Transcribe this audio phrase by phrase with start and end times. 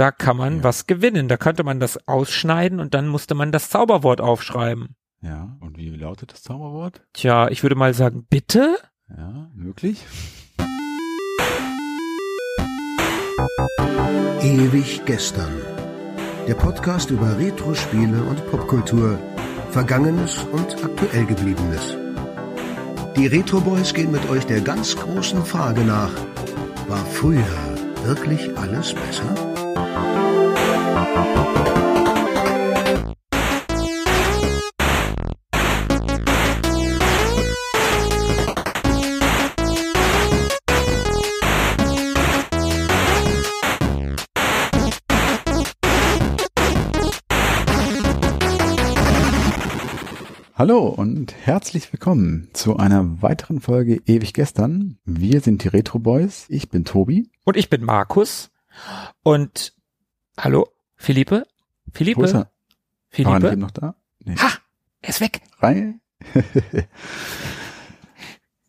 [0.00, 0.64] da kann man Ja.
[0.64, 1.28] was gewinnen.
[1.28, 4.96] Da könnte man das ausschneiden und dann musste man das Zauberwort aufschreiben.
[5.22, 7.02] Ja, und wie lautet das Zauberwort?
[7.12, 8.76] Tja, ich würde mal sagen, bitte?
[9.14, 10.06] Ja, möglich.
[14.42, 15.52] Ewig gestern.
[16.48, 19.18] Der Podcast über Retro-Spiele und Popkultur.
[19.70, 21.96] Vergangenes und aktuell gebliebenes.
[23.16, 26.10] Die Retro Boys gehen mit euch der ganz großen Frage nach.
[26.88, 27.44] War früher
[28.04, 29.49] wirklich alles besser?
[50.60, 54.98] Hallo und herzlich willkommen zu einer weiteren Folge Ewig gestern.
[55.06, 56.44] Wir sind die Retro Boys.
[56.50, 57.30] Ich bin Tobi.
[57.44, 58.50] Und ich bin Markus.
[59.22, 59.72] Und
[60.36, 61.46] hallo, Philippe?
[61.86, 62.26] Wo ist Philippe?
[62.26, 62.32] er?
[62.34, 62.50] War er nicht
[63.08, 63.52] Philippe?
[63.52, 63.94] eben noch da?
[64.22, 64.36] Nee.
[64.36, 64.50] Ha!
[65.00, 65.40] Er ist weg.
[65.60, 66.02] Rein.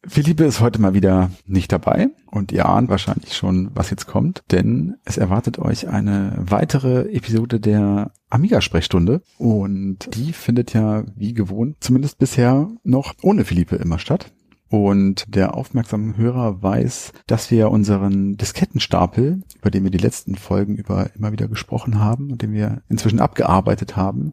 [0.07, 4.41] Philippe ist heute mal wieder nicht dabei und ihr ahnt wahrscheinlich schon, was jetzt kommt,
[4.49, 11.77] denn es erwartet euch eine weitere Episode der Amiga-Sprechstunde und die findet ja wie gewohnt,
[11.81, 14.31] zumindest bisher noch ohne Philippe immer statt.
[14.71, 20.77] Und der aufmerksame Hörer weiß, dass wir unseren Diskettenstapel, über den wir die letzten Folgen
[20.77, 24.31] über immer wieder gesprochen haben und den wir inzwischen abgearbeitet haben,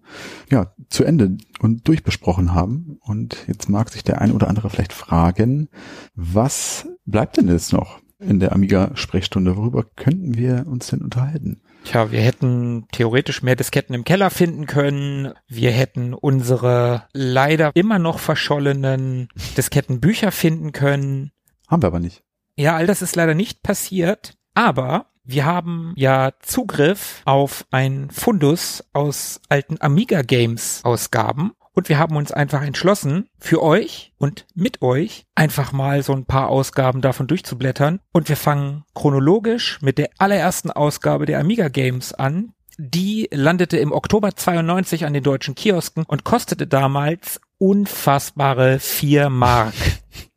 [0.49, 2.99] ja, zu Ende und durchbesprochen haben.
[3.01, 5.71] Und jetzt mag sich der ein oder andere vielleicht fragen,
[6.15, 9.57] was bleibt denn jetzt noch in der Amiga-Sprechstunde?
[9.57, 11.63] Worüber könnten wir uns denn unterhalten?
[11.85, 15.33] Tja, wir hätten theoretisch mehr Disketten im Keller finden können.
[15.47, 21.33] Wir hätten unsere leider immer noch verschollenen Diskettenbücher finden können.
[21.67, 22.23] Haben wir aber nicht.
[22.57, 28.85] Ja, all das ist leider nicht passiert, aber wir haben ja Zugriff auf ein Fundus
[28.93, 34.83] aus alten Amiga Games Ausgaben und wir haben uns einfach entschlossen, für euch und mit
[34.83, 40.11] euch einfach mal so ein paar Ausgaben davon durchzublättern und wir fangen chronologisch mit der
[40.19, 42.53] allerersten Ausgabe der Amiga Games an.
[42.79, 49.75] Die landete im Oktober 92 an den deutschen Kiosken und kostete damals unfassbare vier Mark.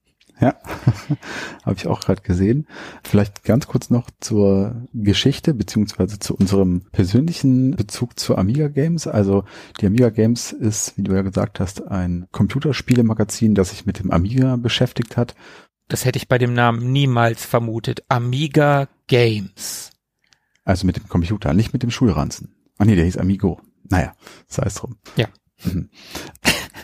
[0.42, 0.56] Ja,
[1.64, 2.68] habe ich auch gerade gesehen.
[3.04, 9.06] Vielleicht ganz kurz noch zur Geschichte beziehungsweise zu unserem persönlichen Bezug zu Amiga Games.
[9.06, 9.44] Also
[9.80, 14.10] die Amiga Games ist, wie du ja gesagt hast, ein Computerspielemagazin, das sich mit dem
[14.10, 15.36] Amiga beschäftigt hat.
[15.88, 18.04] Das hätte ich bei dem Namen niemals vermutet.
[18.10, 19.92] Amiga Games.
[20.64, 22.56] Also mit dem Computer, nicht mit dem Schulranzen.
[22.80, 23.62] Ah nee, der hieß Amigo.
[23.90, 24.14] Naja,
[24.48, 24.98] sei es drum.
[25.18, 25.28] Ja.
[25.64, 25.90] Mhm.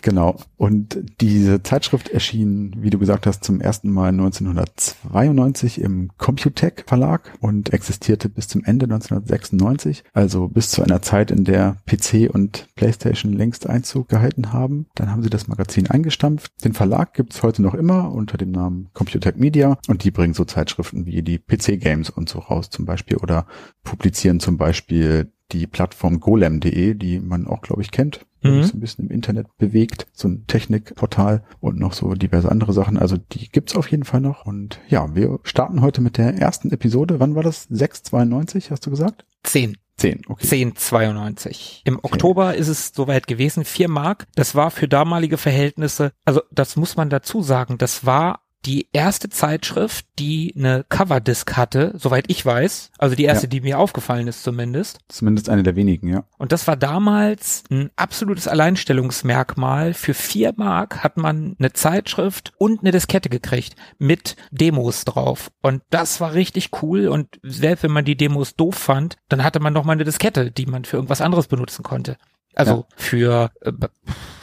[0.01, 0.37] Genau.
[0.57, 7.33] Und diese Zeitschrift erschien, wie du gesagt hast, zum ersten Mal 1992 im Computec Verlag
[7.41, 12.67] und existierte bis zum Ende 1996, also bis zu einer Zeit, in der PC und
[12.75, 14.87] PlayStation längst Einzug gehalten haben.
[14.95, 16.51] Dann haben sie das Magazin eingestampft.
[16.63, 20.45] Den Verlag gibt's heute noch immer unter dem Namen Computec Media und die bringen so
[20.45, 23.47] Zeitschriften wie die PC Games und so raus zum Beispiel oder
[23.83, 28.63] publizieren zum Beispiel die Plattform golem.de, die man auch, glaube ich, kennt, Mhm.
[28.63, 32.97] so ein bisschen im Internet bewegt, so ein Technikportal und noch so diverse andere Sachen.
[32.97, 34.45] Also die gibt's auf jeden Fall noch.
[34.45, 37.19] Und ja, wir starten heute mit der ersten Episode.
[37.19, 37.63] Wann war das?
[37.69, 39.25] 692, hast du gesagt?
[39.43, 39.77] 10.
[39.97, 40.43] 10, okay.
[40.43, 41.81] 1092.
[41.85, 44.27] Im Oktober ist es soweit gewesen, 4 Mark.
[44.35, 49.29] Das war für damalige Verhältnisse, also das muss man dazu sagen, das war die erste
[49.29, 52.91] Zeitschrift, die eine Coverdisc hatte, soweit ich weiß.
[52.97, 53.49] Also die erste, Ja.
[53.49, 54.99] die mir aufgefallen ist zumindest.
[55.07, 56.25] Zumindest eine der wenigen, ja.
[56.37, 59.93] Und das war damals ein absolutes Alleinstellungsmerkmal.
[59.93, 65.51] Für vier Mark hat man eine Zeitschrift und eine Diskette gekriegt mit Demos drauf.
[65.61, 67.07] Und das war richtig cool.
[67.07, 70.51] Und selbst wenn man die Demos doof fand, dann hatte man noch mal eine Diskette,
[70.51, 72.17] die man für irgendwas anderes benutzen konnte.
[72.57, 72.85] Also Ja.
[72.95, 73.71] für äh,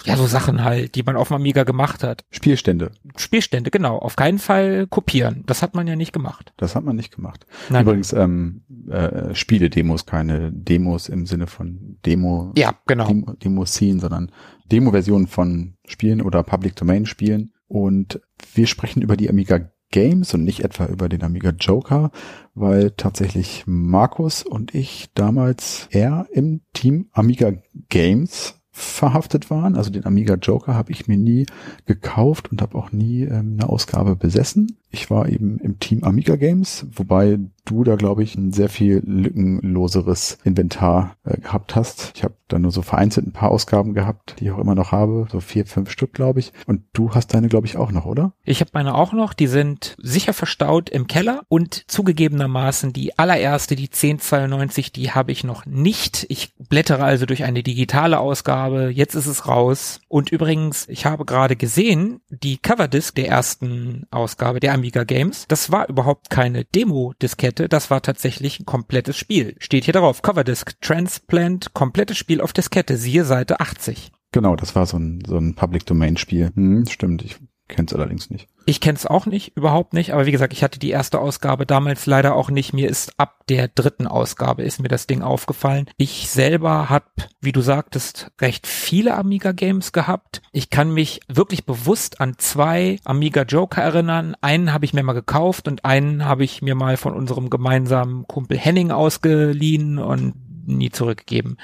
[0.04, 2.24] ja so Sachen halt, die man auf dem Amiga gemacht hat.
[2.30, 3.98] Spielstände, Spielstände, genau.
[3.98, 5.42] Auf keinen Fall kopieren.
[5.46, 6.52] Das hat man ja nicht gemacht.
[6.56, 7.46] das hat man nicht gemacht.
[7.70, 7.82] Nein.
[7.82, 13.06] Übrigens, ähm, äh, Spiele-Demos, keine Demos im Sinne von Demo, Ja, genau.
[13.08, 14.30] Demo, Demo-Scene, sondern
[14.70, 17.52] Demo-Versionen von Spielen oder Public Domain Spielen.
[17.66, 18.20] Und
[18.54, 22.10] wir sprechen über die Amiga Games und nicht etwa über den Amiga Joker,
[22.56, 27.52] weil tatsächlich Markus und ich damals eher im Team Amiga
[27.90, 29.76] Games verhaftet waren.
[29.76, 31.46] Also den Amiga Joker habe ich mir nie
[31.86, 34.78] gekauft und habe auch nie ähm, eine Ausgabe besessen.
[34.94, 39.02] Ich war eben im Team Amiga Games, wobei du da, glaube ich, ein sehr viel
[39.04, 42.12] lückenloseres Inventar äh, gehabt hast.
[42.14, 44.92] Ich habe da nur so vereinzelt ein paar Ausgaben gehabt, die ich auch immer noch
[44.92, 46.52] habe, so vier, fünf Stück, glaube ich.
[46.66, 48.34] Und du hast deine, glaube ich, auch noch, oder?
[48.44, 53.76] Ich habe meine auch noch, die sind sicher verstaut im Keller und zugegebenermaßen die allererste,
[53.76, 56.26] die 1092, die habe ich noch nicht.
[56.28, 60.00] Ich blättere also durch eine digitale Ausgabe, jetzt ist es raus.
[60.08, 65.72] Und übrigens, ich habe gerade gesehen, die Coverdisc der ersten Ausgabe der Amiga Games, das
[65.72, 69.56] war überhaupt keine Demo-Diskette, das war tatsächlich ein komplettes Spiel.
[69.58, 74.12] Steht hier drauf, Coverdisc Transplant, komplettes Spiel auf Diskette, siehe Seite 80.
[74.32, 76.50] Genau, das war so ein, so ein Public Domain Spiel.
[76.54, 77.36] Hm, stimmt, ich
[77.74, 78.48] kenne es allerdings nicht.
[78.66, 81.66] Ich kenne es auch nicht, überhaupt nicht, aber wie gesagt, ich hatte die erste Ausgabe
[81.66, 82.72] damals leider auch nicht.
[82.72, 85.86] Mir ist ab der dritten Ausgabe ist mir das Ding aufgefallen.
[85.96, 87.06] Ich selber habe,
[87.40, 90.40] wie du sagtest, recht viele Amiga Games gehabt.
[90.52, 94.36] Ich kann mich wirklich bewusst an zwei Amiga Joker erinnern.
[94.40, 98.26] Einen habe ich mir mal gekauft und einen habe ich mir mal von unserem gemeinsamen
[98.26, 100.34] Kumpel Henning ausgeliehen und
[100.66, 101.58] nie zurückgegeben.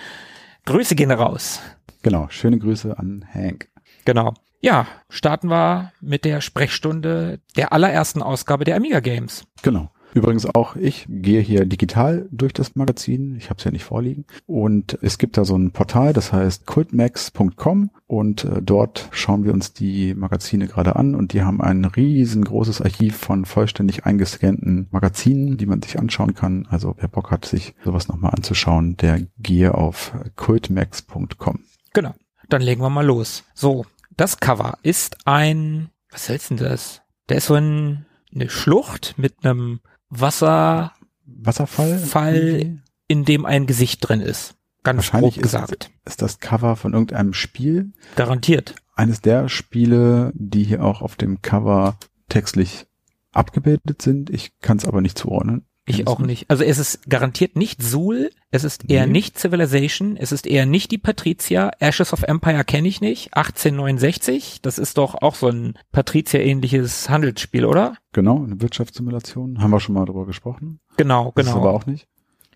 [0.67, 1.61] Grüße gehen raus.
[2.03, 3.69] Genau, schöne Grüße an Hank.
[4.05, 4.35] Genau.
[4.61, 9.45] Ja, starten wir mit der Sprechstunde der allerersten Ausgabe der Amiga Games.
[9.62, 9.91] Genau.
[10.12, 13.37] Übrigens auch ich gehe hier digital durch das Magazin.
[13.37, 14.25] Ich habe es ja nicht vorliegen.
[14.47, 19.53] Und es gibt da so ein Portal, das heißt cultmax.com und äh, dort schauen wir
[19.53, 25.59] uns die Magazine gerade an und die haben ein riesengroßes Archiv von vollständig eingescannten Magazinen,
[25.59, 26.67] die man sich anschauen kann.
[26.69, 31.61] Also wer Bock hat, sich sowas nochmal anzuschauen, der gehe auf cultmax.com.
[31.93, 32.15] Genau.
[32.49, 33.45] Dann legen wir mal los.
[33.55, 33.85] So,
[34.20, 37.00] das Cover ist ein, was hältst denn das?
[37.31, 39.81] Der ist so ein, eine Schlucht mit einem
[40.11, 40.93] Wasser,
[41.25, 44.56] Wasserfall, Fall, in dem ein Gesicht drin ist.
[44.82, 45.90] Ganz Wahrscheinlich grob gesagt.
[46.05, 47.93] Ist, ist das Cover von irgendeinem Spiel.
[48.14, 48.75] Garantiert.
[48.94, 51.96] Eines der Spiele, die hier auch auf dem Cover
[52.28, 52.87] textlich
[53.32, 54.28] abgebildet sind.
[54.28, 55.64] Ich kann es aber nicht zuordnen.
[55.99, 56.49] Ich auch nicht.
[56.49, 59.13] Also es ist garantiert nicht Suhl, es ist eher Nee.
[59.13, 64.61] nicht Civilization, es ist eher nicht die Patricia, Ashes of Empire kenne ich nicht, 1869,
[64.63, 67.97] das ist doch auch so ein Patricia-ähnliches Handelsspiel, oder?
[68.13, 69.61] Genau, eine Wirtschaftssimulation.
[69.63, 70.81] Haben wir schon mal drüber gesprochen.
[70.97, 71.73] Genau, Das ist aber genau.
[71.75, 72.07] auch nicht.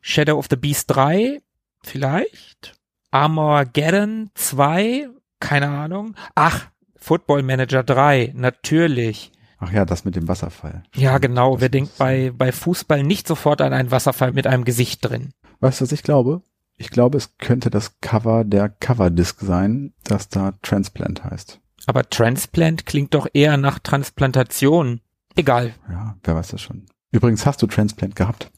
[0.01, 1.41] Shadow of the Beast 3,
[1.83, 2.75] vielleicht.
[3.11, 5.09] Armageddon 2,
[5.41, 6.15] keine Ahnung.
[6.35, 6.67] Ach,
[6.97, 9.31] Football Manager 3, natürlich.
[9.65, 10.83] Ach ja, das mit dem Wasserfall.
[10.95, 11.61] Ja, genau.
[11.61, 15.31] Wer denkt bei, bei Fußball nicht sofort an einen Wasserfall mit einem Gesicht drin?
[15.61, 16.43] Weißt du, was ich glaube?
[16.77, 21.61] Ich glaube, es könnte das Cover der Coverdisc sein, das da Transplant heißt.
[21.87, 25.01] Aber Transplant klingt doch eher nach Transplantation.
[25.35, 25.73] Egal.
[25.89, 26.85] Ja, wer weiß das schon.
[27.11, 28.51] Übrigens hast du Transplant gehabt.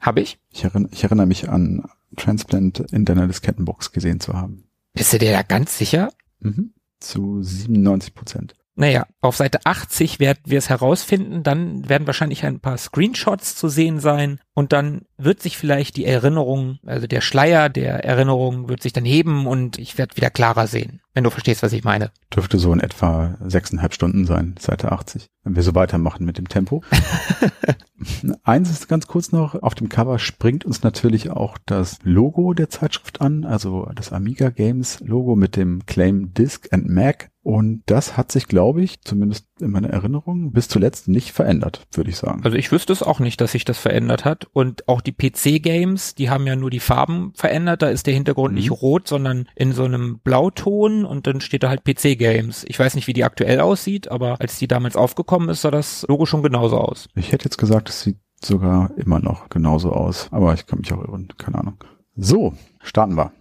[0.00, 0.38] Hab ich?
[0.50, 1.84] Ich erinnere, ich erinnere mich an
[2.16, 4.64] Transplant in deiner Diskettenbox gesehen zu haben.
[4.94, 6.10] Bist du dir da ganz sicher?
[6.40, 6.72] Mhm.
[7.00, 8.54] Zu 97 Prozent.
[8.76, 13.68] Naja, auf Seite 80 werden wir es herausfinden, dann werden wahrscheinlich ein paar Screenshots zu
[13.68, 18.82] sehen sein und dann wird sich vielleicht die Erinnerung, also der Schleier der Erinnerung wird
[18.82, 22.10] sich dann heben und ich werde wieder klarer sehen, wenn du verstehst, was ich meine.
[22.34, 25.28] Dürfte so in etwa sechseinhalb Stunden sein, Seite 80.
[25.44, 26.82] Wenn wir so weitermachen mit dem Tempo.
[28.42, 32.68] Eins ist ganz kurz noch, auf dem Cover springt uns natürlich auch das Logo der
[32.68, 37.30] Zeitschrift an, also das Amiga Games Logo mit dem Claim Disk and Mac.
[37.42, 42.08] Und das hat sich, glaube ich, zumindest in meiner Erinnerung, bis zuletzt nicht verändert, würde
[42.08, 42.40] ich sagen.
[42.42, 46.14] Also ich wüsste es auch nicht, dass sich das verändert hat und auch die PC-Games,
[46.14, 48.58] die haben ja nur die Farben verändert, da ist der Hintergrund Mhm.
[48.58, 52.64] nicht rot, sondern in so einem Blauton und dann steht da halt PC-Games.
[52.66, 56.04] Ich weiß nicht, wie die aktuell aussieht, aber als die damals aufgekommen ist, sah das
[56.08, 57.08] Logo schon genauso aus.
[57.14, 60.92] Ich hätte jetzt gesagt, es sieht sogar immer noch genauso aus, aber ich kann mich
[60.92, 61.82] auch irren, keine Ahnung.
[62.16, 63.32] So, starten wir.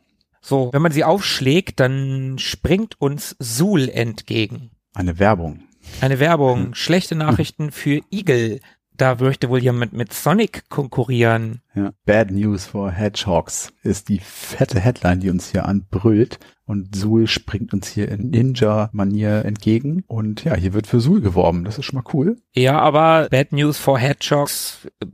[0.42, 4.72] So, wenn man sie aufschlägt, dann springt uns Suhl entgegen.
[4.94, 5.62] Eine Werbung.
[6.02, 8.60] Eine Werbung, schlechte Nachrichten für Eagle.
[8.96, 11.62] Da möchte wohl jemand mit Sonic konkurrieren.
[11.74, 11.94] Ja.
[12.06, 16.40] Bad News for Hedgehogs ist die fette Headline, die uns hier anbrüllt.
[16.66, 20.04] Und Suhl springt uns hier in Ninja-Manier entgegen.
[20.08, 21.66] Und ja, hier wird für Suhl geworben.
[21.66, 22.38] Das ist schon mal cool.
[22.54, 25.08] Ja, aber Bad News for Hedgehogs äh,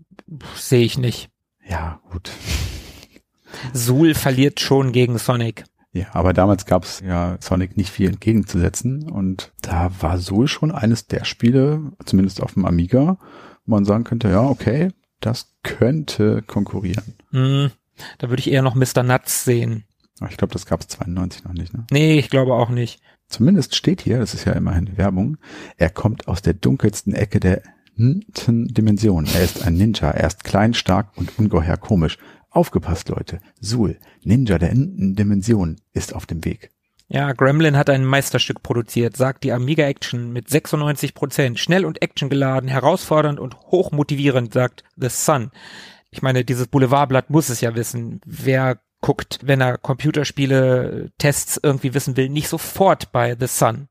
[0.55, 1.29] sehe ich nicht.
[1.67, 2.31] Ja, gut.
[3.74, 5.63] Suhl verliert schon gegen Sonic.
[5.91, 9.09] Ja, aber damals gab es ja Sonic nicht viel entgegenzusetzen.
[9.09, 13.17] Und da war Suhl schon eines der Spiele, zumindest auf dem Amiga,
[13.69, 14.89] man sagen könnte, ja, okay,
[15.21, 17.15] das könnte konkurrieren.
[17.31, 17.71] Hm,
[18.17, 19.03] da würde ich eher noch Mr.
[19.03, 19.85] Nuts sehen.
[20.29, 21.85] Ich glaube, das gab es 92 noch nicht, ne?
[21.91, 23.01] Nee, ich glaube auch nicht.
[23.27, 25.38] Zumindest steht hier, das ist ja immerhin Werbung,
[25.77, 27.61] er kommt aus der dunkelsten Ecke der
[27.95, 29.25] Dimension.
[29.25, 32.17] Er ist ein Ninja, er ist klein, stark und ungeheuer komisch.
[32.49, 33.39] Aufgepasst, Leute.
[33.59, 36.71] Suhl, Ninja der Dimension, ist auf dem Weg.
[37.11, 41.59] Ja, Gremlin hat ein Meisterstück produziert, sagt die Amiga Action mit 96 Prozent.
[41.59, 45.49] Schnell und actiongeladen, herausfordernd und hochmotivierend, sagt The Sun.
[46.11, 48.21] Ich meine, dieses Boulevardblatt muss es ja wissen.
[48.25, 53.87] Wer guckt, wenn er Computerspiele Tests irgendwie wissen will, nicht sofort bei The Sun.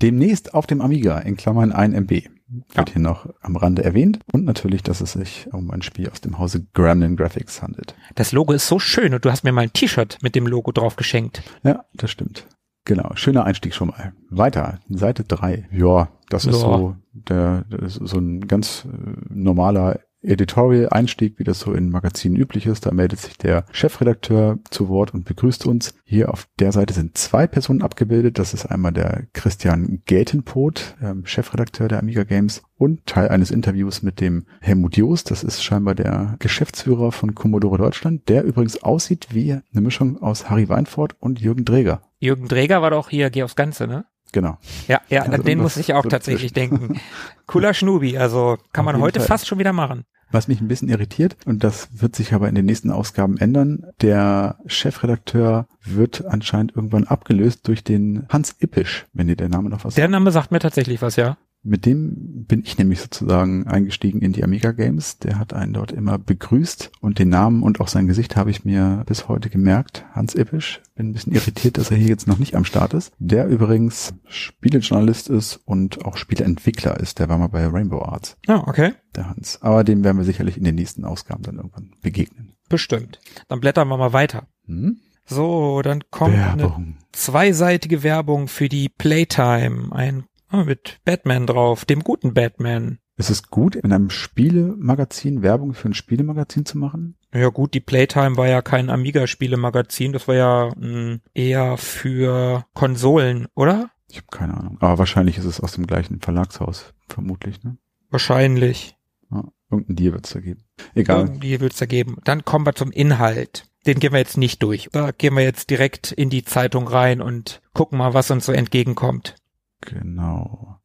[0.00, 2.28] Demnächst auf dem Amiga, in Klammern 1 MB.
[2.50, 2.92] Wird Ja.
[2.94, 4.18] hier noch am Rande erwähnt.
[4.32, 7.94] Und natürlich, dass es sich um ein Spiel aus dem Hause Gremlin Graphics handelt.
[8.16, 10.72] Das Logo ist so schön und du hast mir mal ein T-Shirt mit dem Logo
[10.72, 11.42] drauf geschenkt.
[11.62, 12.46] Ja, das stimmt.
[12.84, 14.14] Genau, schöner Einstieg schon mal.
[14.30, 15.68] Weiter, Seite drei.
[15.70, 16.60] Ja, das ist Ja.
[16.60, 18.88] so der, das ist so ein ganz äh,
[19.28, 22.86] normaler Editorial-Einstieg, wie das so in Magazinen üblich ist.
[22.86, 25.94] Da meldet sich der Chefredakteur zu Wort und begrüßt uns.
[26.04, 28.38] Hier auf der Seite sind zwei Personen abgebildet.
[28.38, 34.02] Das ist einmal der Christian Geltenpot, ähm, Chefredakteur der Amiga Games und Teil eines Interviews
[34.02, 35.30] mit dem Helmut Joost.
[35.30, 40.48] Das ist scheinbar der Geschäftsführer von Commodore Deutschland, der übrigens aussieht wie eine Mischung aus
[40.48, 42.02] Harry Weinfurt und Jürgen Dreger.
[42.18, 44.04] Jürgen Dreger war doch hier, geh aufs Ganze, ne?
[44.32, 44.58] Genau.
[44.88, 47.00] Ja, ja, Also an den muss ich auch tatsächlich denken.
[47.46, 49.26] Cooler Schnubi, also kann Auf man heute Fall.
[49.28, 50.04] fast schon wieder machen.
[50.32, 53.86] Was mich ein bisschen irritiert, und das wird sich aber in den nächsten Ausgaben ändern,
[54.00, 59.84] der Chefredakteur wird anscheinend irgendwann abgelöst durch den Hans Ippisch, wenn dir der Name noch
[59.84, 61.36] was Der Name sagt mir tatsächlich was, ja.
[61.62, 65.18] Mit dem bin ich nämlich sozusagen eingestiegen in die Amiga Games.
[65.18, 68.64] Der hat einen dort immer begrüßt und den Namen und auch sein Gesicht habe ich
[68.64, 70.06] mir bis heute gemerkt.
[70.12, 70.80] Hans Ippisch.
[70.94, 73.12] Bin ein bisschen irritiert, dass er hier jetzt noch nicht am Start ist.
[73.18, 77.18] Der übrigens Spielejournalist ist und auch Spieleentwickler ist.
[77.18, 78.92] Der war mal bei Rainbow Arts, Ah, okay.
[79.14, 79.60] der Hans.
[79.60, 82.52] Aber dem werden wir sicherlich in den nächsten Ausgaben dann irgendwann begegnen.
[82.70, 83.20] Bestimmt.
[83.48, 84.46] Dann blättern wir mal weiter.
[84.66, 84.98] Hm?
[85.26, 86.96] So, dann kommt eine Werbung.
[87.12, 89.92] zweiseitige Werbung für die Playtime.
[89.92, 92.98] Ein mit Batman drauf, dem guten Batman.
[93.16, 97.16] Ist es gut, in einem Spielemagazin Werbung für ein Spielemagazin zu machen?
[97.34, 103.46] Ja gut, die Playtime war ja kein Amiga-Spiele-Magazin, das war ja mh, eher für Konsolen,
[103.54, 103.90] oder?
[104.08, 104.78] Ich habe keine Ahnung.
[104.80, 107.76] Aber wahrscheinlich ist es aus dem gleichen Verlagshaus, vermutlich, ne?
[108.08, 108.96] Wahrscheinlich.
[109.30, 110.64] Ja, irgendein Deal wird's da geben.
[110.94, 111.20] Egal.
[111.26, 112.16] Irgendwie wird's da geben.
[112.24, 113.66] Dann kommen wir zum Inhalt.
[113.86, 114.88] Den gehen wir jetzt nicht durch.
[114.92, 118.52] Da gehen wir jetzt direkt in die Zeitung rein und gucken mal, was uns so
[118.52, 119.36] entgegenkommt.
[119.80, 120.78] Genau.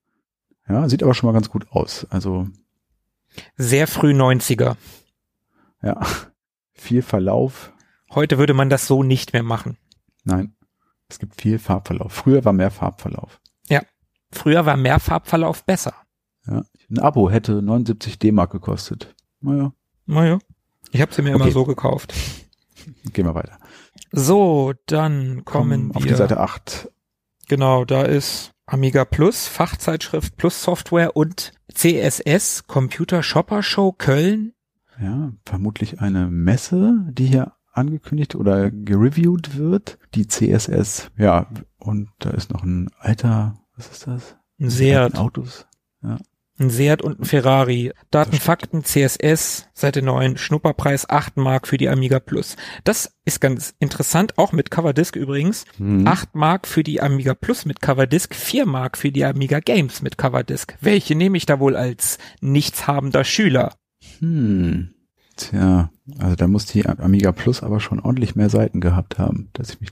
[0.67, 2.05] Ja, sieht aber schon mal ganz gut aus.
[2.09, 2.47] Also,
[3.57, 4.75] Sehr früh 90er.
[5.81, 5.99] ja,
[6.73, 7.71] viel Verlauf.
[8.13, 9.77] Heute würde man das so nicht mehr machen.
[10.23, 10.55] Nein,
[11.09, 12.13] es gibt viel Farbverlauf.
[12.13, 13.39] Früher war mehr Farbverlauf.
[14.31, 15.93] Früher war mehr Farbverlauf besser.
[16.45, 16.65] Ja.
[16.89, 19.15] Ein Abo hätte 79 D-Mark gekostet.
[19.39, 19.71] Naja,
[20.07, 20.39] Naja.
[20.91, 21.53] Ich habe sie mir immer Okay.
[21.53, 22.13] so gekauft.
[23.13, 23.57] gehen wir weiter.
[24.11, 26.11] So, dann kommen auf wir.
[26.11, 26.91] die Seite 8.
[27.47, 34.53] Genau, da ist Amiga Plus, Fachzeitschrift Plus Software und CSS, Computer Shopper Show Köln.
[34.99, 39.99] Ja, vermutlich eine Messe, die hier angekündigt oder gereviewt wird.
[40.15, 41.11] Die CSS.
[41.17, 44.37] Ja, und da ist noch ein alter, was ist das?
[44.59, 45.67] Ein Seat, Autos.
[46.59, 47.91] Ein Seat und ein Ferrari.
[48.11, 52.55] Daten, Fakten, CSS, Seite 9, Schnupperpreis 8 Mark für die Amiga Plus.
[52.83, 55.65] Das ist ganz interessant, auch mit Coverdisk übrigens.
[55.77, 56.07] Hm.
[56.07, 60.17] 8 Mark für die Amiga Plus mit Coverdisk, 4 Mark für die Amiga Games mit
[60.17, 60.77] Coverdisk.
[60.81, 63.73] Welche nehme ich da wohl als nichtshabender Schüler?
[64.19, 64.93] Hm.
[65.35, 69.71] Tja, also da muss die Amiga Plus aber schon ordentlich mehr Seiten gehabt haben, dass
[69.71, 69.91] ich mich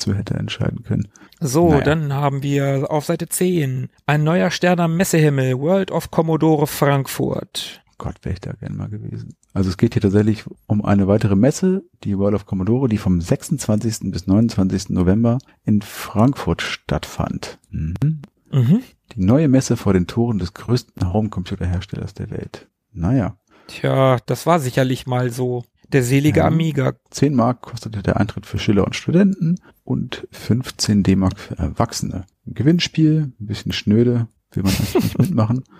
[0.00, 1.08] dazu hätte entscheiden können.
[1.40, 1.84] So, Naja.
[1.84, 7.82] dann haben wir auf Seite 10 ein neuer Stern am Messehimmel, World of Commodore Frankfurt.
[7.98, 9.36] Gott, wäre ich da gern mal gewesen.
[9.52, 13.20] Also es geht hier tatsächlich um eine weitere Messe, die World of Commodore, die vom
[13.20, 14.10] 26.
[14.10, 14.88] bis 29.
[14.90, 17.58] November in Frankfurt stattfand.
[17.70, 18.22] Mhm.
[18.50, 18.82] Mhm.
[19.12, 22.68] Die neue Messe vor den Toren des größten Homecomputerherstellers der Welt.
[22.92, 25.64] Naja, Tja, das war sicherlich mal so.
[25.92, 26.46] Der selige Ja.
[26.46, 26.94] Amiga.
[27.10, 29.56] 10 Mark kostete der Eintritt für Schüler und Studenten
[29.90, 32.24] und 15 D-Mark für Erwachsene.
[32.46, 35.64] Ein Gewinnspiel, ein bisschen schnöde, will man eigentlich nicht mitmachen.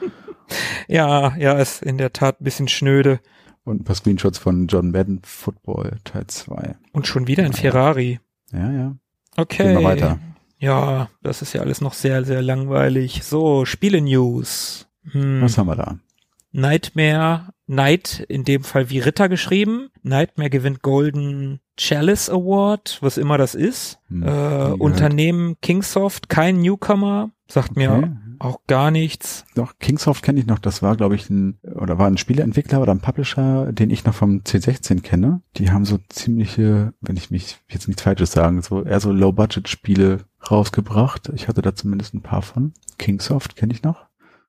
[0.89, 3.21] Ja, ja, ist in der Tat ein bisschen schnöde.
[3.63, 6.75] Und ein paar Screenshots von John Madden Football Teil 2.
[6.91, 7.59] Und schon wieder ein Ja.
[7.59, 8.19] Ferrari.
[8.51, 8.97] Ja, ja.
[9.37, 9.63] Okay.
[9.63, 10.19] Gehen wir weiter.
[10.59, 13.23] Ja, das ist ja alles noch sehr, sehr langweilig.
[13.23, 14.89] So, Spiele-News.
[15.13, 15.41] Hm.
[15.43, 15.99] Was haben wir da?
[16.51, 19.91] Nightmare, Night, in dem Fall wie Ritter geschrieben.
[20.03, 23.99] Nightmare gewinnt Golden Chalice Award, was immer das ist.
[24.09, 24.73] Hm, äh.
[24.79, 27.81] Unternehmen Kingsoft, kein Newcomer, sagt Okay.
[27.81, 29.47] mir auch gar nichts.
[29.55, 32.93] Doch, Kingsoft kenne ich noch, das war, glaube ich, ein, oder war ein Spieleentwickler oder
[32.93, 35.41] ein Publisher, den ich noch vom C16 kenne.
[35.57, 40.21] Die haben so ziemliche, wenn ich mich jetzt nichts Falsches sagen, so eher so Low-Budget-Spiele
[40.51, 41.31] rausgebracht.
[41.35, 42.75] Ich hatte da zumindest ein paar von.
[42.99, 44.07] Kingsoft kenne ich noch.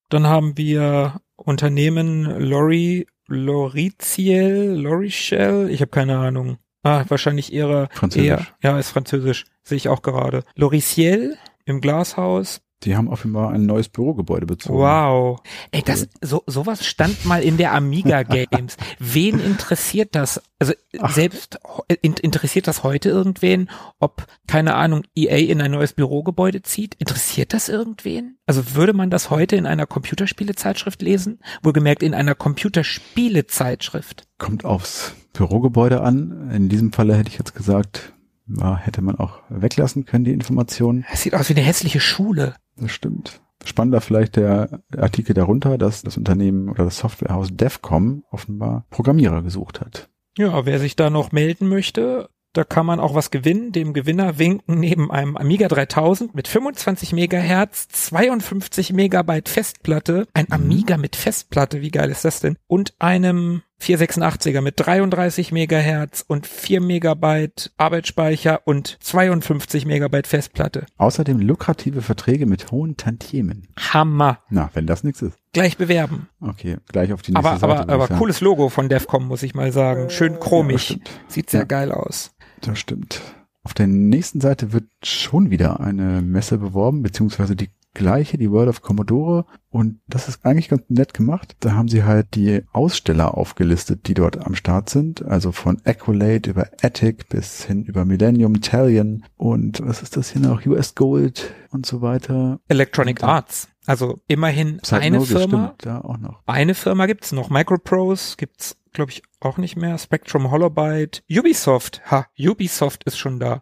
[0.10, 6.58] Dann haben wir Unternehmen Lori, Loriciel, Lorichel, ich habe keine Ahnung.
[6.84, 8.28] Ah, wahrscheinlich ihre Französisch.
[8.28, 10.44] eher, ja, ist französisch, sehe ich auch gerade.
[10.56, 12.62] Loriciel im Glashaus.
[12.84, 14.80] Die haben offenbar ein neues Bürogebäude bezogen.
[14.80, 15.40] Wow.
[15.70, 18.76] Ey, das so sowas stand mal in der Amiga Games.
[18.98, 20.42] Wen interessiert das?
[20.58, 20.74] Also
[21.10, 21.60] selbst
[22.02, 23.70] in, interessiert das heute irgendwen,
[24.00, 26.96] ob keine Ahnung EA in ein neues Bürogebäude zieht?
[26.96, 28.40] Interessiert das irgendwen?
[28.48, 31.40] Also würde man das heute in einer Computerspielezeitschrift lesen?
[31.62, 34.28] Wohlgemerkt in einer Computerspielezeitschrift.
[34.42, 36.50] Kommt aufs Bürogebäude an.
[36.52, 38.14] In diesem Falle hätte ich jetzt gesagt,
[38.48, 41.06] ja, hätte man auch weglassen können, die Informationen.
[41.14, 42.56] Es sieht aus wie eine hässliche Schule.
[42.76, 43.40] Das stimmt.
[43.64, 49.80] Spannender vielleicht der Artikel darunter, dass das Unternehmen oder das Softwarehaus Devcom offenbar Programmierer gesucht
[49.80, 50.10] hat.
[50.40, 53.72] Ja, wer sich da noch melden möchte, da kann man auch was gewinnen.
[53.72, 60.98] Dem Gewinner winken neben einem Amiga 3000 mit 25 Megahertz, 52 Megabyte Festplatte, ein Amiga
[60.98, 62.58] mit Festplatte, wie geil ist das denn?
[62.66, 70.86] Und einem 486er mit 33 Megahertz und 4 Megabyte Arbeitsspeicher und 52 Megabyte Festplatte.
[70.98, 73.68] Außerdem lukrative Verträge mit hohen Tantiemen.
[73.80, 74.40] Hammer.
[74.50, 75.38] Na, wenn das nichts ist.
[75.54, 76.30] Gleich bewerben.
[76.40, 77.82] Okay, gleich auf die nächste Aber, Seite.
[77.82, 78.20] aber, aber sagen.
[78.20, 80.10] cooles Logo von Defcom, muss ich mal sagen.
[80.10, 80.82] Schön Ja, chromig.
[80.84, 81.10] stimmt.
[81.28, 81.66] Sieht sehr Ja.
[81.66, 82.32] geil aus.
[82.62, 83.20] Das stimmt.
[83.64, 88.70] Auf der nächsten Seite wird schon wieder eine Messe beworben, beziehungsweise die gleiche, die World
[88.70, 89.46] of Commodore.
[89.70, 91.56] Und das ist eigentlich ganz nett gemacht.
[91.60, 95.24] Da haben sie halt die Aussteller aufgelistet, die dort am Start sind.
[95.26, 100.42] Also von Accolade über Attic bis hin über Millennium, Talion und was ist das hier
[100.42, 100.66] noch?
[100.66, 102.60] US Gold und so weiter.
[102.68, 103.70] Electronic Arts.
[103.86, 105.74] Also immerhin eine Psychnosis Firma.
[105.80, 106.42] stimmt, auch noch.
[106.46, 107.50] Eine Firma gibt's noch.
[107.50, 109.98] Microprose gibt's, glaube ich, auch nicht mehr.
[109.98, 111.24] Spectrum Holobyte.
[111.30, 112.02] Ubisoft.
[112.12, 113.62] Ha, Ubisoft ist schon da.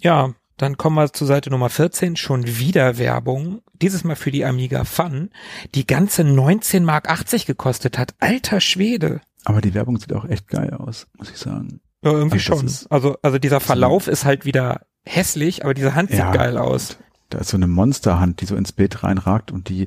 [0.00, 2.16] Ja, dann kommen wir zur Seite Nummer 14.
[2.16, 3.60] Schon wieder Werbung.
[3.74, 5.30] Dieses Mal für die Amiga Fun.
[5.74, 8.14] Die ganze 19 Mark 80 gekostet hat.
[8.20, 9.20] Alter Schwede.
[9.44, 11.80] Aber die Werbung sieht auch echt geil aus, muss ich sagen.
[12.02, 12.66] Ja, irgendwie Also schon.
[12.66, 16.56] ist- Also, also dieser Verlauf ist halt wieder hässlich, aber diese Hand sieht Ja, geil
[16.58, 16.96] aus.
[17.30, 19.86] Da ist so eine Monsterhand, die so ins Bild reinragt und die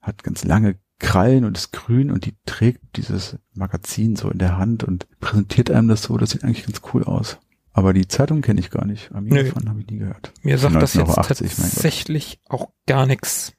[0.00, 4.56] hat ganz lange Krallen und ist grün und die trägt dieses Magazin so in der
[4.58, 6.16] Hand und präsentiert einem das so.
[6.18, 7.38] Das sieht eigentlich ganz cool aus.
[7.74, 9.12] Aber die Zeitung kenne ich gar nicht.
[9.12, 9.46] Amiga Nö.
[9.46, 10.32] von habe ich nie gehört.
[10.42, 11.74] Mir sagt das jetzt 1980, mein Gott.
[11.74, 13.52] tatsächlich auch gar nichts.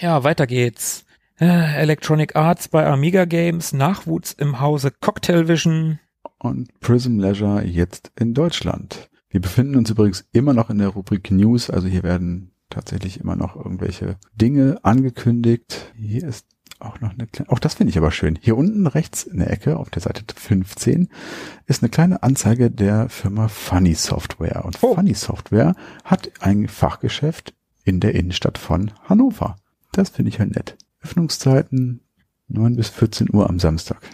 [0.00, 1.04] Ja, weiter geht's.
[1.38, 5.98] Äh, Electronic Arts bei Amiga Games, Nachwuchs im Hause Cocktailvision.
[6.38, 9.10] Und Prism Leisure jetzt in Deutschland.
[9.28, 11.68] Wir befinden uns übrigens immer noch in der Rubrik News.
[11.68, 15.92] Also hier werden tatsächlich immer noch irgendwelche Dinge angekündigt.
[15.96, 16.46] Hier ist
[16.80, 18.38] auch noch eine kleine, auch das finde ich aber schön.
[18.40, 21.08] Hier unten rechts in der Ecke auf der Seite 15
[21.66, 24.64] ist eine kleine Anzeige der Firma Funny Software.
[24.64, 24.94] Und Oh.
[24.94, 29.56] Funny Software hat ein Fachgeschäft in der Innenstadt von Hannover.
[29.92, 30.76] Das finde ich halt nett.
[31.02, 32.00] Öffnungszeiten
[32.48, 34.00] 9 bis 14 Uhr am Samstag.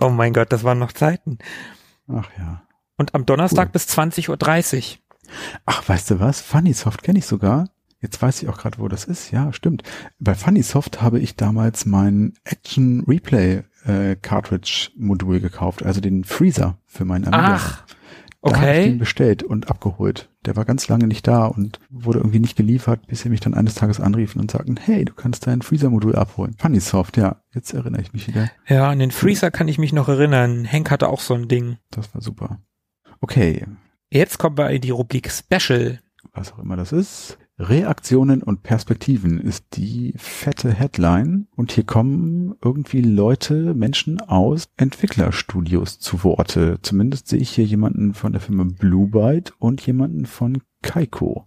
[0.00, 1.38] Oh mein Gott, das waren noch Zeiten.
[2.08, 2.62] Ach ja.
[2.96, 3.72] Und am Donnerstag Cool.
[3.72, 4.98] bis 20.30 Uhr.
[5.66, 6.40] Ach, weißt du was?
[6.40, 7.68] Funnysoft kenne ich sogar.
[8.04, 9.30] Jetzt weiß ich auch gerade, wo das ist.
[9.30, 9.82] Ja, stimmt.
[10.18, 16.76] Bei Funnysoft habe ich damals mein Action Replay äh, Cartridge Modul gekauft, also den Freezer
[16.86, 17.54] für meinen Amiga.
[17.54, 17.84] Ach,
[18.42, 18.98] Da habe ich den okay.
[18.98, 20.28] bestellt und abgeholt.
[20.44, 23.54] Der war ganz lange nicht da und wurde irgendwie nicht geliefert, bis sie mich dann
[23.54, 26.54] eines Tages anriefen und sagten, hey, du kannst dein Freezer-Modul abholen.
[26.58, 28.50] Funnysoft, ja, jetzt erinnere ich mich wieder.
[28.68, 30.66] Ja, an den Freezer kann ich mich noch erinnern.
[30.66, 31.78] Henk hatte auch so ein Ding.
[31.90, 32.58] Das war super.
[33.22, 33.64] Okay,
[34.10, 36.00] Jetzt kommen wir in die Rubrik Special.
[36.34, 37.38] was auch immer das ist.
[37.58, 41.46] Reaktionen und Perspektiven ist die fette Headline.
[41.54, 46.78] Und hier kommen irgendwie Leute, Menschen aus Entwicklerstudios zu Worte.
[46.82, 51.44] Zumindest sehe ich hier jemanden von der Firma Blue Byte und jemanden von Kaiko.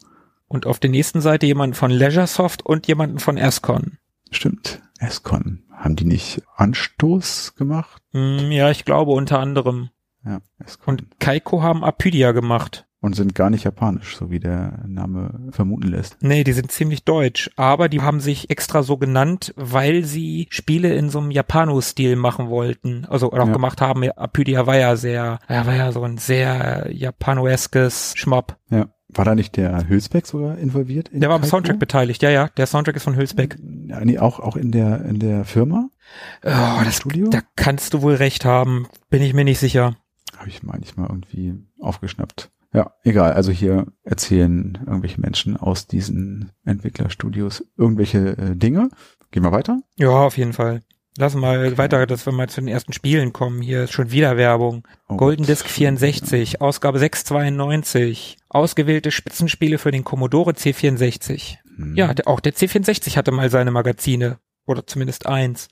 [0.48, 3.98] Und auf der nächsten Seite jemanden von Leisuresoft und jemanden von Escon.
[4.32, 5.64] Stimmt, Escon.
[5.74, 8.02] Haben die nicht Anstoß gemacht?
[8.12, 9.90] Hm, ja, ich glaube unter anderem.
[10.24, 11.00] Ja, Escon.
[11.00, 12.87] Und Kaiko haben Apydia gemacht.
[13.00, 16.18] Und sind gar nicht japanisch, so wie der Name vermuten lässt.
[16.22, 20.96] Nee, die sind ziemlich deutsch, aber die haben sich extra so genannt, weil sie Spiele
[20.96, 23.06] in so einem Japano-Stil machen wollten.
[23.06, 23.54] Also oder auch Ja.
[23.54, 24.04] gemacht haben.
[24.10, 28.58] Apydia war ja sehr, ja, war ja so ein sehr japanoeskes Schmopp.
[28.70, 28.88] Ja.
[29.10, 31.08] War da nicht der Hülsbeck sogar involviert?
[31.10, 31.44] in Der war am?
[31.44, 32.50] Soundtrack beteiligt, ja, ja.
[32.58, 33.58] Der Soundtrack ist von Hülsbeck.
[33.88, 35.90] Ja, nee, auch, auch in der, in der Firma?
[36.44, 37.30] Oh, das, Studio?
[37.30, 38.88] da kannst du wohl recht haben.
[39.10, 39.96] Bin ich mir nicht sicher.
[40.38, 42.52] Habe ich manchmal irgendwie aufgeschnappt.
[42.78, 43.34] Ja, egal.
[43.34, 48.90] Also hier erzählen irgendwelche Menschen aus diesen Entwicklerstudios irgendwelche äh, Dinge.
[49.32, 49.82] Gehen wir weiter.
[49.96, 50.84] Ja, auf jeden Fall.
[51.18, 53.64] Lass mal weiter, dass wir mal zu den ersten Spielen kommen.
[53.64, 54.88] Hier ist schon wieder Werbung.
[55.10, 55.48] Oh Golden.
[55.48, 58.38] Disk 64, Ausgabe 692.
[58.48, 61.56] Ausgewählte Spitzenspiele für den Commodore C64.
[61.78, 61.96] Hm.
[61.96, 64.38] Ja, auch der C64 hatte mal seine Magazine.
[64.68, 65.68] Oder zumindest eins.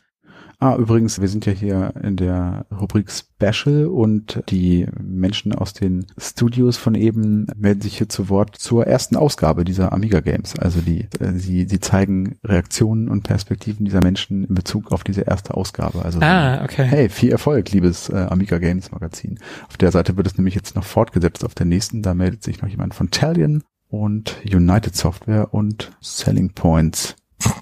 [0.60, 6.06] Ah, übrigens, wir sind ja hier in der Rubrik Special und die Menschen aus den
[6.18, 10.58] Studios von eben melden sich hier zu Wort zur ersten Ausgabe dieser Amiga Games.
[10.58, 15.22] Also die, äh, sie, sie zeigen Reaktionen und Perspektiven dieser Menschen in Bezug auf diese
[15.22, 16.04] erste Ausgabe.
[16.04, 16.86] Also Ah, okay.
[16.86, 19.40] Hey, viel Erfolg, liebes äh, Amiga Games Magazin.
[19.68, 21.44] Auf der Seite wird es nämlich jetzt noch fortgesetzt.
[21.44, 26.52] Auf der nächsten, da meldet sich noch jemand von Talion und United Software und Selling
[26.54, 27.16] Points.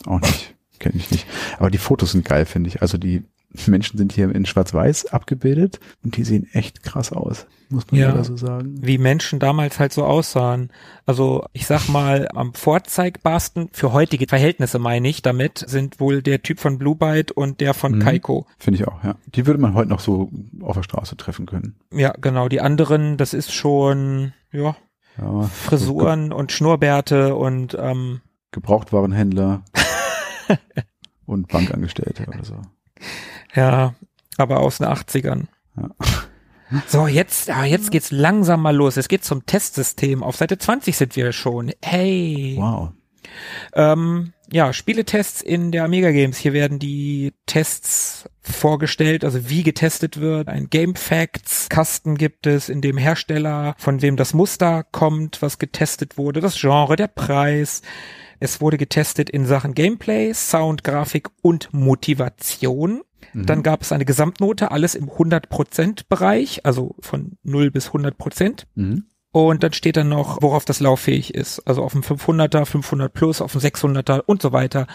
[0.06, 0.53] Auch nicht,
[0.84, 1.26] kenne ich nicht.
[1.58, 2.82] Aber die Fotos sind geil, finde ich.
[2.82, 3.24] Also die
[3.68, 8.24] Menschen sind hier in Schwarz-Weiß abgebildet und die sehen echt krass aus, muss man Ja.
[8.24, 8.78] so sagen.
[8.82, 10.72] Wie Menschen damals halt so aussahen.
[11.06, 16.42] Also ich sag mal, am vorzeigbarsten für heutige Verhältnisse meine ich damit, sind wohl der
[16.42, 18.00] Typ von Blue Byte und der von Mhm.
[18.00, 18.48] Kaiko.
[18.58, 19.16] Finde ich auch, ja.
[19.36, 21.76] Die würde man heute noch so auf der Straße treffen können.
[21.92, 22.50] Ja, genau.
[22.50, 24.76] Die anderen, das ist schon, ja,
[25.20, 29.64] Ja, Frisuren und Schnurrbärte und ähm, Gebrauchtwarenhändler
[31.26, 32.62] und Bankangestellte oder so.
[33.56, 33.96] ja,
[34.38, 35.48] aber aus den 80ern.
[35.78, 35.90] Ja.
[36.88, 38.98] So, jetzt, ah, jetzt geht's langsam mal los.
[38.98, 40.24] Es geht zum Testsystem.
[40.24, 41.72] Auf Seite 20 sind wir schon.
[41.84, 42.56] Hey.
[42.58, 42.94] Wow.
[43.74, 46.38] Ähm, ja, Spieletests in der Amiga Games.
[46.38, 50.48] Hier werden die Tests vorgestellt, also wie getestet wird.
[50.48, 55.60] Ein Game Facts Kasten gibt es, in dem Hersteller, von wem das Muster kommt, was
[55.60, 57.82] getestet wurde, das Genre, der Preis.
[58.44, 63.02] Es wurde getestet in Sachen Gameplay, Sound, Grafik und Motivation.
[63.34, 68.66] Dann gab es eine Gesamtnote, alles im 100% Bereich, also von 0 bis 100%.
[68.76, 69.06] Mhm.
[69.34, 71.60] Und dann steht dann noch, worauf das lauffähig ist.
[71.68, 74.86] Also auf dem 500er, 500 plus, auf dem 600er und so weiter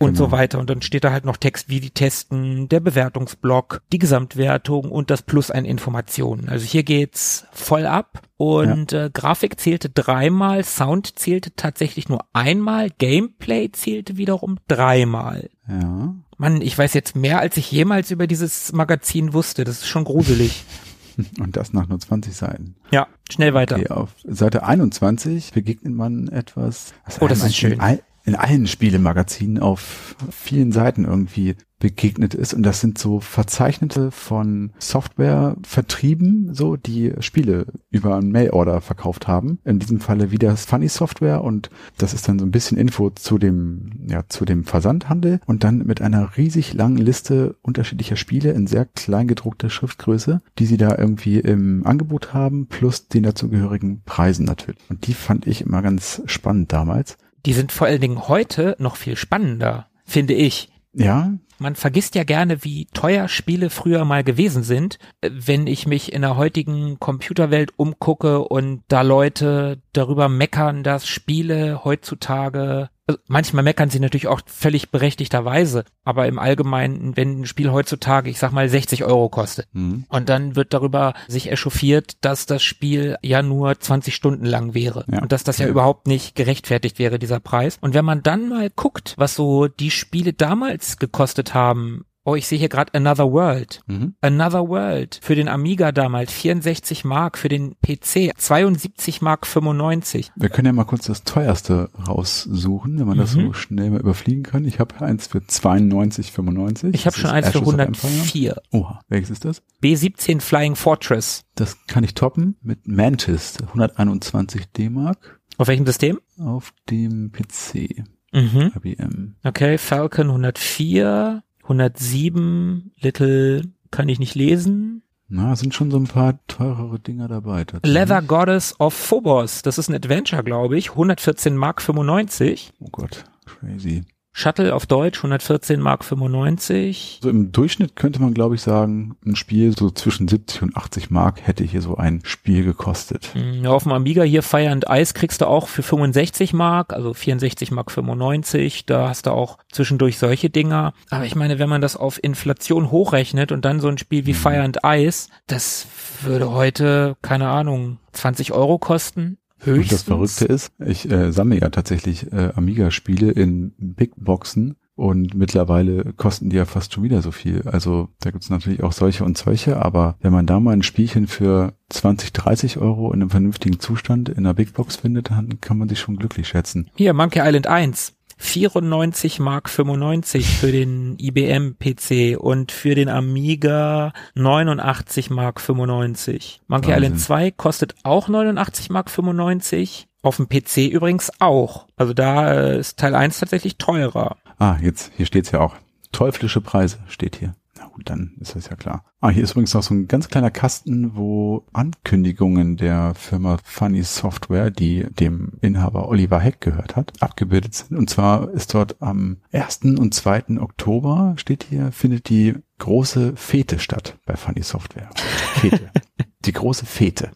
[0.00, 0.18] und Genau.
[0.26, 0.58] so weiter.
[0.58, 5.10] Und dann steht da halt noch Text, wie die testen, der Bewertungsblock, die Gesamtwertung und
[5.10, 6.48] das plus an Informationen.
[6.48, 8.22] Also hier geht's voll ab.
[8.36, 15.50] Und äh, Grafik zählte dreimal, Sound zählte tatsächlich nur einmal, Gameplay zählte wiederum dreimal.
[15.68, 16.12] Ja.
[16.36, 19.62] Mann, ich weiß jetzt mehr, als ich jemals über dieses Magazin wusste.
[19.62, 20.64] Das ist schon gruselig.
[21.38, 22.76] Und das nach nur 20 Seiten.
[22.90, 23.76] Ja, schnell weiter.
[23.76, 27.72] Okay, auf Seite 21 begegnet man etwas, was Oh, das ist schön.
[27.74, 32.54] In, all, in allen Spielemagazinen auf vielen Seiten irgendwie begegnet ist.
[32.54, 39.58] Und das sind so Verzeichnete von Softwarevertrieben, so die Spiele über einen Mailorder verkauft haben.
[39.64, 43.36] In diesem Falle wieder Funny Software und das ist dann so ein bisschen Info zu
[43.36, 48.66] dem, ja, zu dem Versandhandel und dann mit einer riesig langen Liste unterschiedlicher Spiele in
[48.66, 54.46] sehr klein gedruckter Schriftgröße, die sie da irgendwie im Angebot haben, plus den dazugehörigen Preisen
[54.46, 54.80] natürlich.
[54.88, 57.18] Und die fand ich immer ganz spannend damals.
[57.46, 60.70] Die sind vor allen Dingen heute noch viel spannender, finde ich.
[60.92, 64.98] Ja, Man vergisst ja gerne, wie teuer Spiele früher mal gewesen sind.
[65.22, 71.84] Wenn ich mich in der heutigen Computerwelt umgucke und da Leute darüber meckern, dass Spiele
[71.84, 77.70] heutzutage, also manchmal meckern sie natürlich auch völlig berechtigterweise, aber im Allgemeinen, wenn ein Spiel
[77.70, 80.04] heutzutage, ich sag mal, 60 Euro kostet, Mhm.
[80.08, 85.04] und dann wird darüber sich echauffiert, dass das Spiel ja nur 20 Stunden lang wäre.
[85.10, 85.20] Ja.
[85.22, 85.70] Und dass das ja Ja.
[85.70, 87.78] überhaupt nicht gerechtfertigt wäre, dieser Preis.
[87.80, 92.46] Und wenn man dann mal guckt, was so die Spiele damals gekostet haben, oh, ich
[92.46, 93.80] sehe hier gerade Another World.
[93.86, 94.14] Mhm.
[94.20, 100.32] Another World für den Amiga damals 64 Mark, für den PC 72 Mark 95.
[100.36, 103.46] Wir können ja mal kurz das teuerste raussuchen, wenn man das Mhm.
[103.46, 104.64] so schnell mal überfliegen kann.
[104.64, 106.94] Ich habe eins für 92,95.
[106.94, 107.86] Ich habe Das schon eins für Ashes Empire.
[107.92, 108.56] 104.
[108.72, 109.62] Oha, welches ist das?
[109.82, 111.44] B17 Flying Fortress.
[111.54, 116.18] Das kann ich toppen mit Mantis, 121 D-Mark Auf welchem System?
[116.38, 118.72] auf dem PC, Mhm.
[118.74, 119.36] IBM.
[119.44, 125.02] Okay, Falcon 104, 107, Little kann ich nicht lesen.
[125.28, 127.64] Na, sind schon so ein paar teurere Dinger dabei.
[127.82, 132.72] Leather Goddess of Phobos, das ist ein Adventure, glaube ich, 114 Mark 95.
[132.80, 134.04] Oh Gott, crazy.
[134.36, 137.20] Shuttle auf Deutsch 114 Mark 95.
[137.22, 141.08] So im Durchschnitt könnte man, glaube ich, sagen, ein Spiel so zwischen 70 und 80
[141.10, 143.30] Mark hätte hier so ein Spiel gekostet.
[143.34, 146.92] Hm, Ja, auf dem Amiga hier Fire and Ice kriegst du auch für 65 Mark,
[146.92, 148.86] also 64 Mark 95.
[148.86, 150.94] Da hast du auch zwischendurch solche Dinger.
[151.10, 154.34] Aber ich meine, wenn man das auf Inflation hochrechnet und dann so ein Spiel wie
[154.34, 155.86] Fire and Ice, das
[156.22, 159.38] würde heute, keine Ahnung, 20 Euro kosten.
[159.66, 159.90] Und Höchstens.
[159.90, 166.12] das Verrückte ist, ich äh, sammle ja tatsächlich äh, Amiga-Spiele in Big Boxen und mittlerweile
[166.12, 167.62] kosten die ja fast schon wieder so viel.
[167.66, 171.26] Also da gibt's natürlich auch solche und solche, aber wenn man da mal ein Spielchen
[171.26, 175.78] für 20, 30 Euro in einem vernünftigen Zustand in einer Big Box findet, dann kann
[175.78, 176.90] man sich schon glücklich schätzen.
[176.94, 178.13] Hier, Monkey Island 1.
[178.36, 186.60] 94 Mark 95 für den IBM PC und für den Amiga 89 Mark 95.
[186.66, 187.02] Monkey Wahnsinn.
[187.04, 190.08] Island 2 kostet auch 89 Mark 95.
[190.22, 191.86] Auf dem PC übrigens auch.
[191.96, 194.36] Also da äh, ist Teil 1 tatsächlich teurer.
[194.58, 195.76] Ah, jetzt, hier steht's ja auch.
[196.12, 197.54] Teuflische Preise steht hier.
[197.84, 199.04] Na gut, dann ist das ja klar.
[199.20, 204.02] Ah, hier ist übrigens noch so ein ganz kleiner Kasten, wo Ankündigungen der Firma Funny
[204.02, 207.98] Software, die dem Inhaber Oliver Heck gehört hat, abgebildet sind.
[207.98, 209.80] Und zwar ist dort am 1.
[209.98, 210.60] und 2.
[210.60, 215.10] Oktober, steht hier, findet die große Fete statt bei Funny Software.
[215.56, 215.90] Fete.
[216.46, 217.32] die große Fete.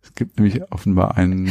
[0.00, 1.48] Es gibt nämlich offenbar ein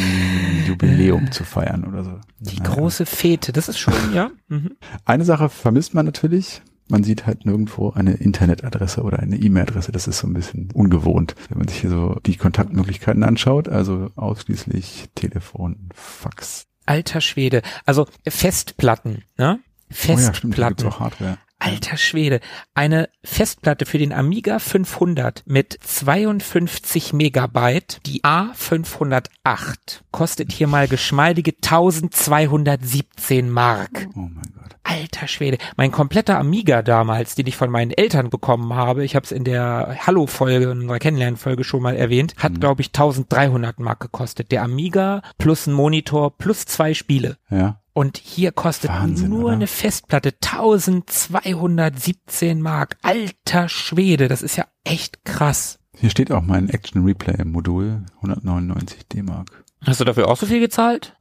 [0.67, 2.19] Jubiläum zu feiern oder so.
[2.39, 2.75] Die Naja.
[2.75, 4.31] große Fete, das ist schon, ja.
[4.47, 4.77] Mhm.
[5.03, 6.61] Eine Sache vermisst man natürlich.
[6.91, 9.91] Man sieht halt nirgendwo eine Internetadresse oder eine E-Mail-Adresse.
[9.93, 13.69] Das ist so ein bisschen ungewohnt, wenn man sich hier so die Kontaktmöglichkeiten anschaut.
[13.69, 16.67] Also ausschließlich Telefon, Fax.
[16.85, 17.61] Alter Schwede.
[17.85, 19.59] Also Festplatten, ne?
[20.07, 20.87] Oh ja, stimmt, da gibt's Festplatten.
[20.87, 21.37] auch Hardware.
[21.59, 22.39] Alter Schwede.
[22.73, 31.53] Eine Festplatte für den Amiga 500 mit 52 Megabyte, die A508, kostet hier mal geschmeidige
[31.53, 34.07] 1217 Mark.
[34.15, 34.60] Oh mein Gott.
[34.83, 35.57] Alter Schwede.
[35.77, 39.43] Mein kompletter Amiga damals, den ich von meinen Eltern bekommen habe, ich habe es in
[39.43, 44.51] der Hallo-Folge, in unserer Kennenlernfolge schon mal erwähnt, hat, glaube ich, 1300 Mark gekostet.
[44.51, 47.37] Der Amiga plus ein Monitor plus zwei Spiele.
[47.49, 47.77] Ja.
[47.93, 49.53] Und hier kostet Wahnsinn, nur oder?
[49.53, 52.97] eine Festplatte 1217 Mark.
[53.01, 55.79] Alter Schwede, das ist ja echt krass.
[55.97, 59.63] Hier steht auch mein Action Replay Modul, 199 D-Mark.
[59.85, 61.15] Hast du dafür auch so viel gezahlt?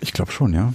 [0.00, 0.72] Ich glaube schon, ja.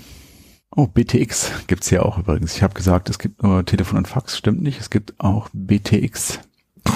[0.76, 2.56] Oh, BTX gibt's hier auch übrigens.
[2.56, 4.80] Ich habe gesagt, es gibt nur Telefon und Fax, stimmt nicht.
[4.80, 6.40] Es gibt auch BTX.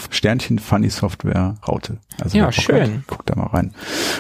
[0.09, 1.97] Sternchen Funny Software Raute.
[2.19, 2.97] Also Ja, schön.
[2.97, 3.73] Hat, guckt da mal rein.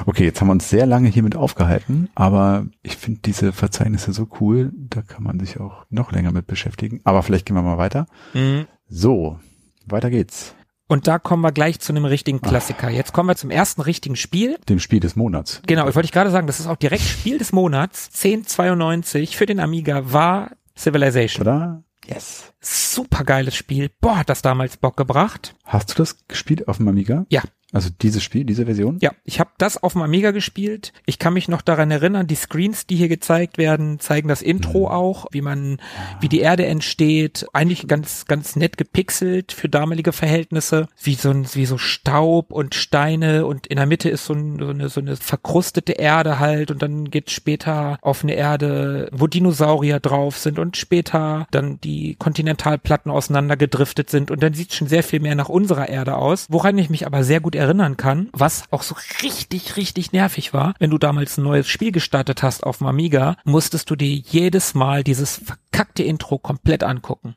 [0.05, 4.27] Okay, jetzt haben wir uns sehr lange hiermit aufgehalten, aber ich finde diese Verzeichnisse so
[4.39, 7.01] cool, da kann man sich auch noch länger mit beschäftigen.
[7.03, 8.07] Aber vielleicht gehen wir mal weiter.
[8.33, 8.67] Mhm.
[8.87, 9.39] So,
[9.85, 10.55] weiter geht's.
[10.87, 12.89] Und da kommen wir gleich zu einem richtigen Klassiker.
[12.89, 14.57] Jetzt kommen wir zum ersten richtigen Spiel.
[14.69, 15.61] Dem Spiel des Monats.
[15.67, 18.09] Genau, ich wollte ich gerade sagen, das ist auch direkt Spiel des Monats.
[18.13, 21.41] 1092 für den Amiga war Civilization.
[21.41, 21.83] Oder?
[22.05, 22.53] Yes.
[22.61, 23.89] Super geiles Spiel.
[23.99, 25.55] Boah, hat das damals Bock gebracht.
[25.65, 27.25] Hast du das gespielt auf dem Amiga?
[27.29, 27.41] Ja.
[27.73, 28.97] Also dieses Spiel, diese Version?
[29.01, 30.93] Ja, ich habe das auf dem Amiga gespielt.
[31.05, 34.89] Ich kann mich noch daran erinnern, die Screens, die hier gezeigt werden, zeigen das Intro
[34.89, 35.81] auch, wie man,
[36.21, 37.45] wie die Erde entsteht.
[37.51, 40.87] Eigentlich ganz, ganz nett gepixelt für damalige Verhältnisse.
[41.01, 44.59] Wie so ein, wie so Staub und Steine und in der Mitte ist so, ein,
[44.59, 49.27] so eine, so eine verkrustete Erde halt und dann geht später auf eine Erde, wo
[49.27, 55.03] Dinosaurier drauf sind und später dann die Kontinentalplatten auseinandergedriftet sind und dann sieht schon sehr
[55.03, 56.45] viel mehr nach unserer Erde aus.
[56.49, 60.73] Woran ich mich aber sehr gut erinnern kann, was auch so richtig, richtig nervig war,
[60.79, 64.73] wenn du damals ein neues Spiel gestartet hast auf dem Amiga, musstest du dir jedes
[64.73, 67.35] Mal dieses verkackte Intro komplett angucken.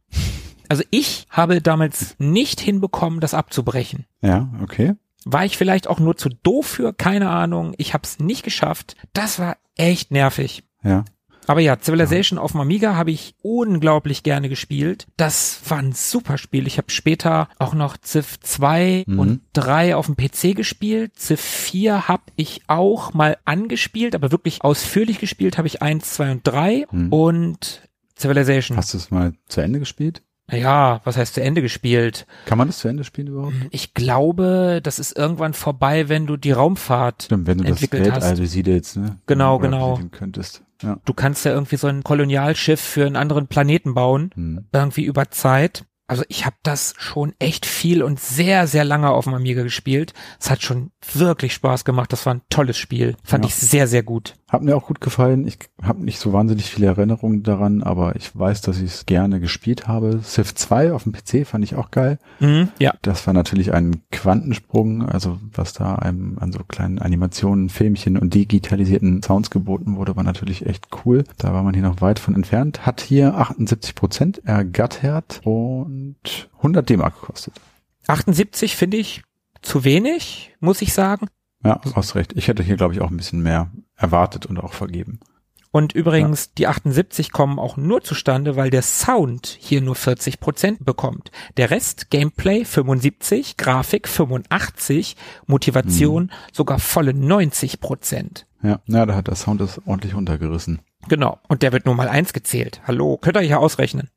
[0.69, 4.07] Also ich habe damals nicht hinbekommen, das abzubrechen.
[4.23, 4.95] Ja, okay.
[5.25, 6.93] War ich vielleicht auch nur zu doof für?
[6.93, 7.75] Keine Ahnung.
[7.77, 8.97] Ich habe es nicht geschafft.
[9.13, 10.63] Das war echt nervig.
[10.83, 11.05] Ja.
[11.47, 15.07] Aber ja, Civilization auf dem Amiga habe ich unglaublich gerne gespielt.
[15.17, 16.67] Das war ein super Spiel.
[16.67, 19.19] Ich habe später auch noch Civ 2 Mhm.
[19.19, 21.19] und 3 auf dem PC gespielt.
[21.19, 26.31] Civ 4 habe ich auch mal angespielt, aber wirklich ausführlich gespielt habe ich 1, 2
[26.33, 27.13] und 3 Mhm.
[27.13, 27.83] und
[28.19, 28.77] Civilization.
[28.77, 30.23] Hast du es mal zu Ende gespielt?
[30.53, 32.27] Ja, was heißt zu Ende gespielt?
[32.45, 33.55] Kann man das zu Ende spielen überhaupt?
[33.71, 38.05] Ich glaube, das ist irgendwann vorbei, wenn du die Raumfahrt Stimmt, wenn du das entwickelt
[38.07, 38.41] Weltall hast.
[38.41, 39.17] besiedelst, ne?
[39.27, 40.01] Genau, Oder genau.
[40.11, 40.63] könntest.
[40.83, 40.99] Ja.
[41.05, 44.31] Du kannst ja irgendwie so ein Kolonialschiff für einen anderen Planeten bauen.
[44.35, 44.69] Hm.
[44.73, 45.85] irgendwie über Zeit.
[46.07, 50.13] Also ich habe das schon echt viel und sehr, sehr lange auf dem Amiga gespielt.
[50.41, 52.13] Es hat schon wirklich Spaß gemacht.
[52.13, 53.17] Das war ein tolles Spiel.
[53.25, 53.49] Fand Ja.
[53.49, 54.35] ich sehr, sehr gut.
[54.49, 55.47] Hat mir auch gut gefallen.
[55.47, 59.41] Ich habe nicht so wahnsinnig viele Erinnerungen daran, aber ich weiß, dass ich es gerne
[59.41, 60.21] gespielt habe.
[60.23, 62.19] Civ 2 auf dem PC fand ich auch geil.
[62.41, 62.93] Mhm, ja.
[63.03, 68.35] Das war natürlich ein Quantensprung, also was da einem an so kleinen Animationen, Filmchen und
[68.35, 71.25] digitalisierten Sounds geboten wurde, war natürlich echt cool.
[71.39, 72.85] Da war man hier noch weit von entfernt.
[72.87, 76.17] Hat hier 78 Prozent ergattert und
[76.59, 77.55] 100 D-Mark gekostet.
[78.07, 79.23] 78 finde ich
[79.63, 81.29] zu wenig, muss ich sagen.
[81.65, 82.33] Ja, hast recht.
[82.37, 85.21] Ich hätte hier, glaube ich, auch ein bisschen mehr erwartet und auch vergeben.
[85.73, 90.85] Und übrigens, die 78 kommen auch nur zustande, weil der Sound hier nur 40 Prozent
[90.85, 91.31] bekommt.
[91.59, 98.47] Der Rest, Gameplay 75, Grafik 85, Motivation sogar volle 90 Prozent.
[98.63, 100.81] Ja, ja, da hat der Sound das ordentlich runtergerissen.
[101.09, 101.39] Genau.
[101.47, 102.81] Und der wird nur mal eins gezählt.
[102.87, 104.11] Hallo, könnt ihr hier ausrechnen?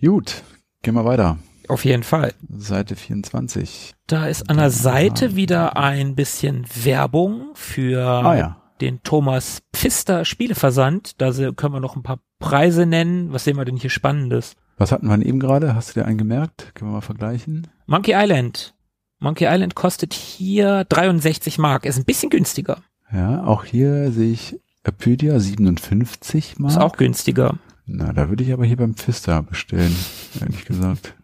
[0.00, 0.42] Gut,
[0.82, 1.38] gehen wir weiter.
[1.68, 2.32] Auf jeden Fall.
[2.48, 3.94] Seite 24.
[4.06, 8.62] Da ist an der Seite wieder ein bisschen Werbung für Ah ja.
[8.80, 11.20] den Thomas Pfister Spieleversand.
[11.20, 13.32] Da können wir noch ein paar Preise nennen.
[13.32, 14.54] Was sehen wir denn hier Spannendes?
[14.78, 15.74] Was hatten wir denn eben gerade?
[15.74, 16.72] Hast du dir einen gemerkt?
[16.74, 17.66] Können wir mal vergleichen?
[17.86, 18.74] Monkey Island.
[19.18, 21.86] Monkey Island kostet hier 63 Mark.
[21.86, 22.82] Ist ein bisschen günstiger.
[23.10, 26.72] Ja, auch hier sehe ich Apydia 57 Mark.
[26.72, 27.54] Ist auch günstiger.
[27.86, 29.94] Na, da würde ich aber hier beim Pfister bestellen,
[30.40, 31.14] ehrlich gesagt.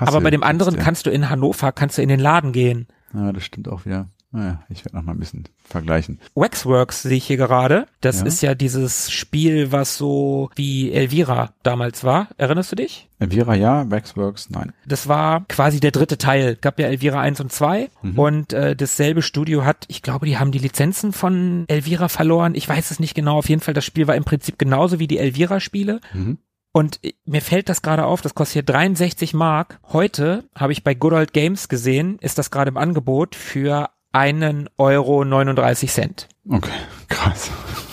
[0.00, 2.86] Aber bei dem anderen kannst du in Hannover, kannst du in den Laden gehen.
[3.12, 4.08] Ja, das stimmt auch wieder.
[4.34, 6.18] Naja, ich werde noch mal ein bisschen vergleichen.
[6.34, 7.86] Waxworks sehe ich hier gerade.
[8.00, 8.26] Das ja.
[8.26, 12.26] ist ja dieses Spiel, was so wie Elvira damals war.
[12.36, 13.08] Erinnerst du dich?
[13.20, 14.72] Elvira ja, Waxworks nein.
[14.86, 16.56] Das war quasi der dritte Teil.
[16.56, 18.18] Gab ja Elvira 1 und 2 mhm.
[18.18, 22.56] und äh, dasselbe Studio hat, ich glaube, die haben die Lizenzen von Elvira verloren.
[22.56, 23.38] Ich weiß es nicht genau.
[23.38, 26.00] Auf jeden Fall, das Spiel war im Prinzip genauso wie die Elvira-Spiele.
[26.12, 26.38] Mhm.
[26.76, 29.78] Und mir fällt das gerade auf, das kostet hier 63 Mark.
[29.92, 34.68] Heute habe ich bei Good Old Games gesehen, ist das gerade im Angebot für einen
[34.76, 36.28] Euro 39 Cent.
[36.48, 36.72] Okay,
[37.08, 37.52] krass.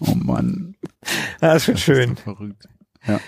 [0.00, 0.76] oh Mann.
[1.40, 2.14] Das ist schön.
[2.14, 2.68] verrückt.
[3.08, 3.18] Ja.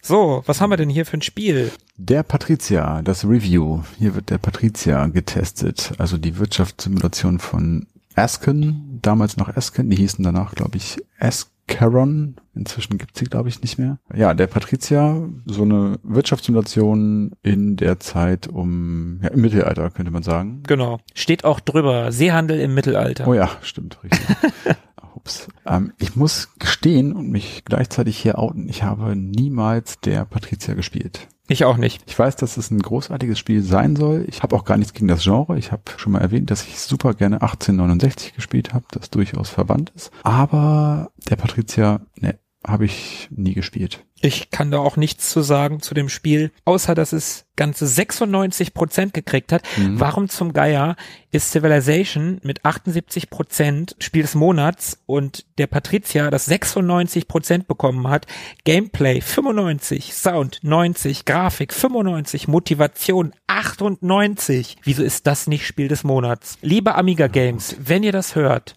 [0.00, 1.72] So, was haben wir denn hier für ein Spiel?
[1.96, 3.82] Der Patricia, das Review.
[3.98, 5.92] Hier wird der Patricia getestet.
[5.98, 12.36] Also die Wirtschaftssimulation von Asken, damals noch Asken, die hießen danach, glaube ich, Asken Caron.
[12.54, 13.98] Inzwischen gibt's sie, glaube ich, nicht mehr.
[14.14, 20.22] Ja, der Patricia, so eine Wirtschaftssimulation in der Zeit um, ja, im Mittelalter, könnte man
[20.22, 20.62] sagen.
[20.66, 21.00] Genau.
[21.14, 22.12] Steht auch drüber.
[22.12, 23.26] Seehandel im Mittelalter.
[23.26, 24.20] Oh ja, stimmt, richtig.
[25.14, 25.48] Ups.
[25.66, 31.28] Ähm, ich muss gestehen und mich gleichzeitig hier outen, ich habe niemals der Patricia gespielt.
[31.48, 32.02] Ich auch nicht.
[32.06, 34.24] Ich weiß, dass es ein großartiges Spiel sein soll.
[34.28, 35.56] Ich habe auch gar nichts gegen das Genre.
[35.58, 39.92] Ich habe schon mal erwähnt, dass ich super gerne 1869 gespielt habe, das durchaus verwandt
[39.94, 40.10] ist.
[40.24, 44.04] Aber der Patricia, ne, habe ich nie gespielt.
[44.20, 48.72] Ich kann da auch nichts zu sagen zu dem Spiel, außer dass es ganze 96
[48.74, 49.62] Prozent gekriegt hat.
[49.76, 50.00] Mhm.
[50.00, 50.96] Warum zum Geier
[51.32, 58.08] ist Civilization mit 78 Prozent Spiel des Monats und der Patricia das 96 Prozent bekommen
[58.08, 58.26] hat?
[58.64, 64.76] Gameplay 95, Sound 90, Grafik 95, Motivation 98.
[64.82, 66.58] Wieso ist das nicht Spiel des Monats?
[66.62, 68.76] Liebe Amiga Games, wenn ihr das hört,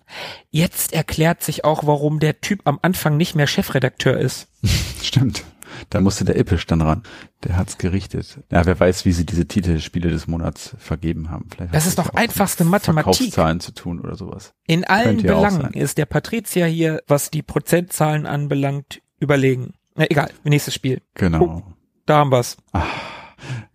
[0.51, 4.48] jetzt erklärt sich auch, warum der Typ am Anfang nicht mehr Chefredakteur ist.
[5.01, 5.43] Stimmt.
[5.89, 7.03] Da musste der Ippisch dann ran.
[7.43, 8.39] Der hat's gerichtet.
[8.51, 11.47] Ja, wer weiß, wie sie diese Titelspiele des Monats vergeben haben.
[11.49, 13.15] Vielleicht das ist doch einfachste Mathematik.
[13.15, 14.53] Verkaufszahlen zu tun oder sowas.
[14.67, 19.73] In allen Belangen ist der Patrizier hier, was die Prozentzahlen anbelangt, überlegen.
[19.95, 21.01] Na, egal, nächstes Spiel.
[21.15, 21.43] Genau.
[21.43, 21.63] Oh,
[22.05, 22.57] da haben wir's.
[22.71, 22.85] Ach.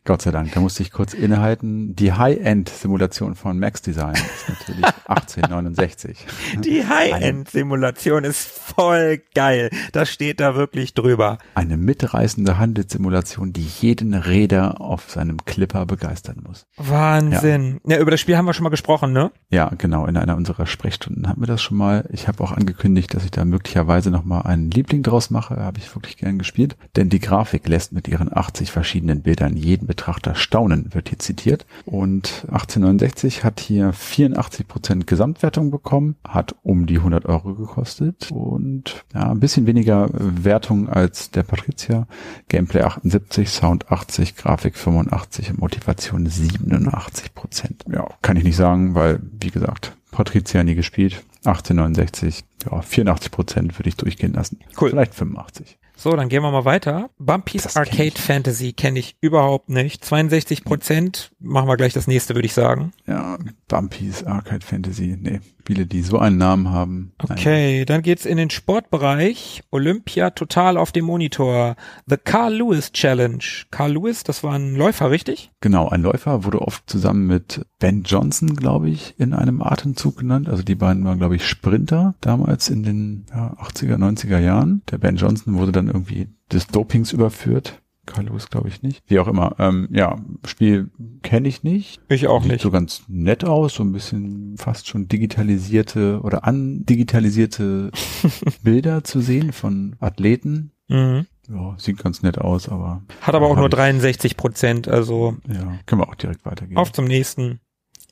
[0.07, 1.97] Gott sei Dank, da musste ich kurz innehalten.
[1.97, 6.27] Die High-End-Simulation von Max Design ist natürlich 1869.
[6.61, 9.71] Die High-End-Simulation ist voll geil.
[9.93, 11.39] Das steht da wirklich drüber.
[11.55, 16.67] Eine mitreißende Handelssimulation, die jeden Räder auf seinem Clipper begeistern muss.
[16.77, 17.81] Wahnsinn.
[17.87, 17.97] Ja.
[17.97, 19.33] ja, über das Spiel haben wir schon mal gesprochen, ne?
[19.49, 20.05] Ja, genau.
[20.05, 22.07] In einer unserer Sprechstunden hatten wir das schon mal.
[22.13, 25.57] Ich habe auch angekündigt, dass ich da möglicherweise noch mal einen Liebling draus mache.
[25.57, 26.77] Habe ich wirklich gern gespielt.
[26.95, 31.67] Denn die Grafik lässt mit ihren 80 verschiedenen Bildern jeden Betrachter staunen, wird hier zitiert.
[31.85, 39.05] Und 1869 hat hier 84 Prozent Gesamtwertung bekommen, hat um die 100 Euro gekostet und
[39.15, 42.09] ja, ein bisschen weniger Wertung als der Patricia.
[42.49, 47.85] Gameplay 78, Sound 80, Grafik 85 Motivation 87 Prozent.
[47.89, 51.23] Ja, kann ich nicht sagen, weil, wie gesagt, Patricia nie gespielt.
[51.45, 54.59] 1869, ja, 84 Prozent würde ich durchgehen lassen.
[54.81, 54.91] Cool.
[54.91, 55.79] Vielleicht 85.
[55.97, 57.11] So, dann gehen wir mal weiter.
[57.19, 60.05] Bumpy's Arcade kenn Fantasy kenne ich überhaupt nicht.
[60.05, 61.31] 62 Prozent.
[61.39, 62.93] Machen wir gleich das nächste, würde ich sagen.
[63.07, 65.17] Ja, Bumpy's Arcade Fantasy.
[65.19, 67.13] Nee, Spiele, die so einen Namen haben.
[67.23, 67.87] Okay, Nein.
[67.87, 69.63] dann geht's in den Sportbereich.
[69.71, 71.77] Olympia total auf dem Monitor.
[72.05, 73.43] The Carl Lewis Challenge.
[73.71, 75.53] Carl Lewis, das war ein Läufer, richtig?
[75.63, 80.51] Genau, ein Läufer wurde oft zusammen mit Ben Johnson, glaube ich, in einem Atemzug genannt.
[80.51, 84.83] Also die beiden waren, glaube ich, Sprinter damals in den ja, 80er, 90er Jahren.
[84.91, 87.81] Der Ben Johnson wurde dann irgendwie des Dopings überführt.
[88.07, 89.03] Carlos glaube ich nicht.
[89.07, 89.57] Wie auch immer.
[89.59, 90.91] Ähm, ja, Spiel
[91.23, 92.01] kenne ich nicht.
[92.09, 92.63] Ich auch Sieht nicht.
[92.63, 97.91] so ganz nett aus, so ein bisschen fast schon digitalisierte oder andigitalisierte
[98.63, 100.73] Bilder zu sehen von Athleten.
[100.89, 101.27] Mhm.
[101.49, 103.03] Ja, sieht ganz nett aus, aber.
[103.21, 105.37] Hat aber auch nur 63 Prozent, also.
[105.47, 106.77] Ja, können wir auch direkt weitergehen.
[106.79, 107.61] Auf zum nächsten.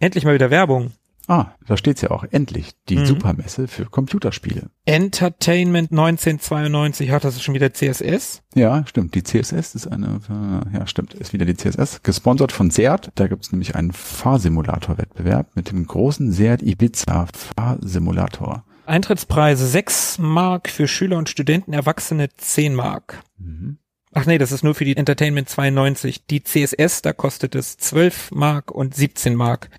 [0.00, 0.92] Endlich mal wieder Werbung.
[1.32, 2.24] Ah, da steht's ja auch.
[2.30, 2.72] Endlich.
[2.90, 3.06] Die mhm.
[3.06, 4.68] Supermesse für Computerspiele.
[4.84, 8.42] Entertainment 1992 hat das schon wieder CSS?
[8.54, 9.14] Ja, stimmt.
[9.14, 12.02] Die CSS ist eine, äh, ja, stimmt, ist wieder die CSS.
[12.02, 13.12] Gesponsert von Seat.
[13.14, 18.66] Da gibt's nämlich einen Fahrsimulator-Wettbewerb mit dem großen Seat Ibiza Fahrsimulator.
[18.84, 23.22] Eintrittspreise 6 Mark für Schüler und Studenten, Erwachsene 10 Mark.
[23.38, 23.78] Mhm.
[24.12, 26.26] Ach nee, das ist nur für die Entertainment 92.
[26.26, 29.70] Die CSS, da kostet es 12 Mark und 17 Mark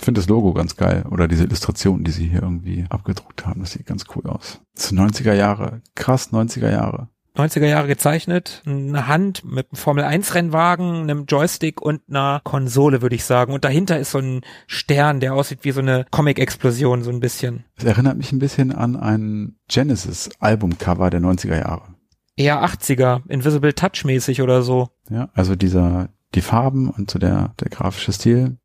[0.00, 3.60] finde das Logo ganz geil oder diese Illustration, die sie hier irgendwie abgedruckt haben.
[3.60, 4.60] Das sieht ganz cool aus.
[4.74, 5.82] Zu 90er Jahre.
[5.94, 7.08] Krass 90er Jahre.
[7.36, 8.62] 90er Jahre gezeichnet.
[8.66, 13.52] Eine Hand mit einem Formel-1-Rennwagen, einem Joystick und einer Konsole, würde ich sagen.
[13.52, 17.64] Und dahinter ist so ein Stern, der aussieht wie so eine Comic-Explosion, so ein bisschen.
[17.76, 21.94] Es erinnert mich ein bisschen an ein Genesis-Albumcover der 90er Jahre.
[22.36, 24.88] Eher 80er, Invisible Touch mäßig oder so.
[25.08, 28.56] Ja, also dieser, die Farben und so der, der grafische Stil.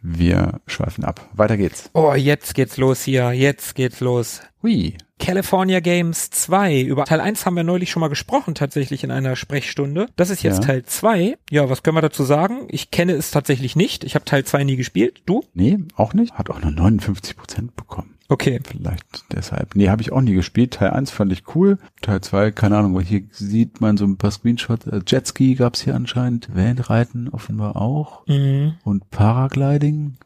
[0.00, 1.28] Wir schweifen ab.
[1.32, 1.90] Weiter geht's.
[1.92, 3.32] Oh, jetzt geht's los hier.
[3.32, 4.40] Jetzt geht's los.
[4.62, 4.96] Hui.
[5.18, 6.82] California Games 2.
[6.82, 10.06] Über Teil 1 haben wir neulich schon mal gesprochen, tatsächlich in einer Sprechstunde.
[10.14, 10.66] Das ist jetzt Ja.
[10.66, 11.36] Teil 2.
[11.50, 12.68] Ja, was können wir dazu sagen?
[12.68, 14.04] Ich kenne es tatsächlich nicht.
[14.04, 15.22] Ich habe Teil 2 nie gespielt.
[15.26, 15.42] Du?
[15.54, 16.34] Nee, auch nicht.
[16.34, 18.14] Hat auch nur 59 Prozent bekommen.
[18.30, 18.60] Okay.
[18.62, 19.74] Vielleicht deshalb.
[19.74, 20.74] Nee, habe ich auch nie gespielt.
[20.74, 21.78] Teil 1 fand ich cool.
[22.02, 24.86] Teil 2, keine Ahnung, weil hier sieht man so ein paar Screenshots.
[24.86, 26.54] Äh, Jetski gab's hier anscheinend.
[26.54, 28.26] Wellenreiten offenbar auch.
[28.26, 28.74] Mhm.
[28.84, 30.18] Und Paragliding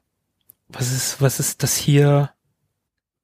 [0.68, 2.30] Was ist, was ist das hier?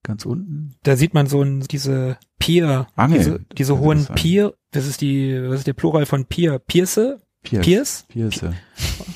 [0.05, 0.75] ganz unten.
[0.85, 3.19] Da sieht man so ein, diese Pier, Angel.
[3.19, 4.55] diese, diese hohen das ein- Pier.
[4.71, 6.59] Das ist die, was ist der Plural von Pier?
[6.61, 7.19] Pierce?
[7.43, 7.65] Pierce.
[7.67, 8.05] Pierce?
[8.09, 8.43] Pierce.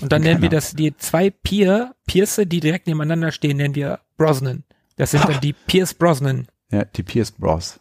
[0.02, 4.00] Und dann nennen wir das die zwei Pier, Pierce, die direkt nebeneinander stehen, nennen wir
[4.18, 4.64] Brosnan.
[4.96, 6.46] Das sind dann die Pierce Brosnan.
[6.70, 7.80] Ja, die Pierce Bros.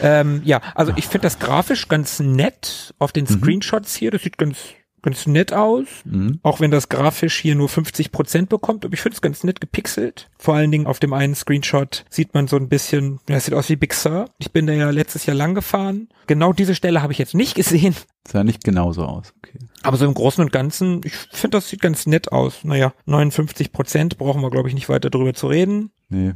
[0.00, 3.38] Ähm, ja, also ich finde das grafisch ganz nett auf den Mhm.
[3.40, 4.10] Screenshots hier.
[4.10, 4.58] Das sieht ganz,
[5.02, 5.86] ganz nett aus.
[6.04, 6.38] Mhm.
[6.42, 8.84] Auch wenn das grafisch hier nur 50 Prozent bekommt.
[8.84, 10.30] Aber ich finde es ganz nett gepixelt.
[10.38, 13.54] Vor allen Dingen auf dem einen Screenshot sieht man so ein bisschen, ja, es sieht
[13.54, 14.26] aus wie Big Sur.
[14.38, 16.08] Ich bin da ja letztes Jahr lang gefahren.
[16.26, 17.96] Genau diese Stelle habe ich jetzt nicht gesehen.
[18.28, 19.32] Sah nicht genauso aus.
[19.38, 19.58] Okay.
[19.84, 22.64] Aber so im Großen und Ganzen, ich finde, das sieht ganz nett aus.
[22.64, 25.90] Naja, 59 Prozent brauchen wir, glaube ich, nicht weiter drüber zu reden.
[26.08, 26.32] Nee.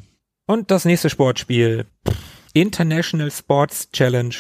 [0.47, 1.87] Und das nächste Sportspiel.
[2.53, 4.35] International Sports Challenge.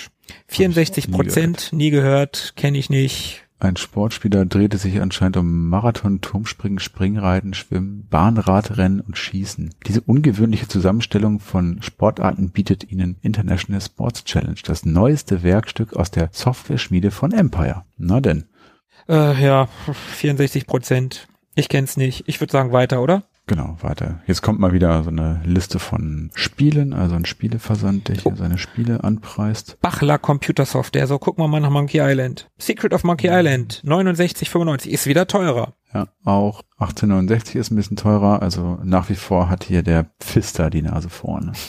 [0.48, 3.48] 64 Prozent, nie gehört, kenne ich nicht.
[3.60, 9.74] Ein Sportspieler drehte sich anscheinend um Marathon, Turmspringen, Springreiten, Schwimmen, Bahnradrennen und Schießen.
[9.86, 16.28] Diese ungewöhnliche Zusammenstellung von Sportarten bietet Ihnen International Sports Challenge, das neueste Werkstück aus der
[16.32, 17.84] Software-Schmiede von Empire.
[17.96, 18.44] Na denn.
[19.08, 19.68] Äh, ja,
[20.16, 21.28] 64 Prozent.
[21.54, 22.24] Ich kenn's nicht.
[22.26, 23.24] Ich würde sagen weiter, oder?
[23.48, 24.20] Genau, weiter.
[24.26, 28.58] Jetzt kommt mal wieder so eine Liste von Spielen, also ein Spieleversand, der hier seine
[28.58, 29.78] Spiele anpreist.
[29.80, 31.06] Bachler Computer Software.
[31.06, 32.50] So, gucken wir mal nach Monkey Island.
[32.58, 33.82] Secret of Monkey Island.
[33.86, 34.88] 69,95.
[34.88, 35.72] Ist wieder teurer.
[35.94, 40.68] Ja, auch 1869 ist ein bisschen teurer, also nach wie vor hat hier der Pfister
[40.68, 41.52] die Nase vorne.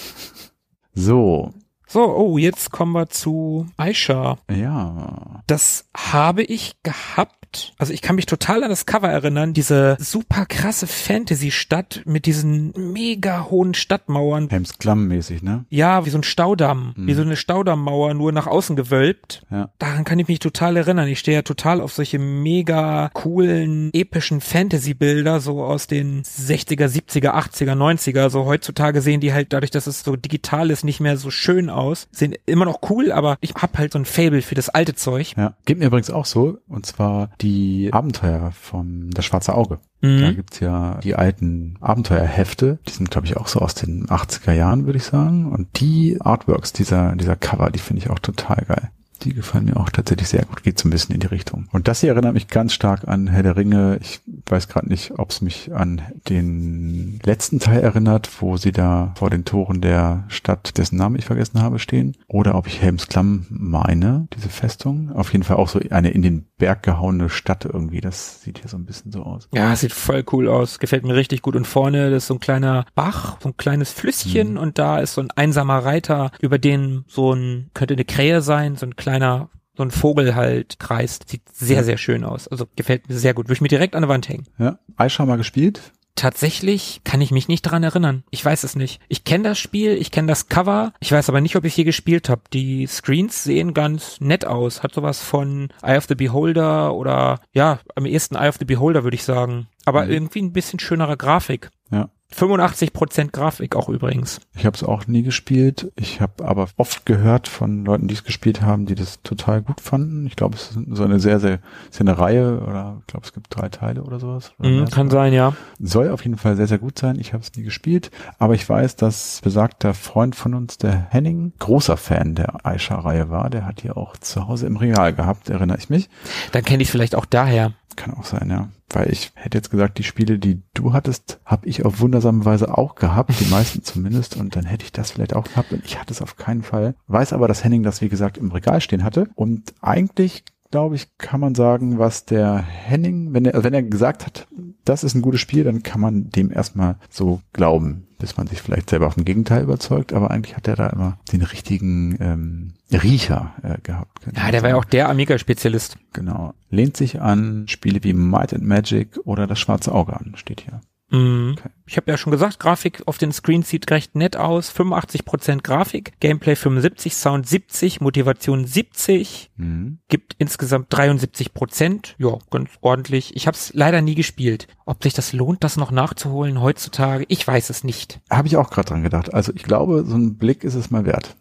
[0.96, 1.54] So,
[1.92, 4.38] So, oh, jetzt kommen wir zu Aisha.
[4.52, 5.42] ja.
[5.48, 7.39] Das habe ich gehabt.
[7.78, 9.54] Also ich kann mich total an das Cover erinnern.
[9.54, 14.50] Diese super krasse Fantasy-Stadt mit diesen mega hohen Stadtmauern.
[14.50, 15.66] Helms Klamm-mäßig, ne?
[15.70, 16.94] Ja, wie so ein Staudamm.
[16.96, 17.08] Mhm.
[17.08, 19.46] Wie so eine Staudammmauer, nur nach außen gewölbt.
[19.52, 19.70] Ja.
[19.80, 21.08] Daran kann ich mich total erinnern.
[21.08, 27.34] Ich stehe ja total auf solche mega coolen, epischen Fantasy-Bilder, so aus den 60er, 70er,
[27.34, 28.30] 80er, 90er.
[28.30, 31.70] So heutzutage sehen die halt dadurch, dass es so digital ist, nicht mehr so schön
[31.70, 32.08] aus.
[32.12, 35.34] Sehen immer noch cool, aber ich hab halt so ein Fable für das alte Zeug.
[35.38, 39.80] Ja, geht mir übrigens auch so, und zwar die Abenteuer vom Das Schwarze Auge.
[40.02, 40.36] Da Mhm.
[40.36, 44.86] gibt's ja die alten Abenteuerhefte, die sind glaube ich auch so aus den 80er Jahren,
[44.86, 45.52] würde ich sagen.
[45.52, 48.90] Und die Artworks dieser, dieser Cover, die finde ich auch total geil.
[49.24, 51.68] Die gefallen mir auch tatsächlich sehr gut, geht so ein bisschen in die Richtung.
[51.74, 53.98] Und das hier erinnert mich ganz stark an Herr der Ringe.
[54.02, 59.14] Ich weiß gerade nicht, ob es mich an den letzten Teil erinnert, wo sie da
[59.18, 62.16] vor den Toren der Stadt, dessen Namen ich vergessen habe, stehen.
[62.28, 65.12] Oder ob ich Helms Klamm meine, diese Festung.
[65.14, 68.02] Auf jeden Fall auch so eine in den Berg gehauene Stadt irgendwie.
[68.02, 69.50] Das sieht hier so ein bisschen so aus.
[69.54, 70.78] Ja, sieht voll cool aus.
[70.78, 71.56] Gefällt mir richtig gut.
[71.56, 74.58] Und vorne das ist so ein kleiner Bach, so ein kleines Flüsschen Mhm.
[74.58, 78.76] und da ist so ein einsamer Reiter, über den so ein, könnte eine Krähe sein,
[78.76, 81.30] so ein kleiner, so ein Vogel halt kreist.
[81.30, 82.48] Sieht sehr, sehr schön aus.
[82.48, 83.48] Also gefällt mir sehr gut.
[83.48, 84.46] Würde ich mir direkt an der Wand hängen.
[84.60, 84.78] Ja,
[85.26, 85.94] mal gespielt.
[86.20, 88.24] Tatsächlich kann ich mich nicht dran erinnern.
[88.30, 89.00] Ich weiß es nicht.
[89.08, 90.92] Ich kenne das Spiel, ich kenne das Cover.
[91.00, 92.42] Ich weiß aber nicht, ob ich hier gespielt habe.
[92.52, 94.84] Die Screens sehen ganz nett aus.
[94.84, 99.06] Hat sowas von Eye of the Beholder oder ja, am ehesten Eye of the Beholder
[99.06, 99.68] würde ich sagen.
[99.86, 100.12] Aber Mhm.
[100.12, 101.70] irgendwie ein bisschen schönere Grafik.
[101.90, 102.10] Ja.
[102.36, 104.40] 85% Grafik auch übrigens.
[104.56, 105.92] Ich habe es auch nie gespielt.
[105.96, 109.82] Ich habe aber oft gehört von Leuten, die es gespielt haben, die das total gut
[109.82, 110.28] fanden.
[110.28, 111.60] Ich glaube, es ist so eine sehr, sehr,
[111.90, 114.54] ist ja eine Reihe oder ich glaube, es gibt drei Teile oder sowas.
[114.60, 115.26] Oder mehr kann sogar.
[115.26, 115.54] sein, ja.
[115.80, 117.18] Soll auf jeden Fall sehr, sehr gut sein.
[117.20, 121.54] Ich habe es nie gespielt, aber ich weiß, dass besagter Freund von uns, der Henning,
[121.58, 123.50] großer Fan der Aisha-Reihe war.
[123.50, 126.10] Der hat die auch zu Hause im Regal gehabt, erinnere ich mich.
[126.52, 127.74] Dann kenne ich vielleicht auch daher.
[127.96, 128.70] Kann auch sein, ja.
[128.90, 132.78] Weil ich hätte jetzt gesagt, die Spiele, die du hattest, habe ich auf wundersame Weise
[132.78, 134.38] auch gehabt, die meisten zumindest.
[134.38, 136.96] Und dann hätte ich das vielleicht auch gehabt und ich hatte es auf keinen Fall.
[137.08, 139.30] Weiß aber, dass Henning das, wie gesagt, im Regal stehen hatte.
[139.36, 144.26] Und eigentlich, glaube ich, kann man sagen, was der Henning, wenn er, wenn er gesagt
[144.26, 144.48] hat,
[144.86, 148.62] das ist ein gutes Spiel, dann kann man dem erstmal so glauben, bis man sich
[148.62, 150.14] vielleicht selber auf dem Gegenteil überzeugt.
[150.14, 154.28] Aber eigentlich hat er da immer den richtigen ähm, Riecher äh, gehabt.
[154.36, 155.98] Ja, der war ja auch der Amiga-Spezialist.
[156.14, 156.54] Genau.
[156.70, 160.82] Lehnt sich an Spiele wie Might and Magic oder das Schwarze Auge an, steht hier.
[161.12, 161.56] Mhm.
[161.58, 161.70] Okay.
[161.86, 164.72] Ich habe ja schon gesagt, Grafik auf den Screen sieht recht nett aus.
[164.72, 170.00] 85% Grafik, Gameplay 75, Sound 70, Motivation 70, mhm.
[170.08, 172.16] gibt insgesamt 73%.
[172.18, 173.36] Ja, ganz ordentlich.
[173.36, 174.68] Ich habe es leider nie gespielt.
[174.86, 178.20] Ob sich das lohnt, das noch nachzuholen heutzutage, ich weiß es nicht.
[178.30, 179.34] Habe ich auch gerade dran gedacht.
[179.34, 181.36] Also ich glaube, so ein Blick ist es mal wert.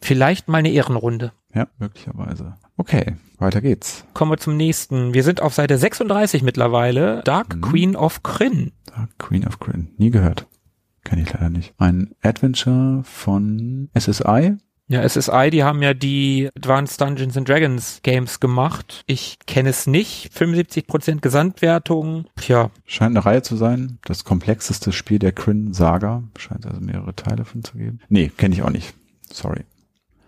[0.00, 1.32] Vielleicht mal eine Ehrenrunde.
[1.54, 2.54] Ja, möglicherweise.
[2.76, 4.04] Okay, weiter geht's.
[4.14, 5.14] Kommen wir zum nächsten.
[5.14, 7.22] Wir sind auf Seite 36 mittlerweile.
[7.24, 7.60] Dark mhm.
[7.60, 8.72] Queen of Kryn.
[8.86, 9.90] Dark Queen of Kryn.
[9.98, 10.46] Nie gehört.
[11.04, 11.74] Kenne ich leider nicht.
[11.78, 14.56] Ein Adventure von SSI.
[14.88, 19.04] Ja, SSI, die haben ja die Advanced Dungeons and Dragons Games gemacht.
[19.06, 20.30] Ich kenne es nicht.
[20.36, 22.26] 75% Gesamtwertung.
[22.36, 22.70] Tja.
[22.84, 23.98] Scheint eine Reihe zu sein.
[24.04, 26.24] Das komplexeste Spiel der Kryn Saga.
[26.36, 28.00] Scheint also mehrere Teile von zu geben.
[28.08, 28.94] Nee, kenne ich auch nicht.
[29.32, 29.64] Sorry.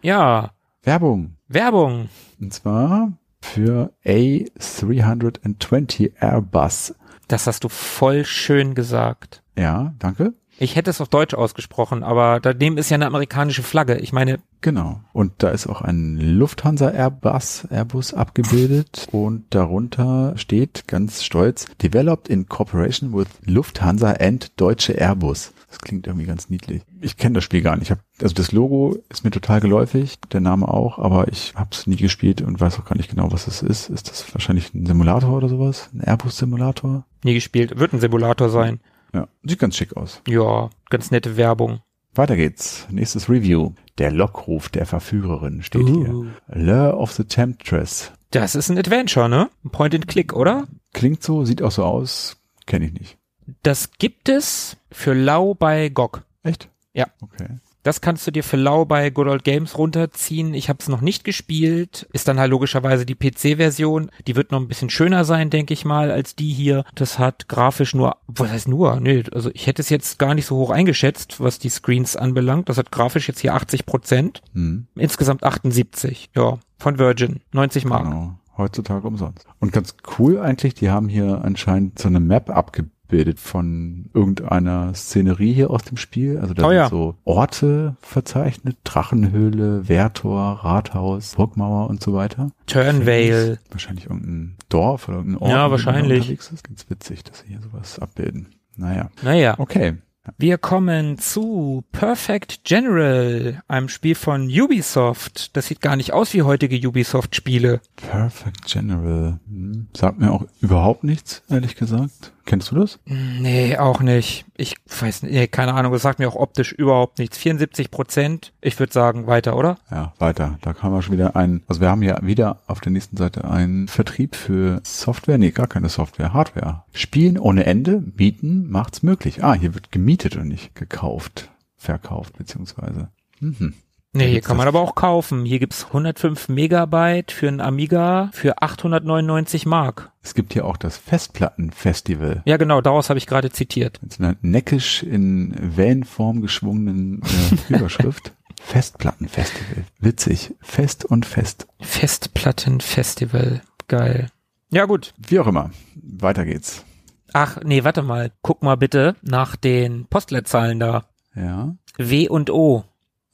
[0.03, 0.53] Ja.
[0.83, 1.37] Werbung.
[1.49, 2.09] Werbung.
[2.41, 6.95] Und zwar für A320 Airbus.
[7.29, 9.43] Das hast du voll schön gesagt.
[9.57, 10.35] Ja, danke.
[10.59, 13.97] Ich hätte es auf Deutsch ausgesprochen, aber daneben ist ja eine amerikanische Flagge.
[13.97, 14.39] Ich meine.
[14.61, 15.01] Genau.
[15.13, 22.29] Und da ist auch ein Lufthansa Airbus, Airbus abgebildet und darunter steht ganz stolz, developed
[22.29, 25.53] in cooperation with Lufthansa and Deutsche Airbus.
[25.69, 26.83] Das klingt irgendwie ganz niedlich.
[27.01, 27.87] Ich kenne das Spiel gar nicht.
[27.87, 31.71] Ich hab, also das Logo ist mir total geläufig, der Name auch, aber ich habe
[31.73, 33.91] es nie gespielt und weiß auch gar nicht genau, was es ist.
[33.91, 35.91] Ist das wahrscheinlich ein Simulator oder sowas?
[35.93, 37.05] Ein Airbus-Simulator?
[37.25, 37.77] Nie gespielt.
[37.77, 38.79] Wird ein Simulator sein.
[39.15, 40.21] Ja, sieht ganz schick aus.
[40.29, 41.81] Ja, ganz nette Werbung.
[42.15, 42.87] Weiter geht's.
[42.91, 43.73] Nächstes Review.
[43.99, 46.05] Der Lockruf der Verführerin steht uh.
[46.49, 46.63] hier.
[46.63, 48.13] Lure of the Temptress.
[48.31, 49.49] Das ist ein Adventure, ne?
[49.71, 50.67] Point and Click, oder?
[50.93, 52.37] Klingt so, sieht auch so aus.
[52.67, 53.19] Kenne ich nicht.
[53.63, 56.25] Das gibt es für lau bei GOG.
[56.43, 56.69] Echt?
[56.93, 57.07] Ja.
[57.21, 57.47] Okay.
[57.85, 60.55] Das kannst du dir für lau bei Good Old Games runterziehen.
[60.55, 62.09] Ich habe es noch nicht gespielt.
[62.13, 64.11] Ist dann halt logischerweise die PC-Version.
[64.27, 66.85] Die wird noch ein bisschen schöner sein, denke ich mal, als die hier.
[66.95, 68.99] Das hat grafisch nur, was heißt nur?
[69.01, 72.71] Nee, also ich hätte es jetzt gar nicht so hoch eingeschätzt, was die Screens anbelangt.
[72.71, 74.41] Das hat grafisch jetzt hier 80 Prozent.
[74.55, 74.87] Hm.
[74.95, 76.31] Insgesamt 78.
[76.35, 77.43] Ja, von Virgin.
[77.53, 78.05] 90 Mark.
[78.05, 79.47] Genau heutzutage umsonst.
[79.59, 84.95] Und ganz cool eigentlich, die haben hier anscheinend so eine Map abgebildet abgebildet von irgendeiner
[84.95, 86.39] Szenerie hier aus dem Spiel.
[86.39, 86.89] Also da oh, sind ja.
[86.89, 92.51] so Orte verzeichnet, Drachenhöhle, Wehrtor, Rathaus, Burgmauer und so weiter.
[92.67, 93.59] Turnvale.
[93.71, 95.51] Wahrscheinlich irgendein Dorf oder irgendein Ort.
[95.51, 96.31] Ja, wahrscheinlich.
[96.31, 96.65] Ist.
[96.65, 98.49] Ganz witzig, dass sie hier sowas abbilden.
[98.77, 99.11] Naja.
[99.23, 99.55] Naja.
[99.59, 99.95] Okay.
[100.39, 105.55] Wir kommen zu Perfect General, einem Spiel von Ubisoft.
[105.55, 107.83] Das sieht gar nicht aus wie heutige Ubisoft-Spiele.
[107.97, 109.39] Perfect General.
[109.47, 109.89] Hm.
[109.95, 112.33] Sagt mir auch überhaupt nichts, ehrlich gesagt.
[112.47, 112.99] Kennst du das?
[113.07, 114.45] Nee, auch nicht.
[114.57, 117.39] Ich weiß nicht, nee, keine Ahnung, das sagt mir auch optisch überhaupt nichts.
[117.39, 119.79] 74 Prozent, ich würde sagen weiter, oder?
[119.91, 120.59] Ja, weiter.
[120.61, 123.45] Da kann man schon wieder ein, also wir haben ja wieder auf der nächsten Seite
[123.45, 126.85] einen Vertrieb für Software, nee, gar keine Software, Hardware.
[126.93, 129.43] Spielen ohne Ende, mieten macht's möglich.
[129.43, 133.09] Ah, hier wird gemietet und nicht gekauft, verkauft, beziehungsweise.
[133.41, 133.75] Mhm.
[134.17, 135.45] Nee, hier kann man aber auch kaufen.
[135.45, 140.13] Hier gibt's 105 Megabyte für einen Amiga für 899 Mark.
[140.23, 142.43] Es gibt hier auch das Festplattenfestival.
[142.45, 144.01] Ja, genau, daraus habe ich gerade zitiert.
[144.03, 148.33] Mit so einer neckisch in Wellenform geschwungenen äh, Überschrift.
[148.63, 149.85] Festplattenfestival.
[149.99, 150.55] Witzig.
[150.61, 151.67] Fest und fest.
[151.81, 153.63] Festplattenfestival.
[153.89, 154.29] Geil.
[154.71, 155.13] Ja, gut.
[155.19, 155.71] Wie auch immer.
[155.97, 156.85] Weiter geht's.
[157.33, 158.31] Ach, nee, warte mal.
[158.43, 161.05] Guck mal bitte nach den Postleitzahlen da.
[161.35, 161.75] Ja.
[161.99, 162.85] W und O.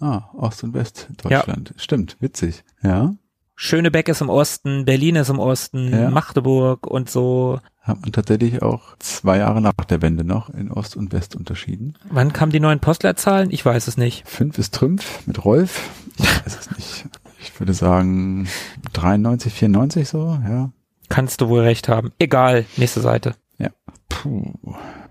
[0.01, 1.70] Ah, Ost- und Westdeutschland.
[1.70, 1.74] Ja.
[1.78, 2.64] Stimmt, witzig.
[2.82, 3.14] Ja.
[3.55, 6.09] Schönebeck ist im Osten, Berlin ist im Osten, ja.
[6.09, 7.61] Magdeburg und so.
[7.82, 11.98] Hat man tatsächlich auch zwei Jahre nach der Wende noch in Ost und West unterschieden.
[12.09, 13.51] Wann kamen die neuen Postleitzahlen?
[13.51, 14.26] Ich weiß es nicht.
[14.26, 15.90] Fünf ist Trümpf mit Rolf.
[16.16, 17.07] Ich weiß es nicht.
[17.38, 18.48] Ich würde sagen
[18.94, 20.70] 93, 94 so, ja.
[21.11, 22.12] Kannst du wohl recht haben.
[22.18, 23.34] Egal, nächste Seite.
[23.59, 23.68] Ja.
[24.09, 24.55] Puh,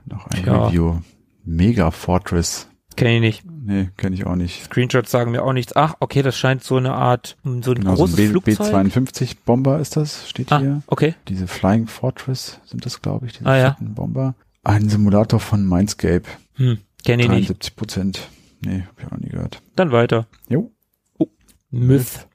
[0.06, 0.66] noch ein ja.
[0.66, 1.02] Review.
[1.44, 2.68] Mega Fortress.
[2.96, 3.44] Kenn ich nicht.
[3.70, 4.64] Nee, kenne ich auch nicht.
[4.64, 5.76] Screenshots sagen mir auch nichts.
[5.76, 8.72] Ach, okay, das scheint so eine Art, so ein genau, großes so ein B Flugzeug.
[8.72, 10.82] B-52 Bomber ist das, steht ah, hier.
[10.88, 11.14] okay.
[11.28, 13.78] Diese Flying Fortress sind das, glaube ich, diese ah, ja.
[13.80, 14.34] Bomber.
[14.64, 16.24] Ein Simulator von Mindscape.
[16.56, 18.28] Hm, kenne ich 73 Prozent.
[18.62, 19.62] Nee, hab ich auch noch nie gehört.
[19.76, 20.26] Dann weiter.
[20.48, 20.72] Jo.
[21.20, 21.28] Oh,
[21.70, 22.28] Myth.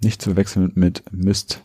[0.00, 1.64] Nicht zu wechseln mit Myst.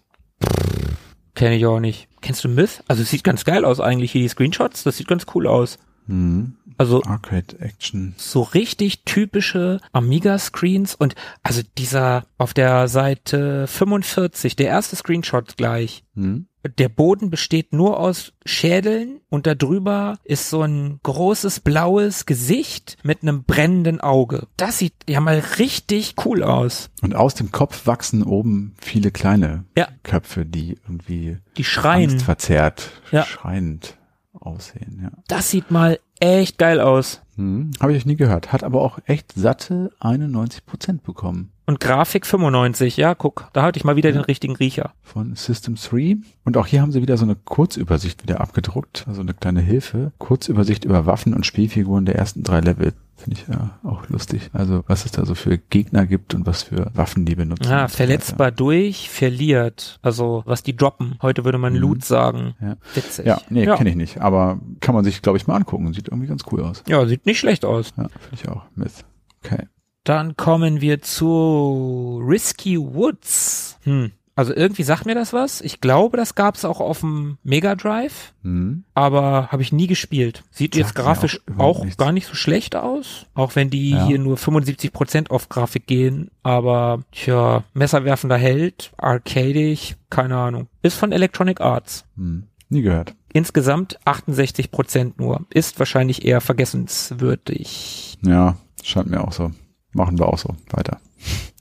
[1.36, 2.08] Kenne ich auch nicht.
[2.22, 2.84] Kennst du Myth?
[2.88, 4.82] Also es sieht ganz geil aus eigentlich hier, die Screenshots.
[4.82, 5.78] Das sieht ganz cool aus.
[6.08, 6.56] Mhm.
[6.78, 8.16] Also Arcade Action.
[8.18, 16.04] so richtig typische Amiga-Screens und also dieser auf der Seite 45, der erste Screenshot gleich.
[16.16, 16.48] Hm?
[16.78, 22.98] Der Boden besteht nur aus Schädeln und da drüber ist so ein großes blaues Gesicht
[23.04, 24.48] mit einem brennenden Auge.
[24.58, 26.90] Das sieht ja mal richtig cool aus.
[27.02, 29.88] Und aus dem Kopf wachsen oben viele kleine Ja.
[30.04, 32.12] Köpfe, die irgendwie Die schreien.
[32.12, 33.24] angstverzerrt, Ja.
[33.26, 33.98] schreiend
[34.34, 35.00] aussehen.
[35.04, 35.12] Ja.
[35.28, 37.22] Das sieht mal echt geil aus.
[37.36, 37.72] Hm.
[37.80, 38.52] Habe ich nie gehört.
[38.52, 43.78] Hat aber auch echt satte 91 Prozent bekommen Und Grafik 95, ja, guck, da hatte
[43.78, 44.92] ich mal wieder den richtigen Riecher.
[45.02, 46.18] von System 3.
[46.44, 50.12] Und auch hier haben sie wieder so eine Kurzübersicht wieder abgedruckt, also eine kleine Hilfe.
[50.18, 52.92] Kurzübersicht über Waffen und Spielfiguren der ersten drei Level.
[53.16, 54.50] Finde ich ja auch lustig.
[54.52, 57.70] Also was es da so für Gegner gibt und was für Waffen die benutzen.
[57.70, 59.98] Ja, so verletzbar durch, verliert.
[60.02, 61.16] Also, was die droppen.
[61.22, 61.80] Heute würde man Mhm.
[61.80, 62.56] Loot sagen.
[62.60, 62.76] Ja.
[62.96, 63.26] Witzig.
[63.26, 63.78] Ja, nee, ja.
[63.78, 64.20] kenne ich nicht.
[64.20, 65.94] Aber kann man sich, glaube ich, mal angucken.
[65.94, 66.84] Sieht irgendwie ganz cool aus.
[66.90, 67.94] Ja, sieht nicht schlecht aus.
[67.96, 68.64] Ja, finde ich auch.
[68.76, 69.06] Myth.
[69.46, 69.68] Okay.
[70.04, 73.78] Dann kommen wir zu Risky Woods.
[73.84, 74.12] Hm.
[74.34, 75.62] Also irgendwie sagt mir das was.
[75.62, 78.86] Ich glaube, das gab's auch auf dem Mega Drive, Hm.
[78.96, 80.44] aber habe ich nie gespielt.
[80.50, 84.08] Sieht jetzt Sagt grafisch auch auch, gar nicht so schlecht aus, auch wenn die Ja.
[84.08, 86.32] hier nur 75% auf Grafik gehen.
[86.44, 90.68] Aber tja, messerwerfender Held, arcadisch, keine Ahnung.
[90.82, 92.06] Ist von Electronic Arts.
[92.16, 92.46] Hm.
[92.70, 93.14] Nie gehört.
[93.34, 95.46] Insgesamt 68% nur.
[95.50, 98.18] Ist wahrscheinlich eher vergessenswürdig.
[98.26, 99.52] Ja, scheint mir auch so.
[99.94, 100.56] Machen wir auch so.
[100.72, 101.00] Weiter.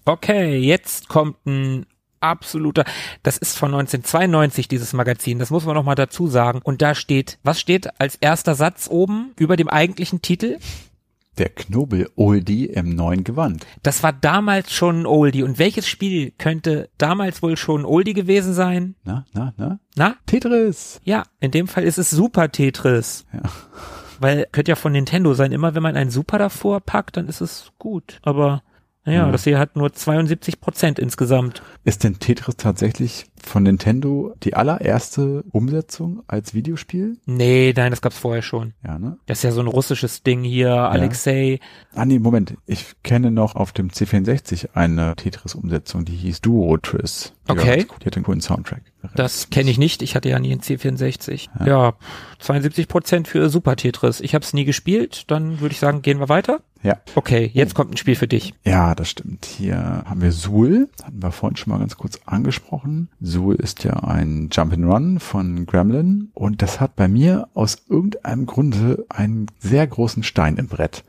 [0.04, 1.86] Okay, jetzt kommt ein
[2.20, 2.84] absoluter,
[3.22, 6.60] das ist von 1992, dieses Magazin, das muss man noch mal dazu sagen.
[6.62, 10.58] Und da steht, was steht als erster Satz oben über dem eigentlichen Titel?
[11.38, 13.66] Der Knobel Oldie im neuen Gewand.
[13.82, 15.42] Das war damals schon ein Oldie.
[15.42, 18.94] Und welches Spiel könnte damals wohl schon ein Oldie gewesen sein?
[19.04, 19.78] Na, na, na?
[19.94, 20.16] Na?
[20.26, 21.00] Tetris.
[21.04, 23.24] Ja, in dem Fall ist es Super Tetris.
[23.32, 23.42] Ja.
[24.20, 27.40] Weil, könnte ja von Nintendo sein, immer wenn man ein Super davor packt, dann ist
[27.40, 28.20] es gut.
[28.22, 28.62] Aber,
[29.04, 29.32] naja, Ja.
[29.32, 31.62] das hier hat nur 72 Prozent insgesamt.
[31.84, 37.16] Ist denn Tetris tatsächlich von Nintendo die allererste Umsetzung als Videospiel?
[37.24, 38.74] Nee, nein, das gab's vorher schon.
[38.86, 39.16] Ja, ne?
[39.26, 41.58] Das ist ja so ein russisches Ding hier, Alexei.
[41.94, 42.54] Ah, nee, Moment.
[42.66, 47.32] Ich kenne noch auf dem C64 eine Tetris-Umsetzung, die hieß Duo-Tris.
[47.44, 47.86] Die war Okay.
[48.02, 48.82] Die hat einen coolen Soundtrack.
[49.16, 51.48] Das kenne ich nicht, ich hatte ja nie einen C64.
[51.66, 51.94] Ja,
[52.38, 54.20] 72 Prozent für Super Tetris.
[54.20, 56.60] Ich habe es nie gespielt, dann würde ich sagen, gehen wir weiter.
[56.82, 56.96] Ja.
[57.14, 58.54] Okay, jetzt kommt ein Spiel für dich.
[58.64, 59.44] Ja, das stimmt.
[59.44, 60.88] Hier haben wir Zool.
[61.02, 63.08] Hatten wir vorhin schon mal ganz kurz angesprochen.
[63.22, 66.30] Zool ist ja ein Jump'n'Run von Gremlin.
[66.32, 71.04] Und das hat bei mir aus irgendeinem Grunde einen sehr großen Stein im Brett.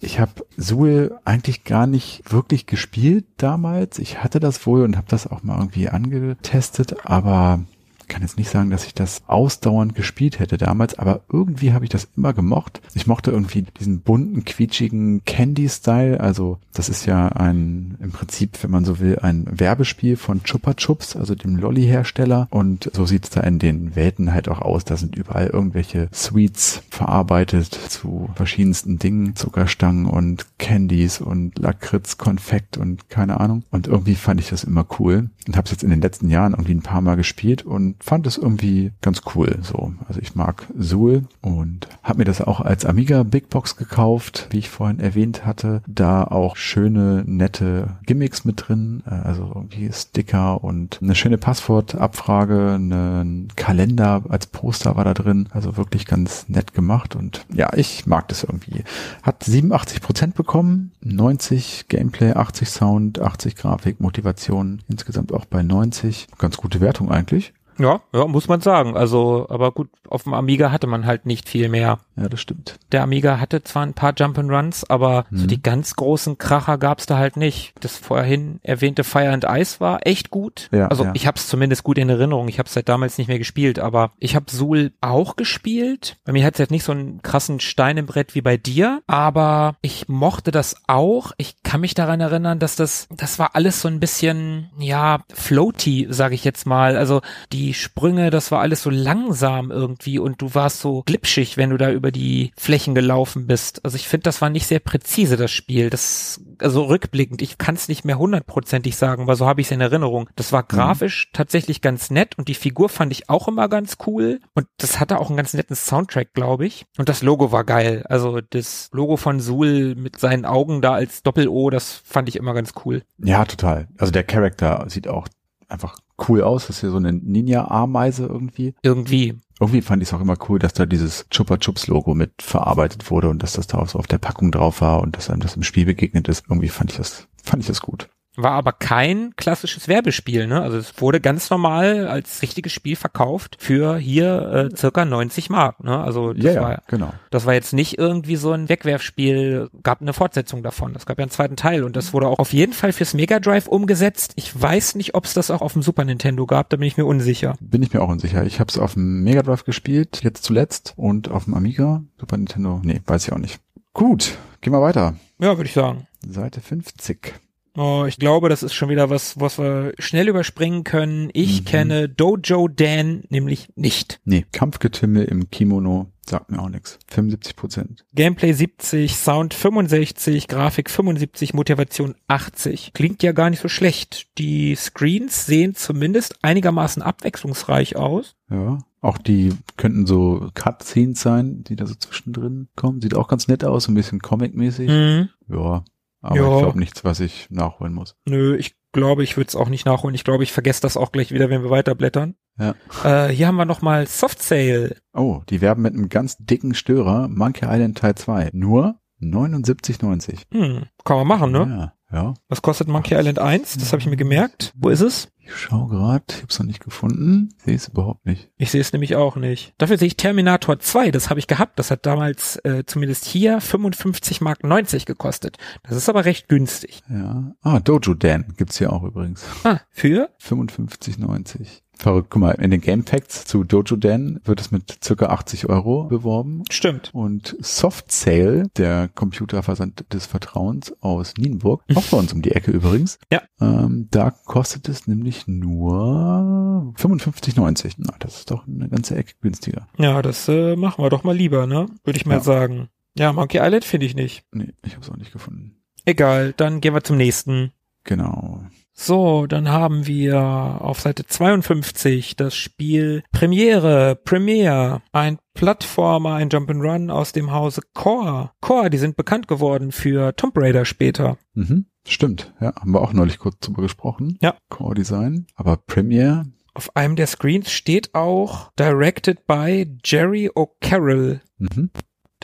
[0.00, 4.00] Ich habe Zool eigentlich gar nicht wirklich gespielt damals.
[4.00, 7.60] Ich hatte das wohl und habe das auch mal irgendwie angetestet, aber
[8.08, 11.90] kann jetzt nicht sagen, dass ich das ausdauernd gespielt hätte damals, aber irgendwie habe ich
[11.90, 12.80] das immer gemocht.
[12.94, 16.20] Ich mochte irgendwie diesen bunten, quietschigen Candy-Style.
[16.20, 20.74] Also das ist ja ein, im Prinzip, wenn man so will, ein Werbespiel von Chupa
[20.74, 22.48] Chups, also dem Lolli-Hersteller.
[22.50, 24.84] Und so sieht's da in den Welten halt auch aus.
[24.84, 32.76] Da sind überall irgendwelche Sweets verarbeitet zu verschiedensten Dingen, Zuckerstangen und Candies und Lakritz, Konfekt
[32.76, 33.64] und keine Ahnung.
[33.70, 36.52] Und irgendwie fand ich das immer cool und habe es jetzt in den letzten Jahren
[36.52, 39.58] irgendwie ein paar Mal gespielt und fand es irgendwie ganz cool.
[39.62, 44.48] So, also ich mag Zool und habe mir das auch als Amiga Big Box gekauft,
[44.50, 45.82] wie ich vorhin erwähnt hatte.
[45.86, 52.74] Da auch schöne, nette Gimmicks mit drin, äh, also irgendwie Sticker und eine schöne Passwortabfrage,
[52.74, 55.48] einen Kalender als Poster war da drin.
[55.50, 58.84] Also wirklich ganz nett gemacht und ja, ich mag das irgendwie.
[59.22, 66.28] Hat 87 Prozent bekommen, 90 Gameplay, 80 Sound, 80 Grafik, Motivation, insgesamt auch bei 90.
[66.38, 67.52] Ganz gute Wertung eigentlich.
[67.78, 68.96] Ja, ja, muss man sagen.
[68.96, 71.98] Also, aber gut, auf dem Amiga hatte man halt nicht viel mehr.
[72.16, 72.78] Ja, das stimmt.
[72.92, 75.48] Der Amiga hatte zwar ein paar Jump'n'Runs, aber so Mhm.
[75.48, 77.72] die ganz großen Kracher gab's da halt nicht.
[77.80, 80.68] Das vorhin erwähnte Fire and Ice war echt gut.
[80.72, 81.10] Ja, also ja.
[81.14, 82.48] ich hab's zumindest gut in Erinnerung.
[82.48, 86.16] Ich hab's seit damals nicht mehr gespielt, aber ich hab Suhl auch gespielt.
[86.24, 89.74] Bei mir hat's jetzt nicht so einen krassen Stein im Brett wie bei dir, aber
[89.82, 91.32] ich mochte das auch.
[91.38, 96.06] Ich kann mich daran erinnern, dass das, das war alles so ein bisschen, ja, floaty,
[96.10, 96.96] sage ich jetzt mal.
[96.96, 97.20] Also
[97.52, 101.78] die Sprünge, das war alles so langsam irgendwie und du warst so glitschig, wenn du
[101.78, 103.82] da über die Flächen gelaufen bist.
[103.84, 105.88] Also ich finde, das war nicht sehr präzise, das Spiel.
[105.88, 109.70] Das, also rückblickend, ich kann es nicht mehr hundertprozentig sagen, aber so habe ich es
[109.70, 110.28] in Erinnerung.
[110.36, 114.40] Das war grafisch tatsächlich ganz nett und die Figur fand ich auch immer ganz cool
[114.54, 116.84] und das hatte auch einen ganz netten Soundtrack, glaube ich.
[116.98, 118.04] Und das Logo war geil.
[118.08, 122.54] Also das Logo von Sul mit seinen Augen da als Doppel-O, das fand ich immer
[122.54, 123.02] ganz cool.
[123.18, 123.88] Ja, total.
[123.98, 125.28] Also der Charakter sieht auch
[125.68, 125.96] einfach
[126.28, 126.66] cool aus.
[126.66, 128.74] Das ist hier so eine Ninja-Ameise irgendwie.
[128.82, 129.38] Irgendwie.
[129.60, 133.10] Irgendwie fand ich es auch immer cool, dass da dieses Chupa Chups Logo mit verarbeitet
[133.10, 135.40] wurde und dass das da auch so auf der Packung drauf war und dass einem
[135.40, 136.44] das im Spiel begegnet ist.
[136.48, 138.08] Irgendwie fand ich das, fand ich das gut.
[138.36, 140.60] War aber kein klassisches Werbespiel, ne?
[140.60, 145.82] Also es wurde ganz normal als richtiges Spiel verkauft für hier äh, circa 90 Mark,
[145.84, 145.98] ne?
[146.00, 147.12] Also das Ja, ja, war genau.
[147.30, 150.94] das war jetzt nicht irgendwie so ein Wegwerfspiel, gab eine Fortsetzung davon.
[150.96, 153.38] Es gab ja einen zweiten Teil und das wurde auch auf jeden Fall fürs Mega
[153.38, 154.32] Drive umgesetzt.
[154.34, 156.96] Ich weiß nicht, ob es das auch auf dem Super Nintendo gab, da bin ich
[156.96, 157.54] mir unsicher.
[157.60, 158.44] Bin ich mir auch unsicher.
[158.44, 162.36] Ich habe es auf dem Mega Drive gespielt, jetzt zuletzt, und auf dem Amiga, Super
[162.36, 163.60] Nintendo, nee, weiß ich auch nicht.
[163.92, 165.14] Gut, gehen wir weiter.
[165.38, 166.08] Ja, würde ich sagen.
[166.26, 167.34] Seite 50.
[167.76, 171.30] Oh, ich glaube, das ist schon wieder was, was wir schnell überspringen können.
[171.32, 171.64] Ich Mhm.
[171.64, 174.20] kenne Dojo Dan nämlich nicht.
[174.24, 176.98] Nee, Kampfgetümmel im Kimono sagt mir auch nichts.
[177.08, 178.04] 75 Prozent.
[178.14, 182.92] Gameplay 70, Sound 65, Grafik 75, Motivation 80.
[182.94, 184.28] Klingt ja gar nicht so schlecht.
[184.38, 188.36] Die Screens sehen zumindest einigermaßen abwechslungsreich aus.
[188.50, 188.78] Ja.
[189.00, 193.02] Auch die könnten so Cutscenes sein, die da so zwischendrin kommen.
[193.02, 194.88] Sieht auch ganz nett aus, so ein bisschen comic-mäßig.
[194.88, 195.28] Mhm.
[195.48, 195.84] Ja.
[196.24, 196.54] Aber Ja.
[196.56, 198.16] ich glaube nichts, was ich nachholen muss.
[198.26, 200.14] Nö, ich glaube, ich würde es auch nicht nachholen.
[200.14, 202.34] Ich glaube, ich vergesse das auch gleich wieder, wenn wir weiterblättern.
[202.58, 202.74] Ja.
[203.04, 204.96] Äh, hier haben wir nochmal Soft Sale.
[205.12, 208.50] Oh, die werben mit einem ganz dicken Störer Monkey Island Teil 2.
[208.54, 210.44] Nur 79,90.
[210.52, 211.92] Hm, kann man machen, ne?
[212.12, 212.34] Ja, ja.
[212.48, 213.76] Was kostet Monkey Island 1?
[213.78, 214.72] Das habe ich mir gemerkt.
[214.76, 215.28] Wo ist es?
[215.46, 217.50] Ich schau grad, ich hab's noch nicht gefunden.
[217.64, 218.50] Sehe es überhaupt nicht.
[218.56, 219.74] Ich sehe es nämlich auch nicht.
[219.78, 221.78] Dafür sehe ich Terminator 2, das habe ich gehabt.
[221.78, 225.58] Das hat damals äh, zumindest hier 55 Mark 90 gekostet.
[225.82, 227.02] Das ist aber recht günstig.
[227.10, 227.52] Ja.
[227.62, 229.44] Ah, Dojo Dan gibt's hier auch übrigens.
[229.64, 230.30] Ah, für?
[230.42, 231.84] 55,90.
[231.96, 235.68] Verrückt, guck mal, in den Game Facts zu Dojo Dan wird es mit circa 80
[235.68, 236.62] Euro beworben.
[236.70, 237.10] Stimmt.
[237.14, 242.72] Und Soft Sale, der Computerversand des Vertrauens aus Nienburg, auch bei uns um die Ecke
[242.72, 243.18] übrigens.
[243.32, 243.42] Ja.
[243.60, 247.94] Ähm, da kostet es nämlich nur 55,90.
[247.98, 249.86] Na, das ist doch eine ganze Ecke günstiger.
[249.98, 251.86] Ja, das äh, machen wir doch mal lieber, ne?
[252.04, 252.40] Würde ich mal Ja.
[252.40, 252.88] sagen.
[253.16, 254.44] Ja, Monkey Island finde ich nicht.
[254.52, 255.76] Nee, ich habe es auch nicht gefunden.
[256.04, 257.72] Egal, dann gehen wir zum nächsten.
[258.02, 258.62] Genau.
[258.92, 260.36] So, dann haben wir
[260.80, 268.50] auf Seite 52 das Spiel Premiere, Premiere, ein Plattformer, ein Jump'n'Run aus dem Hause Core.
[268.60, 271.38] Core, die sind bekannt geworden für Tomb Raider später.
[271.54, 271.86] Mhm.
[272.06, 274.38] Stimmt, ja, haben wir auch neulich kurz drüber gesprochen.
[274.42, 274.56] Ja.
[274.68, 275.46] Core Design.
[275.54, 276.44] Aber Premiere,
[276.74, 281.40] Auf einem der Screens steht auch Directed by Jerry O'Carroll.
[281.58, 281.90] mhm.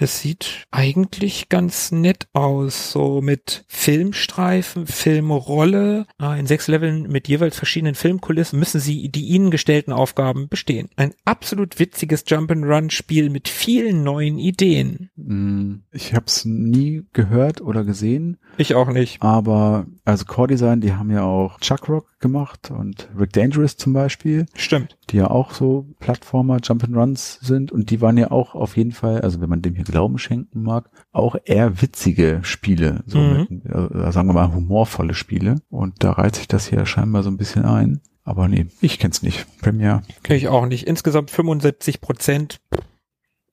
[0.00, 6.06] Das sieht eigentlich ganz nett aus, so mit Filmstreifen, Filmrolle.
[6.16, 10.88] Ah, In sechs Leveln mit jeweils verschiedenen Filmkulissen müssen sie die ihnen gestellten Aufgaben bestehen.
[10.96, 15.10] Ein absolut witziges Jump'n'Run-Spiel mit vielen neuen Ideen.
[15.16, 19.20] Mm, Ich habe es nie gehört oder gesehen, Ich auch nicht.
[19.22, 23.92] aber also Core Design, die haben ja auch Chuck Rock gemacht und Rick Dangerous zum
[23.92, 24.96] Beispiel, Stimmt.
[25.10, 29.20] die ja auch so Plattformer, Jump'n'Runs sind und die waren ja auch auf jeden Fall,
[29.22, 33.46] also wenn man dem hier Glauben schenken mag, auch eher witzige Spiele, so Mhm.
[33.50, 37.30] mit, äh, sagen wir mal humorvolle Spiele und da reiht sich das hier scheinbar so
[37.30, 38.00] ein bisschen ein.
[38.22, 39.46] Aber nee, ich kenn's nicht.
[39.60, 40.86] Premiere, Kenn ich auch nicht.
[40.86, 42.60] Insgesamt 75 Prozent.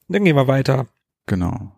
[0.09, 0.87] Dann gehen wir weiter.
[1.25, 1.71] Genau.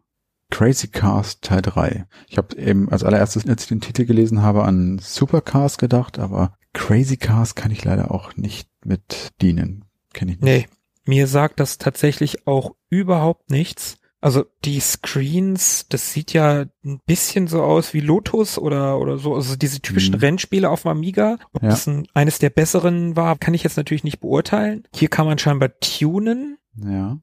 [0.51, 2.05] Crazy Cars Teil 3.
[2.27, 6.55] Ich habe eben als allererstes, als ich den Titel gelesen habe, an Supercars gedacht, aber
[6.73, 9.85] Crazy Cars kann ich leider auch nicht mit dienen.
[10.13, 10.43] Kenne ich nicht.
[10.43, 10.67] Nee,
[11.05, 13.97] mir sagt das tatsächlich auch überhaupt nichts.
[14.21, 19.33] Also die Screens, das sieht ja ein bisschen so aus wie Lotus oder oder so,
[19.35, 20.19] also diese typischen Mhm.
[20.19, 21.37] Rennspiele auf dem Amiga.
[21.53, 21.69] Ob Ja.
[21.69, 24.83] das ein, eines der besseren war, kann ich jetzt natürlich nicht beurteilen.
[24.93, 26.57] Hier kann man scheinbar tunen.
[26.75, 27.17] Ja.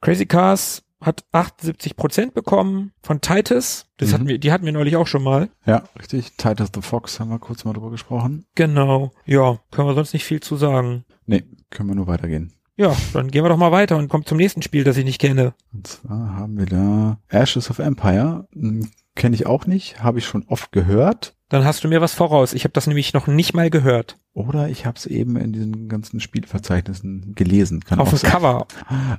[0.00, 3.86] Crazy Cars hat 78 Prozent bekommen von Titus.
[3.96, 4.12] Das Mhm.
[4.14, 5.48] hatten wir, die hatten wir neulich auch schon mal.
[5.66, 6.36] Ja, richtig.
[6.36, 8.46] Titus the Fox haben wir kurz mal drüber gesprochen.
[8.54, 9.12] Genau.
[9.26, 11.04] Ja, können wir sonst nicht viel zu sagen.
[11.26, 12.52] Nee, können wir nur weitergehen.
[12.76, 15.20] Ja, dann gehen wir doch mal weiter und kommen zum nächsten Spiel, das ich nicht
[15.20, 15.54] kenne.
[15.72, 18.48] Und zwar haben wir da Ashes of Empire.
[18.52, 21.36] Hm, Kenne ich auch nicht, habe ich schon oft gehört.
[21.54, 22.52] Dann hast du mir was voraus.
[22.52, 24.18] Ich habe das nämlich noch nicht mal gehört.
[24.32, 27.84] Oder ich habe es eben in diesen ganzen Spielverzeichnissen gelesen.
[27.84, 28.18] Kann Auf dem.
[28.28, 28.66] Cover.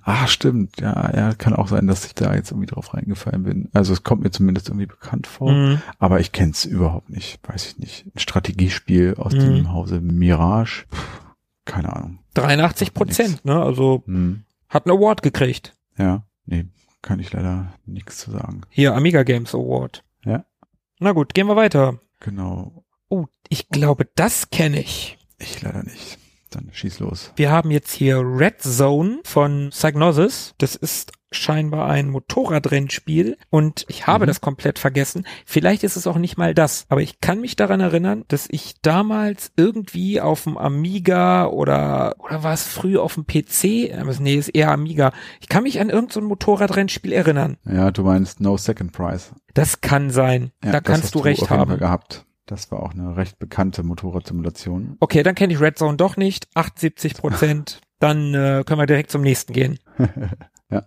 [0.04, 0.82] Ah, stimmt.
[0.82, 3.70] Ja, ja, kann auch sein, dass ich da jetzt irgendwie drauf reingefallen bin.
[3.72, 5.82] Also es kommt mir zumindest irgendwie bekannt vor, Mhm.
[5.98, 7.40] aber ich kenne es überhaupt nicht.
[7.48, 8.06] Weiß ich nicht.
[8.14, 9.40] Ein Strategiespiel aus Mhm.
[9.40, 10.86] dem Hause Mirage.
[10.90, 10.98] Puh,
[11.64, 12.20] keine Ahnung.
[12.34, 13.62] 83 Prozent, ne?
[13.62, 14.44] Also Hm.
[14.68, 15.74] hat einen Award gekriegt.
[15.98, 16.66] Ja, nee,
[17.02, 18.64] kann ich leider nichts zu sagen.
[18.70, 20.04] Hier, Amiga Games Award.
[20.26, 20.44] Ja.
[21.00, 22.00] Na gut, gehen wir weiter.
[22.26, 22.84] Genau.
[23.08, 25.20] Oh, ich glaube, das kenne ich.
[25.38, 26.18] Ich leider nicht.
[26.50, 27.32] Dann schieß los.
[27.36, 30.56] Wir haben jetzt hier Red Zone von Psygnosis.
[30.58, 34.28] Das ist scheinbar ein Motorradrennspiel und ich habe Mhm.
[34.28, 35.26] das komplett vergessen.
[35.46, 38.76] Vielleicht ist es auch nicht mal das, aber ich kann mich daran erinnern, dass ich
[38.82, 43.94] damals irgendwie auf dem Amiga oder oder war es früh auf dem PC?
[44.00, 45.12] Aber Nee, ist eher Amiga.
[45.42, 47.58] Ich kann mich an irgendein so ein Motorradrennspiel erinnern.
[47.66, 49.32] Ja, du meinst No Second Prize.
[49.54, 50.52] Das kann sein.
[50.64, 51.78] Ja, da kannst du recht Fall haben.
[51.78, 52.26] gehabt.
[52.46, 54.98] Das war auch eine recht bekannte Motorradsimulation.
[55.00, 56.48] Okay, dann kenne ich Red Zone doch nicht.
[56.54, 57.82] 78 Prozent.
[58.00, 59.80] dann äh, können wir direkt zum nächsten gehen.
[60.72, 60.84] Ja.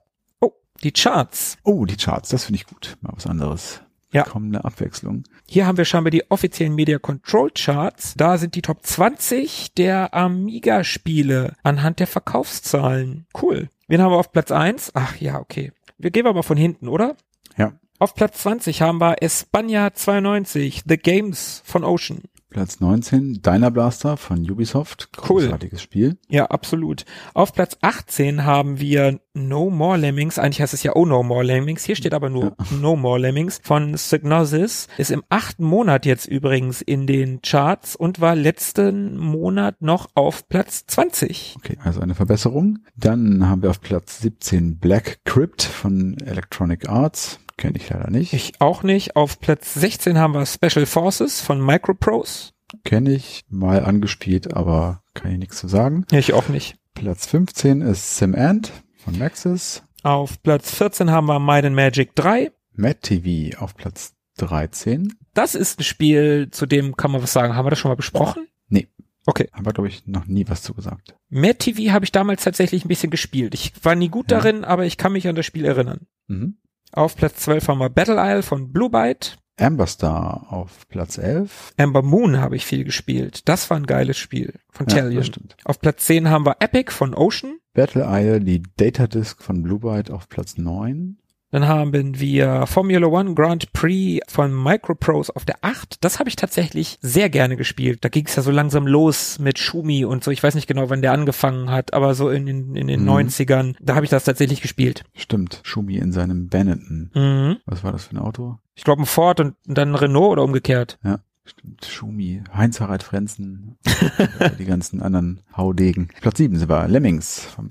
[0.83, 1.57] Die Charts.
[1.65, 2.97] Oh, die Charts, das finde ich gut.
[3.01, 3.83] Mal was anderes.
[4.11, 4.23] Ja.
[4.23, 5.25] Kommende Abwechslung.
[5.47, 8.15] Hier haben wir scheinbar die offiziellen Media Control Charts.
[8.17, 13.27] Da sind die Top 20 der Amiga-Spiele anhand der Verkaufszahlen.
[13.41, 13.69] Cool.
[13.87, 14.93] Wen haben wir auf Platz 1?
[14.95, 15.73] Ach ja, okay.
[15.99, 17.17] Wir gehen aber von hinten, oder?
[17.57, 17.73] Ja.
[17.99, 22.23] Auf Platz 20 haben wir Espana 92, The Games von Ocean.
[22.51, 25.11] Platz 19, Dyna Blaster von Ubisoft.
[25.29, 25.43] Cool.
[25.43, 26.17] Großartiges Spiel.
[26.29, 27.05] Ja, absolut.
[27.35, 30.39] Auf Platz 18 haben wir No More Lemmings.
[30.39, 31.85] Eigentlich heißt es ja Oh No More Lemmings.
[31.85, 34.89] Hier steht aber nur No More Lemmings von Psygnosis.
[34.97, 40.49] Ist im achten Monat jetzt übrigens in den Charts und war letzten Monat noch auf
[40.49, 41.57] Platz 20.
[41.59, 42.79] Okay, also eine Verbesserung.
[42.97, 47.41] Dann haben wir auf Platz 17 Black Crypt von Electronic Arts.
[47.59, 48.33] Kenne ich leider nicht.
[48.33, 49.17] Ich auch nicht.
[49.17, 52.53] Auf Platz 16 haben wir Special Forces von Microprose.
[52.85, 56.07] Kenne ich, mal angespielt, aber kann ich nichts zu sagen.
[56.11, 56.77] Ich auch nicht.
[56.95, 59.83] Platz 15 ist Sim Ant von Maxis.
[60.03, 62.53] Auf Platz 14 haben wir Might and Magic 3.
[62.75, 65.15] Mad TV auf Platz 13.
[65.35, 67.57] Das ist ein Spiel, zu dem kann man was sagen.
[67.57, 68.47] Haben wir das schon mal besprochen?
[68.69, 68.87] Nee.
[69.27, 69.49] Okay.
[69.53, 71.17] Haben wir, glaube ich, noch nie was zu gesagt.
[71.29, 73.55] Mad TV habe ich damals tatsächlich ein bisschen gespielt.
[73.55, 74.39] Ich war nie gut Ja.
[74.39, 76.07] darin, aber ich kann mich an das Spiel erinnern.
[76.29, 76.57] Mhm.
[76.93, 79.37] Auf Platz 12 haben wir Battle Isle von Blue Byte.
[79.61, 81.73] Amber Star auf Platz 11.
[81.77, 83.49] Amber Moon habe ich viel gespielt.
[83.49, 85.57] Das war ein geiles Spiel von Ja, stimmt.
[85.65, 87.59] Auf Platz 10 haben wir Epic von Ocean.
[87.75, 91.19] Battle Isle, die Data Disc von Blue Byte auf Platz 9.
[91.51, 96.05] Dann haben wir Formula One Grand Prix von Microprose auf der 8.
[96.05, 98.05] Das habe ich tatsächlich sehr gerne gespielt.
[98.05, 100.31] Da ging es ja so langsam los mit Schumi und so.
[100.31, 103.09] Ich weiß nicht genau, wann der angefangen hat, aber so in, den- in den Mhm.
[103.09, 105.05] 90ern, da habe ich das tatsächlich gespielt.
[105.15, 107.11] Stimmt, Schumi in seinem Benetton.
[107.15, 107.57] Mhm.
[107.65, 108.59] Was war das für ein Auto?
[108.75, 110.99] Ich glaube ein Ford und dann ein Renault oder umgekehrt.
[111.47, 113.79] Stimmt, Schumi, Heinz-Harald Frenzen,
[114.59, 116.09] die ganzen anderen Haudegen.
[116.21, 117.71] Platz 7 sind wir Lemmings von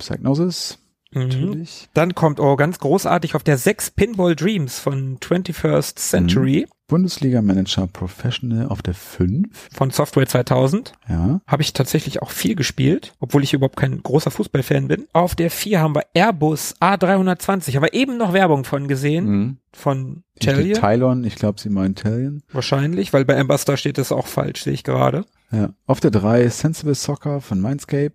[1.18, 1.24] Mhm.
[1.28, 1.90] Natürlich.
[1.94, 7.86] Dann kommt oh ganz großartig auf der 6 Pinball Dreams von 21st Century Bundesliga Manager
[7.88, 9.50] Professional auf der 5.
[9.74, 10.94] von Software 2000.
[11.10, 11.42] Ja.
[11.46, 15.06] Habe ich tatsächlich auch viel gespielt, obwohl ich überhaupt kein großer Fußballfan bin.
[15.12, 17.76] Auf der 4 haben wir Airbus A320.
[17.76, 19.58] Aber eben noch Werbung von gesehen, Mhm.
[19.74, 20.80] von Talion.
[20.80, 22.42] Tylon, ich glaube, sie meinen Talion.
[22.54, 25.26] Wahrscheinlich, weil bei Ambassador steht das auch falsch, sehe ich gerade.
[25.52, 25.70] Ja.
[25.88, 28.14] Auf der 3 Sensible Soccer von Mindscape.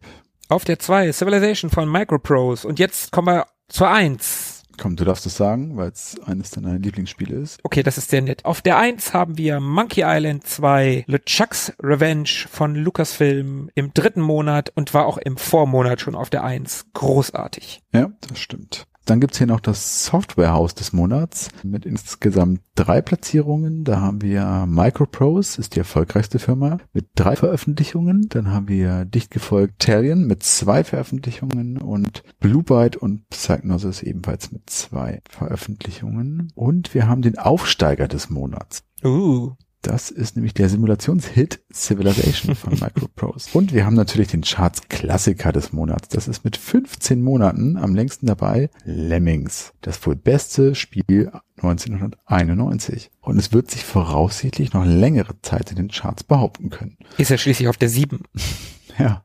[0.53, 2.69] Auf der 2 Civilization von Microprose.
[2.69, 4.65] Und jetzt kommen wir zur 1.
[4.79, 7.59] Komm, du darfst es sagen, weil es eines deiner Lieblingsspiele ist.
[7.63, 8.45] Okay, das ist sehr nett.
[8.45, 14.71] Auf der 1 haben wir Monkey Island 2, LeChuck's Revenge von Lucasfilm im dritten Monat
[14.75, 16.85] und war auch im Vormonat schon auf der 1.
[16.93, 17.81] Großartig.
[17.95, 18.87] Ja, das stimmt.
[19.05, 23.85] Dann gibt's hier noch das Softwarehaus des Monats mit insgesamt drei Platzierungen.
[23.85, 28.29] Da haben wir Microprose, ist die erfolgreichste Firma, mit drei Veröffentlichungen.
[28.29, 34.53] Dann haben wir dicht gefolgt Talion mit zwei Veröffentlichungen und Blue Byte und Psygnosis ebenfalls
[34.53, 36.53] mit zwei Veröffentlichungen.
[36.55, 38.85] Und wir haben den Aufsteiger des Monats.
[39.05, 43.51] Uh, Das ist nämlich der Simulationshit Civilization von Microprose.
[43.53, 46.09] Und wir haben natürlich den Charts Klassiker des Monats.
[46.09, 49.73] Das ist mit 15 Monaten am längsten dabei Lemmings.
[49.81, 53.11] Das wohl beste Spiel 1991.
[53.21, 56.97] Und es wird sich voraussichtlich noch längere Zeit in den Charts behaupten können.
[57.19, 58.23] ist ja schließlich auf der 7.
[58.99, 59.25] Ja.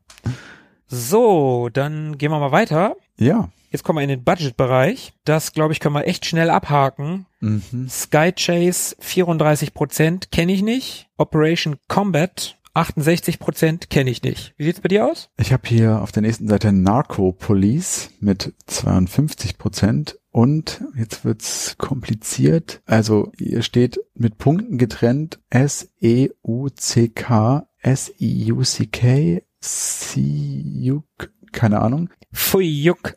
[0.86, 2.96] So, dann gehen wir mal weiter.
[3.18, 3.50] Ja.
[3.70, 5.12] Jetzt kommen wir in den Budgetbereich.
[5.24, 7.26] Das, glaube ich, können wir echt schnell abhaken.
[7.40, 7.88] Mhm.
[7.88, 11.08] Sky Chase 34 Prozent kenne ich nicht.
[11.16, 14.54] Operation Combat 68 Prozent kenne ich nicht.
[14.56, 15.30] Wie sieht's bei dir aus?
[15.36, 21.76] Ich habe hier auf der nächsten Seite Narco Police mit 52 Prozent und jetzt wird's
[21.78, 22.80] kompliziert.
[22.86, 28.86] Also hier steht mit Punkten getrennt S E U C K S I U C
[28.86, 32.10] K C U K keine Ahnung.
[32.32, 33.16] Pfui Juck.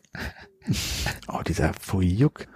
[1.28, 2.46] Oh, dieser Fujuk.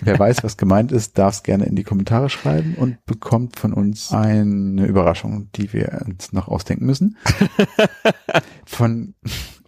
[0.00, 3.72] Wer weiß, was gemeint ist, darf es gerne in die Kommentare schreiben und bekommt von
[3.72, 7.16] uns eine Überraschung, die wir uns noch ausdenken müssen.
[8.66, 9.14] Von,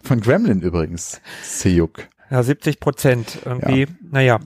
[0.01, 1.21] von Gremlin übrigens.
[1.43, 2.09] Seyuk.
[2.29, 3.87] Ja, 70 Prozent irgendwie.
[4.01, 4.39] Naja.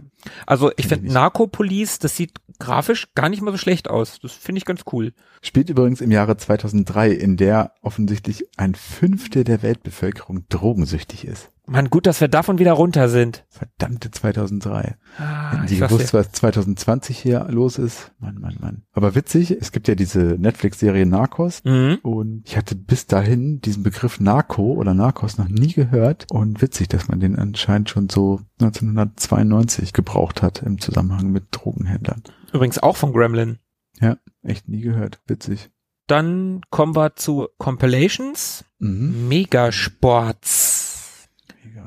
[0.45, 1.13] Also ich finde nicht.
[1.13, 4.19] Narcopolice, das sieht grafisch gar nicht mal so schlecht aus.
[4.21, 5.13] Das finde ich ganz cool.
[5.41, 11.51] Spielt übrigens im Jahre 2003, in der offensichtlich ein Fünftel der Weltbevölkerung drogensüchtig ist.
[11.71, 13.45] Man, gut, dass wir davon wieder runter sind.
[13.49, 14.95] Verdammte 2003.
[15.17, 18.11] Ah, Hätten Sie gewusst, was 2020 hier los ist?
[18.19, 18.83] Mann, Mann, Mann.
[18.91, 21.63] Aber witzig, es gibt ja diese Netflix-Serie Narcos.
[21.63, 21.99] Mhm.
[22.01, 26.25] Und ich hatte bis dahin diesen Begriff Narco oder Narcos noch nie gehört.
[26.31, 32.23] Und witzig, dass man den anscheinend schon so 1992 gebraucht hat im Zusammenhang mit Drogenhändlern.
[32.51, 33.59] Übrigens auch von Gremlin.
[33.99, 35.19] Ja, echt nie gehört.
[35.27, 35.69] Witzig.
[36.07, 38.65] Dann kommen wir zu Compilations.
[38.79, 39.27] Mhm.
[39.27, 40.88] Megasports.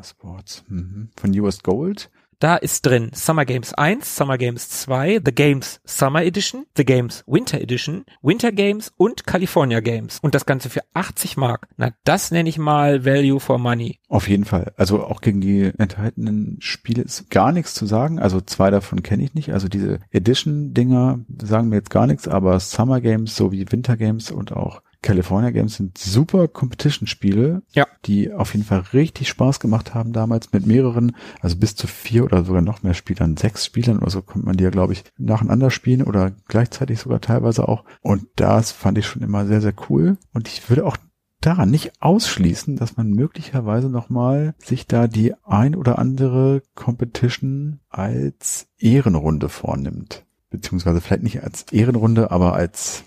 [0.03, 0.65] Megasports.
[0.69, 1.11] Mhm.
[1.17, 2.11] Von US Gold.
[2.41, 7.23] Da ist drin Summer Games 1, Summer Games 2, The Games Summer Edition, The Games
[7.29, 10.19] Winter Edition, Winter Games und California Games.
[10.23, 11.69] Und das Ganze für 80 Mark.
[11.77, 14.01] Na, das nenne ich mal Value for Money.
[14.09, 14.73] Auf jeden Fall.
[14.77, 18.19] Also auch gegen die enthaltenen Spiele ist gar nichts zu sagen.
[18.19, 19.53] Also zwei davon kenne ich nicht.
[19.53, 24.51] Also diese Edition-Dinger sagen mir jetzt gar nichts, aber Summer Games sowie Winter Games und
[24.51, 27.87] auch California Games sind super Competition-Spiele, Ja.
[28.07, 32.25] die auf jeden Fall richtig Spaß gemacht haben damals mit mehreren, also bis zu vier
[32.25, 35.05] oder sogar noch mehr Spielern, sechs Spielern oder so konnte man die ja, glaube ich,
[35.19, 37.85] nacheinander spielen oder gleichzeitig sogar teilweise auch.
[38.01, 40.17] Und das fand ich schon immer sehr, sehr cool.
[40.33, 40.97] Und ich würde auch
[41.41, 48.69] daran nicht ausschließen, dass man möglicherweise nochmal sich da die ein oder andere Competition als
[48.79, 50.25] Ehrenrunde vornimmt.
[50.51, 53.03] Beziehungsweise vielleicht nicht als Ehrenrunde, aber als,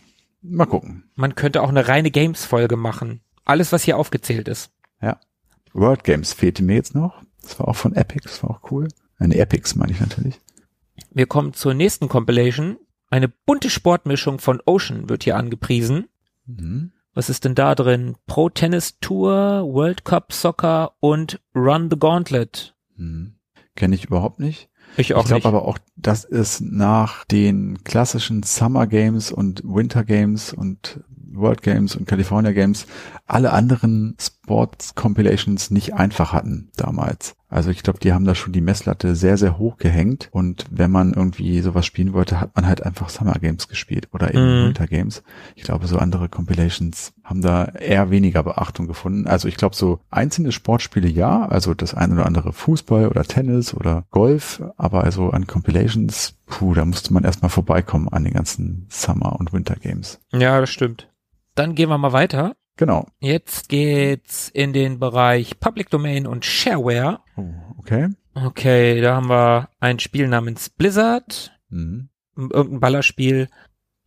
[0.50, 1.10] mal gucken.
[1.16, 3.22] Man könnte auch eine reine Games-Folge machen.
[3.44, 4.72] Alles, was hier aufgezählt ist.
[5.76, 7.22] World Games fehlte mir jetzt noch.
[7.42, 8.88] Das war auch von Epic, das war auch cool.
[9.20, 10.40] Eine Epics meine ich natürlich.
[11.12, 12.78] Wir kommen zur nächsten Compilation.
[13.10, 16.08] Eine bunte Sportmischung von Ocean wird hier angepriesen.
[16.46, 16.92] Mhm.
[17.14, 18.16] Was ist denn da drin?
[18.26, 22.76] Pro Tennis Tour, World Cup Soccer und Run the Gauntlet.
[22.96, 23.36] Mhm.
[23.76, 24.70] Kenne ich überhaupt nicht.
[24.98, 30.04] Ich auch ich glaube aber auch, dass es nach den klassischen Summer Games und Winter
[30.04, 31.02] Games und
[31.32, 32.88] World Games und California Games
[33.28, 37.36] alle anderen Sports Compilations nicht einfach hatten damals.
[37.50, 40.92] Also ich glaube, die haben da schon die Messlatte sehr, sehr hoch gehängt und wenn
[40.92, 44.68] man irgendwie sowas spielen wollte, hat man halt einfach Summer Games gespielt oder eben Mhm.
[44.68, 45.24] Winter Games.
[45.56, 49.26] Ich glaube, so andere Compilations haben da eher weniger Beachtung gefunden.
[49.26, 53.74] Also ich glaube, so einzelne Sportspiele ja, also das eine oder andere Fußball oder Tennis
[53.74, 58.86] oder Golf, aber also an Compilations, puh, da musste man erstmal vorbeikommen an den ganzen
[58.90, 60.20] Summer und Winter Games.
[60.32, 61.10] Ja, das stimmt.
[61.56, 62.56] Dann gehen wir mal weiter.
[62.78, 63.08] Genau.
[63.20, 67.22] Jetzt geht's in den Bereich Public Domain und Shareware.
[67.38, 68.10] Oh, okay.
[68.34, 72.10] Okay, da haben wir ein Spiel namens Blizzard, Mhm.
[72.36, 73.48] irgendein Ballerspiel.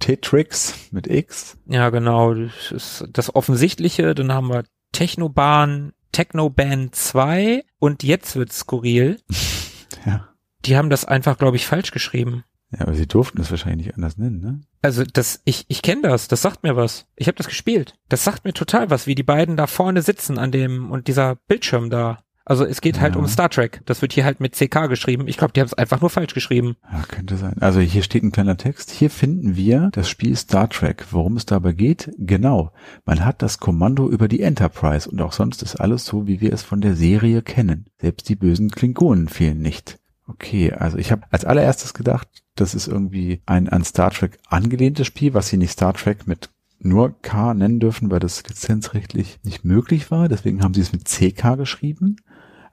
[0.00, 1.58] Tetrix mit X.
[1.66, 4.14] Ja, genau, das ist das Offensichtliche.
[4.14, 9.20] Dann haben wir Technobahn, Technoban 2 und jetzt wird's skurril.
[10.06, 10.28] Ja.
[10.64, 12.44] Die haben das einfach, glaube ich, falsch geschrieben.
[12.70, 14.60] Ja, aber sie durften es wahrscheinlich nicht anders nennen, ne?
[14.82, 17.06] Also das, ich, ich kenne das, das sagt mir was.
[17.16, 17.94] Ich habe das gespielt.
[18.08, 21.36] Das sagt mir total was, wie die beiden da vorne sitzen an dem und dieser
[21.48, 22.18] Bildschirm da.
[22.44, 23.20] Also es geht halt Ja.
[23.20, 23.82] um Star Trek.
[23.84, 25.28] Das wird hier halt mit CK geschrieben.
[25.28, 26.76] Ich glaube, die haben es einfach nur falsch geschrieben.
[26.90, 27.56] Ja, könnte sein.
[27.60, 28.90] Also hier steht ein kleiner Text.
[28.90, 31.06] Hier finden wir das Spiel Star Trek.
[31.10, 32.10] Worum es dabei geht?
[32.18, 32.72] Genau.
[33.04, 36.52] Man hat das Kommando über die Enterprise und auch sonst ist alles so, wie wir
[36.52, 37.86] es von der Serie kennen.
[38.00, 39.98] Selbst die bösen Klingonen fehlen nicht.
[40.26, 42.28] Okay, also ich habe als allererstes gedacht,
[42.60, 46.50] das ist irgendwie ein an Star Trek angelehntes Spiel, was sie nicht Star Trek mit
[46.80, 50.28] nur K nennen dürfen, weil das lizenzrechtlich nicht möglich war.
[50.28, 52.16] Deswegen haben sie es mit CK geschrieben.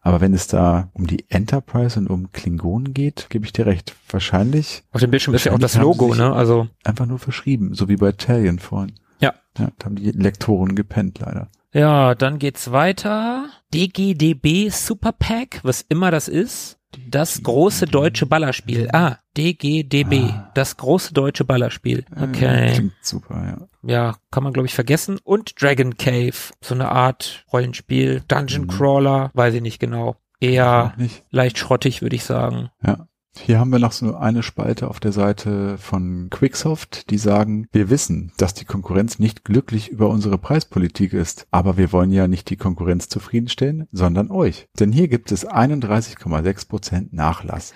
[0.02, 3.96] Aber wenn es da um die Enterprise und um Klingonen geht, gebe ich dir recht.
[4.10, 6.32] Wahrscheinlich Auf dem Bildschirm ist ja auch das Logo, ne?
[6.32, 8.94] Also einfach nur verschrieben, so wie bei Talion vorhin.
[9.20, 9.34] Ja.
[9.58, 11.48] Ja, da haben die Lektoren gepennt, leider.
[11.74, 13.50] ja, dann geht's weiter.
[13.74, 16.78] DGDB Super Pack, was immer das ist.
[17.10, 18.90] Das große deutsche Ballerspiel.
[18.92, 20.52] Ah, DGDB, Ah.
[20.54, 22.06] das große deutsche Ballerspiel.
[22.16, 22.74] Äh, Okay.
[22.74, 23.44] Klingt super,
[23.84, 23.90] ja.
[23.90, 25.20] ja, kann man glaube ich vergessen.
[25.24, 28.68] Und Dragon Cave, so eine Art Rollenspiel, Dungeon Mhm.
[28.68, 30.16] Crawler, weiß ich nicht genau.
[30.42, 31.24] Eher nicht.
[31.32, 32.70] leicht schrottig, würde ich sagen.
[32.86, 33.08] Ja.
[33.38, 37.90] Hier haben wir noch so eine Spalte auf der Seite von Quicksoft, die sagen, wir
[37.90, 42.50] wissen, dass die Konkurrenz nicht glücklich über unsere Preispolitik ist, aber wir wollen ja nicht
[42.50, 44.68] die Konkurrenz zufriedenstellen, sondern euch.
[44.80, 47.74] Denn hier gibt es 31,6 Prozent Nachlass.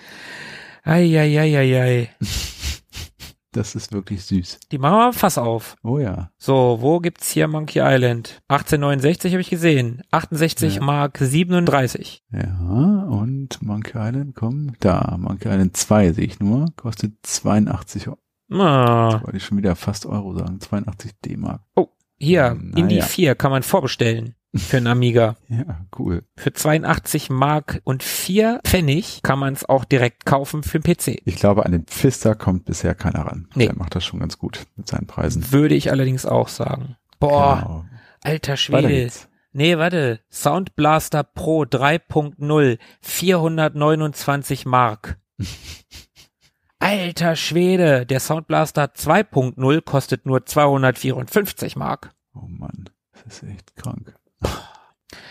[0.82, 2.10] Eieieiei.
[3.52, 4.60] Das ist wirklich süß.
[4.70, 5.74] Die machen wir Fass auf.
[5.82, 6.30] Oh ja.
[6.38, 8.40] So, wo gibt's hier Monkey Island?
[8.46, 10.02] 1869 habe ich gesehen.
[10.12, 10.82] 68 Ja.
[10.82, 12.22] Mark 37.
[12.30, 12.44] Ja,
[13.60, 18.18] und Monkey Island, komm, da, Monkey Island 2 sehe ich nur, kostet 82 Euro.
[18.52, 21.62] Ah, Wollte ich schon wieder fast Euro sagen, 82 D-Mark.
[22.18, 23.04] hier, Na Indie ja.
[23.04, 24.34] 4 kann man vorbestellen.
[24.56, 25.36] für einen Amiga.
[25.48, 26.24] Ja, cool.
[26.36, 31.22] Für 82 Mark und 4 Pfennig kann man es auch direkt kaufen für den PC.
[31.24, 33.48] Ich glaube, an den Pfister kommt bisher keiner ran.
[33.54, 33.66] Nee.
[33.66, 35.52] Der macht das schon ganz gut mit seinen Preisen.
[35.52, 36.96] Würde ich allerdings auch sagen.
[37.20, 37.84] Boah, Genau.
[38.22, 39.10] alter Schwede.
[39.52, 40.20] Nee, warte.
[40.30, 45.18] Sound Blaster Pro 3.0, 429 Mark.
[46.78, 52.14] Alter Schwede, der Sound Blaster 2.0 kostet nur 254 Mark.
[52.34, 54.14] Oh Mann, das ist echt krank.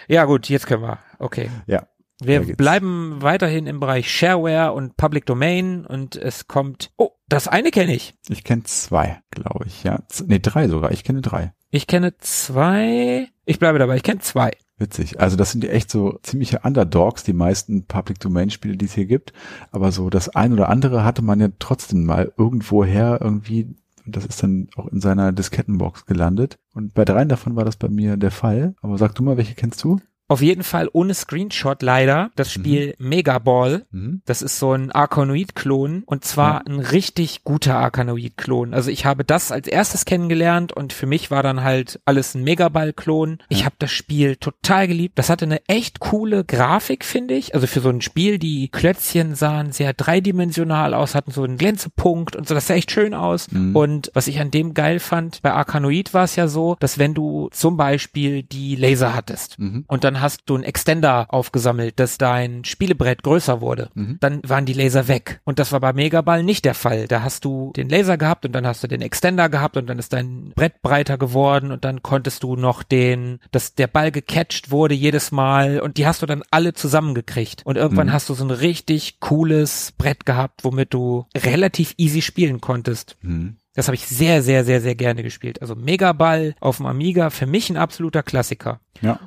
[0.10, 0.98] Ja gut, jetzt können wir.
[1.20, 1.52] Okay.
[1.68, 1.88] Ja.
[2.20, 6.92] Wir bleiben weiterhin im Bereich Shareware und Public Domain und es kommt.
[6.98, 8.16] Oh, das eine kenne ich.
[8.28, 9.84] Ich kenne zwei, glaube ich.
[9.84, 10.92] Ja, nee, drei sogar.
[10.92, 11.54] Ich kenne drei.
[11.70, 13.30] Ich kenne zwei.
[13.50, 14.52] Ich bleibe dabei, ich kenne zwei.
[14.78, 15.20] Witzig.
[15.20, 18.94] Also das sind ja echt so ziemliche Underdogs, die meisten Public Domain Spiele, die es
[18.94, 19.34] hier gibt.
[19.72, 23.76] Aber so das ein oder andere hatte man ja trotzdem mal irgendwoher irgendwie.
[24.06, 26.60] Das ist dann auch in seiner Diskettenbox gelandet.
[26.76, 28.76] Und bei dreien davon war das bei mir der Fall.
[28.84, 30.00] Aber sag du mal, welche kennst du?
[30.30, 33.86] Auf jeden Fall ohne Screenshot leider das Spiel Megaball.
[33.92, 34.22] Mhm.
[34.26, 38.74] Das ist so ein Arkanoid-Klon und zwar ein richtig guter Arkanoid-Klon.
[38.74, 42.44] Also ich habe das als erstes kennengelernt und für mich war dann halt alles ein
[42.44, 43.40] Megaball-Klon.
[43.50, 43.66] Ich Ja.
[43.66, 45.18] habe das Spiel total geliebt.
[45.18, 47.54] Das hatte eine echt coole Grafik, finde ich.
[47.56, 52.36] Also für so ein Spiel, die Klötzchen sahen sehr dreidimensional aus, hatten so einen Glänzepunkt
[52.36, 52.54] und so.
[52.54, 53.52] Das sah echt schön aus.
[53.52, 53.76] Mhm.
[53.76, 57.14] Und was ich an dem geil fand, bei Arkanoid war es ja so, dass wenn
[57.14, 59.86] du zum Beispiel die Laser hattest, Mhm.
[59.88, 63.90] und dann hast du einen Extender aufgesammelt, dass dein Spielebrett größer wurde.
[63.94, 64.18] Mhm.
[64.20, 65.42] Dann waren die Laser weg.
[65.46, 67.08] Und das war bei Megaball nicht der Fall.
[67.08, 70.00] Da hast du den Laser gehabt und dann hast du den Extender gehabt und dann
[70.00, 74.72] ist dein Brett breiter geworden und dann konntest du noch den, dass der Ball gecatcht
[74.72, 77.66] wurde jedes Mal und die hast du dann alle zusammengekriegt.
[77.66, 78.14] Und irgendwann Mhm.
[78.14, 83.18] hast du so ein richtig cooles Brett gehabt, womit du relativ easy spielen konntest.
[83.22, 83.58] Mhm.
[83.76, 85.62] Das habe ich sehr, sehr, sehr, sehr gerne gespielt.
[85.62, 88.82] Also Megaball auf dem Amiga, für mich ein absoluter Klassiker.
[89.00, 89.20] Ja,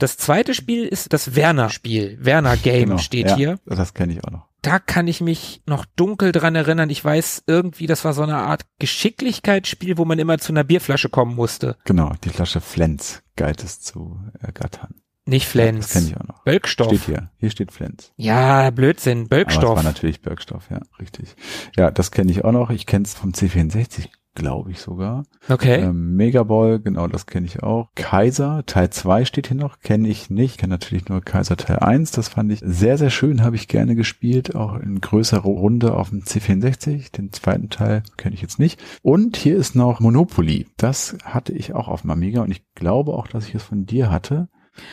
[0.00, 2.16] Das zweite Spiel ist das Werner-Spiel.
[2.20, 2.98] Werner-Game genau.
[2.98, 3.58] steht ja, hier.
[3.66, 4.46] Das kenne ich auch noch.
[4.62, 6.90] Da kann ich mich noch dunkel dran erinnern.
[6.90, 11.10] Ich weiß irgendwie, das war so eine Art Geschicklichkeitsspiel, wo man immer zu einer Bierflasche
[11.10, 11.76] kommen musste.
[11.84, 14.94] Genau, die Flasche Flens galt es zu ergattern.
[15.26, 15.92] Nicht Das Flens.
[15.92, 16.44] kenne ich auch noch.
[16.44, 16.88] Bölkstoff.
[16.88, 17.30] Steht hier.
[17.36, 18.12] Hier steht Flens.
[18.16, 19.18] Ja, Blödsinn.
[19.18, 19.76] Aber es Bölkstoff.
[19.76, 21.36] war natürlich Bergstoff, ja, richtig.
[21.76, 22.70] Ja, das kenne ich auch noch.
[22.70, 25.24] Ich kenne es vom C64, glaube ich sogar.
[25.48, 25.80] Okay.
[25.80, 27.88] Ähm, Megaball, genau, das kenne ich auch.
[27.94, 30.58] Kaiser, Teil 2 steht hier noch, kenne ich nicht.
[30.58, 32.12] Kenne natürlich nur Kaiser Teil 1.
[32.12, 34.54] Das fand ich sehr, sehr schön, habe ich gerne gespielt.
[34.54, 37.12] Auch in größerer Runde auf dem C64.
[37.12, 38.80] Den zweiten Teil kenne ich jetzt nicht.
[39.02, 40.66] Und hier ist noch Monopoly.
[40.76, 43.86] Das hatte ich auch auf dem Amiga und ich glaube auch, dass ich es von
[43.86, 44.48] dir hatte.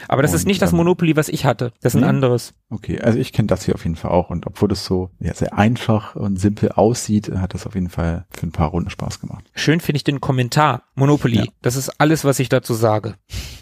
[0.07, 1.73] Aber das ist und, nicht das ähm, Monopoly, was ich hatte.
[1.81, 2.53] Das ist ein anderes.
[2.69, 5.33] Okay, also ich kenne das hier auf jeden Fall auch und obwohl das so ja,
[5.33, 9.19] sehr einfach und simpel aussieht, hat das auf jeden Fall für ein paar Runden Spaß
[9.19, 9.45] gemacht.
[9.55, 10.83] Schön finde ich den Kommentar.
[10.95, 11.37] Monopoly.
[11.37, 11.45] Ja.
[11.61, 13.15] Das ist alles, was ich dazu sage.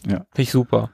[0.08, 0.26] Ja.
[0.32, 0.92] Finde ich super.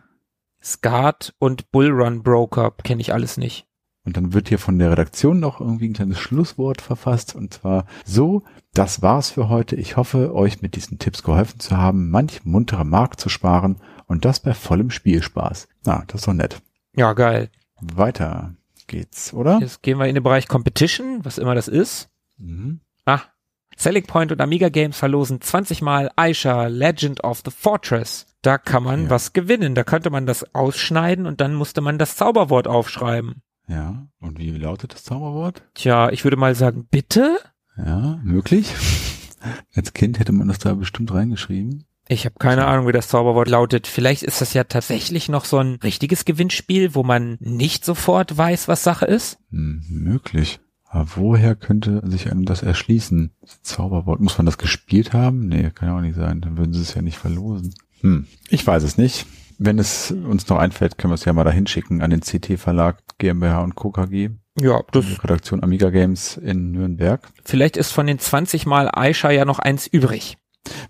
[0.63, 3.65] Skat und Bullrun Broker kenne ich alles nicht.
[4.03, 7.85] Und dann wird hier von der Redaktion noch irgendwie ein kleines Schlusswort verfasst und zwar
[8.03, 9.75] so, das war's für heute.
[9.75, 13.77] Ich hoffe, euch mit diesen Tipps geholfen zu haben, manch muntere Mark zu sparen
[14.11, 15.67] und das bei vollem Spielspaß.
[15.85, 16.61] Na, das ist doch nett.
[16.95, 17.49] Ja, geil.
[17.81, 18.53] Weiter
[18.87, 19.59] geht's, oder?
[19.59, 22.09] Jetzt gehen wir in den Bereich Competition, was immer das ist.
[22.37, 22.81] Mhm.
[23.05, 23.21] Ah.
[23.77, 28.27] Selling Point und Amiga Games verlosen 20 Mal Aisha Legend of the Fortress.
[28.41, 29.09] Da kann man Ja.
[29.11, 29.75] was gewinnen.
[29.75, 33.41] Da könnte man das ausschneiden und dann musste man das Zauberwort aufschreiben.
[33.67, 35.63] Ja, und wie lautet das Zauberwort?
[35.73, 37.37] Tja, ich würde mal sagen, bitte?
[37.77, 38.73] Ja, möglich.
[39.75, 41.85] Als Kind hätte man das da bestimmt reingeschrieben.
[42.11, 43.87] Ich habe keine Ahnung, wie das Zauberwort lautet.
[43.87, 48.67] Vielleicht ist das ja tatsächlich noch so ein richtiges Gewinnspiel, wo man nicht sofort weiß,
[48.67, 49.37] was Sache ist.
[49.49, 50.59] Hm, möglich.
[50.89, 53.31] Aber woher könnte sich einem das erschließen?
[53.39, 54.19] Das Zauberwort.
[54.19, 55.47] Muss man das gespielt haben?
[55.47, 56.41] Nee, kann ja auch nicht sein.
[56.41, 57.73] Dann würden sie es ja nicht verlosen.
[58.01, 59.25] Hm, ich weiß es nicht.
[59.57, 62.59] Wenn es uns noch einfällt, können wir es ja mal dahin schicken an den CT
[62.59, 63.91] Verlag GmbH und Co.
[63.91, 67.25] KG, Ja, das, Redaktion Amiga Games in Nürnberg.
[67.45, 70.35] vielleicht ist von den 20 Mal Aisha ja noch eins übrig.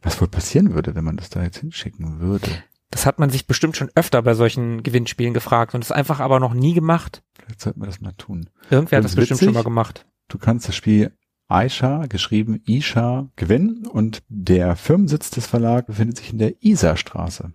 [0.01, 2.47] Was wohl passieren würde, wenn man das da jetzt hinschicken würde?
[2.89, 6.39] Das hat man sich bestimmt schon öfter bei solchen Gewinnspielen gefragt und ist einfach aber
[6.39, 7.23] noch nie gemacht.
[7.35, 8.49] Vielleicht sollten wir das mal tun.
[8.69, 9.47] Irgendwer hat Das ist bestimmt witzig.
[9.47, 10.05] schon mal gemacht.
[10.27, 11.13] Du kannst das Spiel
[11.47, 17.51] Aisha, geschrieben Isha, gewinnen und der Firmensitz des Verlags befindet sich in der Isarstraße.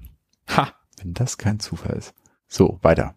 [0.57, 0.73] Ha.
[0.99, 2.15] Wenn das kein Zufall ist.
[2.49, 3.15] So, weiter.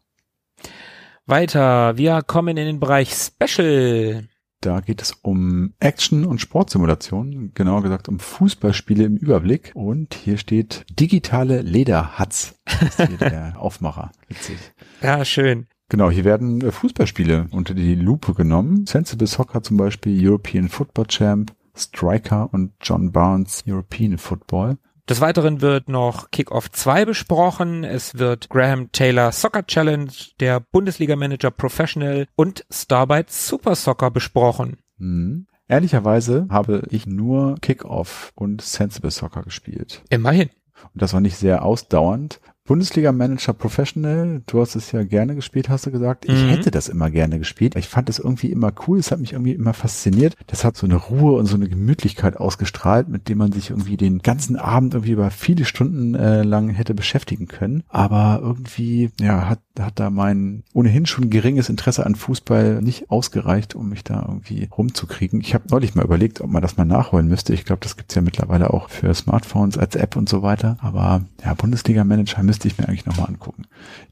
[1.25, 1.97] Weiter.
[1.97, 4.27] Wir kommen in den Bereich Special.
[4.61, 9.71] Da geht es um Action- und Sportsimulationen, genauer gesagt um Fußballspiele im Überblick.
[9.73, 12.59] Und hier steht digitale Lederhatz.
[12.65, 14.11] Das ist hier der Aufmacher.
[14.27, 14.57] Witzig.
[15.01, 15.67] Ja, schön.
[15.87, 18.85] Genau, hier werden äh, Fußballspiele unter die Lupe genommen.
[18.85, 24.77] Sensible Soccer zum Beispiel, European Football Champ, Striker und John Barnes European Football.
[25.09, 27.83] Des Weiteren wird noch Kickoff 2 besprochen.
[27.83, 34.77] Es wird Graham Taylor Soccer Challenge, der Bundesliga Manager Professional und Starbite Super Soccer besprochen.
[34.99, 35.47] Mhm.
[35.67, 40.03] Ehrlicherweise habe ich nur Kickoff und Sensible Soccer gespielt.
[40.11, 40.51] Immerhin.
[40.93, 42.39] Und das war nicht sehr ausdauernd.
[42.69, 46.25] Bundesliga Manager Professional, du hast es ja gerne gespielt, hast du gesagt.
[46.25, 46.49] Ich Mhm.
[46.49, 47.75] hätte das immer gerne gespielt.
[47.75, 48.99] Ich fand es irgendwie immer cool.
[48.99, 50.35] Es hat mich irgendwie immer fasziniert.
[50.45, 53.97] Das hat so eine Ruhe und so eine Gemütlichkeit ausgestrahlt, mit dem man sich irgendwie
[53.97, 57.81] den ganzen Abend irgendwie über viele Stunden äh, lang hätte beschäftigen können.
[57.89, 63.73] Aber irgendwie, ja, hat, hat da mein ohnehin schon geringes Interesse an Fußball nicht ausgereicht,
[63.73, 65.41] um mich da irgendwie rumzukriegen.
[65.41, 67.51] Ich habe neulich mal überlegt, ob man das mal nachholen müsste.
[67.51, 70.77] Ich glaube, das gibt's ja mittlerweile auch für Smartphones als App und so weiter.
[70.81, 73.63] Aber ja, Bundesliga Manager müsste ich mir eigentlich nochmal angucken.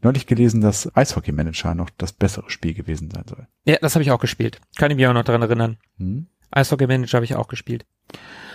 [0.02, 3.48] Neulich gelesen, dass Eishockey Manager noch das bessere Spiel gewesen sein soll.
[3.66, 4.60] Ja, das habe ich auch gespielt.
[4.78, 5.78] Kann ich mich auch noch dran erinnern.
[5.98, 6.28] Hm?
[6.52, 7.86] Eishockey Manager habe ich auch gespielt.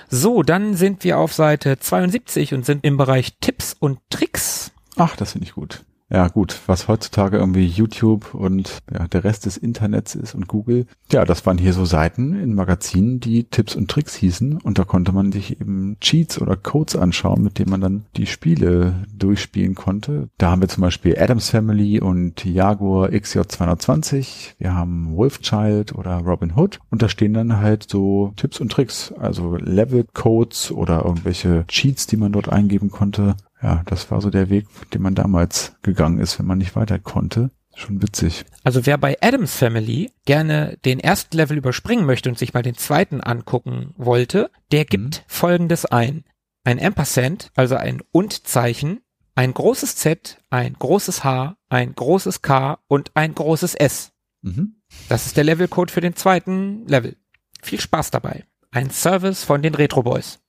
[0.09, 4.73] So, dann sind wir auf Seite 72 und sind im Bereich Tipps und Tricks.
[4.97, 5.85] Ach, das finde ich gut.
[6.13, 10.85] Ja, gut, was heutzutage irgendwie YouTube und ja, der Rest des Internets ist und Google.
[11.11, 14.85] Ja, das waren hier so Seiten in Magazinen, die Tipps und Tricks hießen und da
[14.85, 19.75] konnte man sich eben Cheats oder Codes anschauen, mit denen man dann die Spiele durchspielen
[19.75, 20.29] konnte.
[20.37, 24.57] Da haben wir zum Beispiel Adams Family und Jaguar XJ220.
[24.59, 29.15] Wir haben Wolfchild oder Robin Hood und da stehen dann halt so Tipps und Tricks,
[29.19, 34.51] also Level-Codes oder irgendwelche Cheats, die man dort eingeben konnte ja, das war so der
[34.51, 37.51] Weg, den man damals gegangen ist, wenn man nicht weiter konnte.
[37.75, 38.45] Schon witzig.
[38.65, 42.77] Also wer bei Adams Family gerne den ersten Level überspringen möchte und sich mal den
[42.77, 46.25] zweiten angucken wollte, der gibt folgendes ein.
[46.65, 49.01] Ein Ampersand, also ein Und-Zeichen,
[49.35, 54.13] ein großes Z, ein großes H, ein großes K und ein großes S.
[54.43, 54.77] Mhm.
[55.09, 57.17] Das ist der Levelcode für den zweiten Level.
[57.63, 58.45] Viel Spaß dabei.
[58.71, 60.41] Ein Service von den Retro Boys.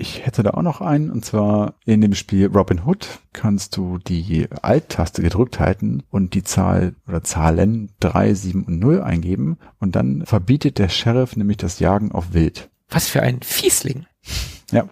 [0.00, 3.98] Ich hätte da auch noch einen, und zwar in dem Spiel Robin Hood kannst du
[3.98, 9.96] die Alt-Taste gedrückt halten und die Zahl oder Zahlen 3, 7 und 0 eingeben und
[9.96, 12.70] dann verbietet der Sheriff nämlich das Jagen auf Wild.
[12.88, 14.06] Was für ein Fiesling.
[14.70, 14.88] Ja.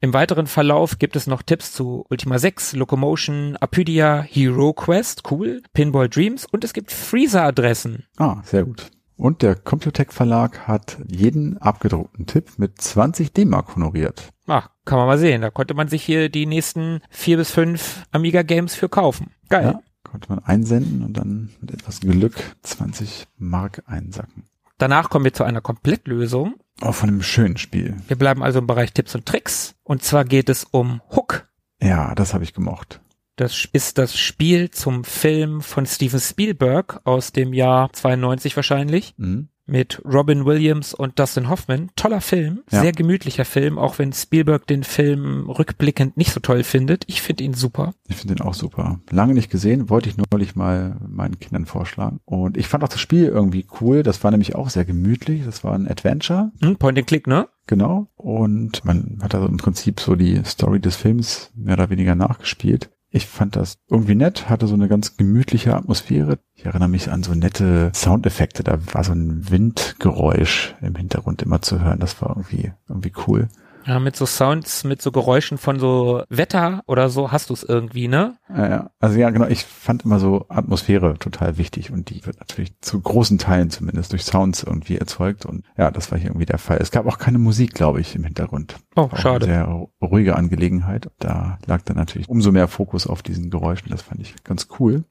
[0.00, 5.62] Im weiteren Verlauf gibt es noch Tipps zu Ultima 6, Locomotion, Apydia, Hero Quest, cool,
[5.72, 8.04] Pinball Dreams und es gibt Freezer-Adressen.
[8.18, 8.90] Ah, sehr gut.
[9.16, 14.30] Und der Computec Verlag hat jeden abgedruckten Tipp mit 20 D-Mark honoriert.
[14.46, 15.42] Ach, kann man mal sehen.
[15.42, 19.30] Da konnte man sich hier die nächsten vier bis fünf Amiga Games für kaufen.
[19.48, 19.64] Geil.
[19.64, 24.44] Ja, konnte man einsenden und dann mit etwas Glück 20 Mark einsacken.
[24.78, 26.54] Danach kommen wir zu einer Komplettlösung.
[26.80, 27.96] Auch von einem schönen Spiel.
[28.08, 29.76] Wir bleiben also im Bereich Tipps und Tricks.
[29.84, 31.48] Und zwar geht es um Hook.
[31.80, 33.00] Ja, das habe ich gemocht.
[33.36, 39.14] Das ist das Spiel zum Film von Steven Spielberg aus dem Jahr 92 wahrscheinlich.
[39.16, 39.48] Mhm.
[39.64, 41.90] Mit Robin Williams und Dustin Hoffman.
[41.94, 42.80] Toller Film, Ja.
[42.82, 47.04] sehr gemütlicher Film, auch wenn Spielberg den Film rückblickend nicht so toll findet.
[47.06, 47.94] Ich finde ihn super.
[48.08, 49.00] Ich finde den auch super.
[49.10, 52.18] Lange nicht gesehen, wollte ich neulich mal meinen Kindern vorschlagen.
[52.24, 54.02] Und ich fand auch das Spiel irgendwie cool.
[54.02, 55.42] Das war nämlich auch sehr gemütlich.
[55.44, 57.48] Das war ein Adventure, Hm, Point and Click, ne?
[57.68, 58.08] genau.
[58.16, 62.90] Und man hat also im Prinzip so die Story des Films mehr oder weniger nachgespielt.
[63.14, 66.38] Ich fand das irgendwie nett, hatte so eine ganz gemütliche Atmosphäre.
[66.54, 68.64] Ich erinnere mich an so nette Soundeffekte.
[68.64, 72.00] Da war so ein Windgeräusch im Hintergrund immer zu hören.
[72.00, 73.48] Das war irgendwie, irgendwie cool.
[73.84, 77.62] Ja, mit so Sounds, mit so Geräuschen von so Wetter oder so hast du es
[77.62, 78.36] irgendwie, ne?
[78.48, 78.90] Ja, ja.
[79.00, 79.46] Also ja, genau.
[79.46, 84.12] Ich fand immer so Atmosphäre total wichtig und die wird natürlich zu großen Teilen zumindest
[84.12, 86.78] durch Sounds irgendwie erzeugt und ja, das war hier irgendwie der Fall.
[86.80, 88.76] Es gab auch keine Musik, glaube ich, im Hintergrund.
[88.94, 89.46] Oh, schade.
[89.46, 89.68] Sehr
[90.12, 91.10] ruhige Angelegenheit.
[91.18, 93.90] Da lag dann natürlich umso mehr Fokus auf diesen Geräuschen.
[93.90, 95.04] Das fand ich ganz cool.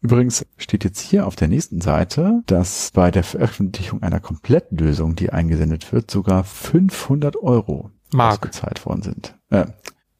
[0.00, 5.30] Übrigens steht jetzt hier auf der nächsten Seite, dass bei der Veröffentlichung einer Komplettlösung, die
[5.30, 8.34] eingesendet wird, sogar 500 Euro Mark.
[8.34, 9.34] ausgezahlt worden sind.
[9.50, 9.66] Äh,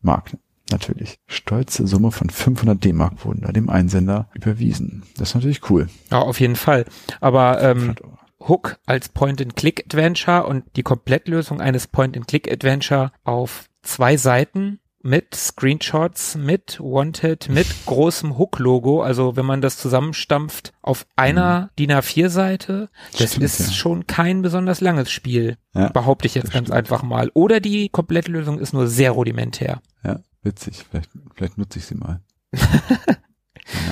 [0.00, 0.36] Mark,
[0.70, 1.18] natürlich.
[1.26, 5.04] Stolze Summe von 500 D-Mark wurden da dem Einsender überwiesen.
[5.16, 5.88] Das ist natürlich cool.
[6.10, 6.84] Ja, auf jeden Fall.
[7.20, 8.18] Aber ähm, 500 Euro.
[8.40, 17.48] Hook als Point-and-Click-Adventure und die Komplettlösung eines Point-and-Click-Adventure auf zwei Seiten mit Screenshots, mit Wanted,
[17.48, 19.00] mit großem Hook-Logo.
[19.02, 23.72] Also wenn man das zusammenstampft auf einer DIN A4-Seite, das Stimmt, ist ja.
[23.72, 26.72] schon kein besonders langes Spiel, Ja, behaupte ich jetzt ganz stimmt.
[26.76, 27.30] einfach mal.
[27.34, 29.80] Oder die Komplettlösung ist nur sehr rudimentär.
[30.04, 30.84] ja, witzig.
[30.90, 32.20] Vielleicht, vielleicht nutze ich sie mal.
[32.52, 33.18] mal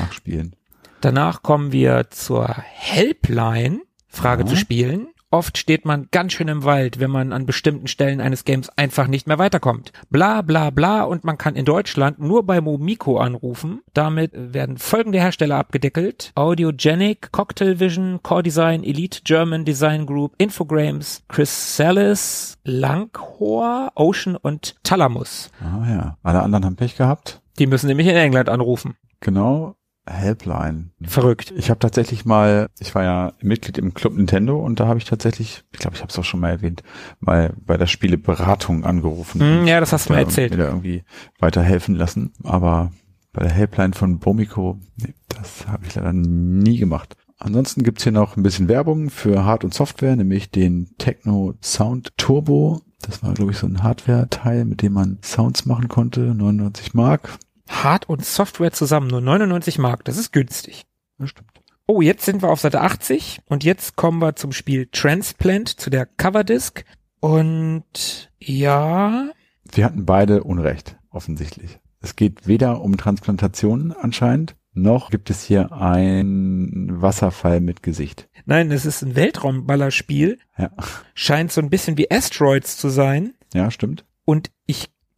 [0.00, 0.56] nachspielen.
[1.00, 4.48] Danach kommen wir zur Helpline, Frage Ja.
[4.48, 5.08] zu spielen.
[5.36, 9.06] Oft steht man ganz schön im Wald, wenn man an bestimmten Stellen eines Games einfach
[9.06, 9.92] nicht mehr weiterkommt.
[10.08, 13.82] Bla bla bla und man kann in Deutschland nur bei Momiko anrufen.
[13.92, 16.32] Damit werden folgende Hersteller abgedeckelt.
[16.34, 25.50] Audiogenic, Cocktail Vision, Core Design, Elite German Design Group, Infogrames, Chrysalis, Langhor, Ocean und Talamus.
[25.60, 27.42] Ah ja, alle anderen haben Pech gehabt.
[27.58, 28.96] Die müssen nämlich in England anrufen.
[29.20, 29.76] Genau,
[30.06, 30.90] Helpline.
[31.02, 31.52] Verrückt.
[31.56, 35.04] Ich habe tatsächlich mal, ich war ja Mitglied im Club Nintendo und da habe ich
[35.04, 36.82] tatsächlich, ich glaube, ich habe es auch schon mal erwähnt,
[37.20, 39.40] mal bei der Spieleberatung angerufen.
[39.40, 40.52] Hm, ja, das hast du mir erzählt.
[40.52, 41.04] Mir da irgendwie
[41.38, 42.32] weiterhelfen lassen.
[42.44, 42.92] Aber
[43.32, 47.16] bei der Helpline von Bomiko, nee, das habe ich leider nie gemacht.
[47.38, 52.16] Ansonsten gibt's hier noch ein bisschen Werbung für Hard- und Software, nämlich den Techno Sound
[52.16, 52.80] Turbo.
[53.02, 56.20] Das war, glaube ich, so ein Hardware-Teil, mit dem man Sounds machen konnte.
[56.20, 57.38] 99 Mark.
[57.68, 60.04] Hard- und Software zusammen nur 99 Mark.
[60.04, 60.84] Das ist günstig.
[61.18, 61.50] Das stimmt.
[61.86, 65.88] Oh, jetzt sind wir auf Seite 80 und jetzt kommen wir zum Spiel Transplant, zu
[65.90, 66.84] der Coverdisc.
[67.20, 69.30] Und ja,
[69.72, 71.78] Wir hatten beide Unrecht, offensichtlich.
[72.00, 78.28] Es geht weder um Transplantationen anscheinend, noch gibt es hier ein Wasserfall mit Gesicht.
[78.44, 80.38] nein, es ist ein Weltraumballerspiel.
[80.58, 80.70] Ja,
[81.14, 83.34] Scheint so ein bisschen wie Asteroids zu sein.
[83.54, 84.04] ja, stimmt.
[84.24, 84.50] Und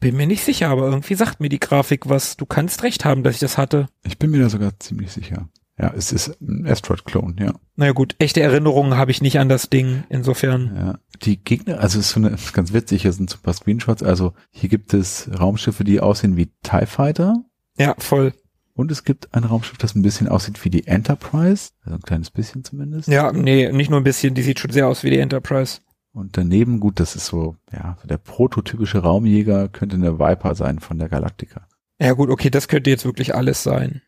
[0.00, 2.36] bin mir nicht sicher, aber irgendwie sagt mir die Grafik was.
[2.36, 3.88] Du kannst recht haben, dass ich das hatte.
[4.04, 5.48] Ich bin mir da sogar ziemlich sicher.
[5.80, 7.54] Ja, es ist ein Asteroid-Klon, ja.
[7.76, 10.02] Naja gut, echte Erinnerungen habe ich nicht an das Ding.
[10.08, 10.74] Insofern.
[10.74, 10.98] ja.
[11.22, 14.02] Die Gegner, also es ist so eine, ganz witzig, hier sind so ein paar Screenshots.
[14.02, 17.44] Also hier gibt es Raumschiffe, die aussehen wie TIE Fighter.
[17.76, 18.34] Ja, voll.
[18.74, 21.70] Und es gibt ein Raumschiff, das ein bisschen aussieht wie die Enterprise.
[21.82, 23.08] Also ein kleines bisschen zumindest.
[23.08, 24.34] Ja, nee, nicht nur ein bisschen.
[24.34, 25.80] Die sieht schon sehr aus wie die Enterprise.
[26.12, 30.78] Und daneben, gut, das ist so, ja, so der prototypische Raumjäger könnte eine Viper sein
[30.80, 31.66] von der Galactica.
[32.00, 34.02] Ja gut, okay, das könnte jetzt wirklich alles sein.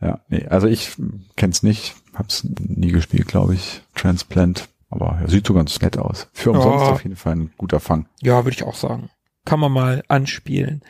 [0.00, 0.92] Ja, nee, also ich
[1.36, 3.82] kenn's nicht, hab's nie gespielt, glaube ich.
[3.94, 6.28] Transplant, aber ja, sieht so ganz nett aus.
[6.32, 6.92] Für umsonst Ja.
[6.92, 8.06] auf jeden Fall ein guter Fang.
[8.22, 9.10] Ja, würde ich auch sagen.
[9.44, 10.82] Kann man mal anspielen.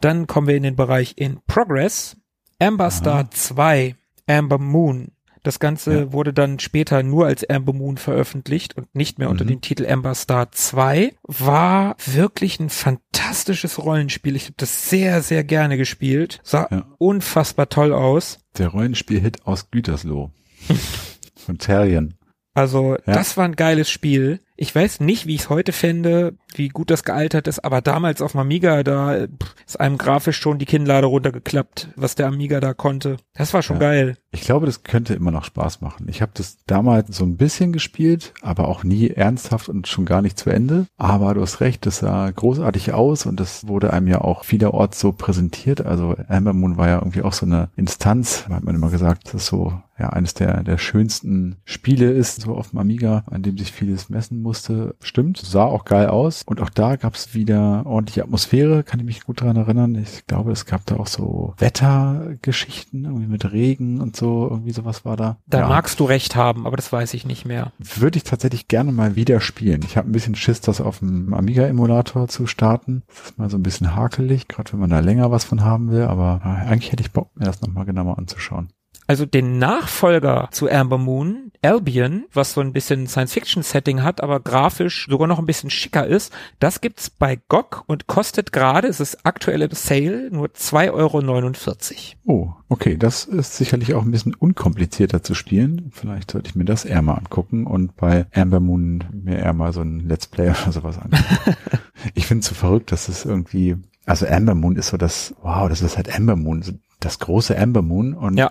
[0.00, 2.16] Dann kommen wir in den Bereich in Progress.
[2.58, 3.30] Amber Star Aha.
[3.30, 3.96] 2,
[4.26, 5.12] Amber Moon.
[5.42, 6.12] Das Ganze Ja.
[6.12, 9.48] wurde dann später nur als Amber Moon veröffentlicht und nicht mehr unter Mhm.
[9.48, 11.12] dem Titel Amber Star 2.
[11.22, 14.34] War wirklich ein fantastisches Rollenspiel.
[14.36, 16.40] Ich habe das sehr, sehr gerne gespielt.
[16.42, 16.86] Sah Ja.
[16.98, 18.38] unfassbar toll aus.
[18.58, 20.30] Der Rollenspiel-Hit aus Gütersloh.
[21.36, 22.14] Von Terrien.
[22.54, 23.12] Also, Ja.
[23.14, 24.40] das war ein geiles Spiel.
[24.58, 28.22] Ich weiß nicht, wie ich es heute fände, wie gut das gealtert ist, aber damals
[28.22, 32.58] auf dem Amiga, da pff, ist einem grafisch schon die Kinnlade runtergeklappt, was der Amiga
[32.60, 33.18] da konnte.
[33.34, 33.80] Das war schon Ja.
[33.80, 34.16] geil.
[34.30, 36.08] Ich glaube, das könnte immer noch Spaß machen.
[36.08, 40.22] Ich habe das damals so ein bisschen gespielt, aber auch nie ernsthaft und schon gar
[40.22, 40.86] nicht zu Ende.
[40.96, 44.98] Aber du hast recht, das sah großartig aus und das wurde einem ja auch vielerorts
[45.00, 45.84] so präsentiert.
[45.84, 49.34] Also Amber Moon war ja irgendwie auch so eine Instanz, hat man immer gesagt, dass
[49.42, 53.56] es so ja eines der, der schönsten Spiele ist, so auf dem Amiga, an dem
[53.56, 54.94] sich vieles messen musste.
[55.00, 56.42] Stimmt, sah auch geil aus.
[56.46, 59.94] Und auch da gab es wieder ordentliche Atmosphäre, kann ich mich gut dran erinnern.
[59.94, 65.04] Ich glaube, es gab da auch so Wettergeschichten, irgendwie mit Regen und so, irgendwie sowas
[65.04, 65.38] war da.
[65.46, 67.72] Da ja, magst du recht haben, aber das weiß ich nicht mehr.
[67.78, 69.82] würde ich tatsächlich gerne mal wieder spielen.
[69.84, 73.02] Ich habe ein bisschen Schiss, das auf dem Amiga-Emulator zu starten.
[73.08, 75.90] Das ist mal so ein bisschen hakelig, gerade wenn man da länger was von haben
[75.90, 78.68] will, aber äh, eigentlich hätte ich Bock, mir das nochmal genauer anzuschauen.
[79.06, 85.06] Also den Nachfolger zu Amber Moon, Albion, was so ein bisschen Science-Fiction-Setting hat, aber grafisch
[85.08, 89.24] sogar noch ein bisschen schicker ist, das gibt's bei GOG und kostet gerade, es ist
[89.24, 92.16] aktuell im Sale, nur 2,49 Euro.
[92.24, 95.90] Oh, okay, das ist sicherlich auch ein bisschen unkomplizierter zu spielen.
[95.92, 99.72] Vielleicht sollte ich mir das eher mal angucken und bei Amber Moon mir eher mal
[99.72, 101.56] so ein Let's Play oder sowas angucken.
[102.14, 105.68] ich finde es so verrückt, dass es irgendwie, also Amber Moon ist so das, wow,
[105.68, 108.50] das ist halt Amber Moon, das große Amber Moon und Ja.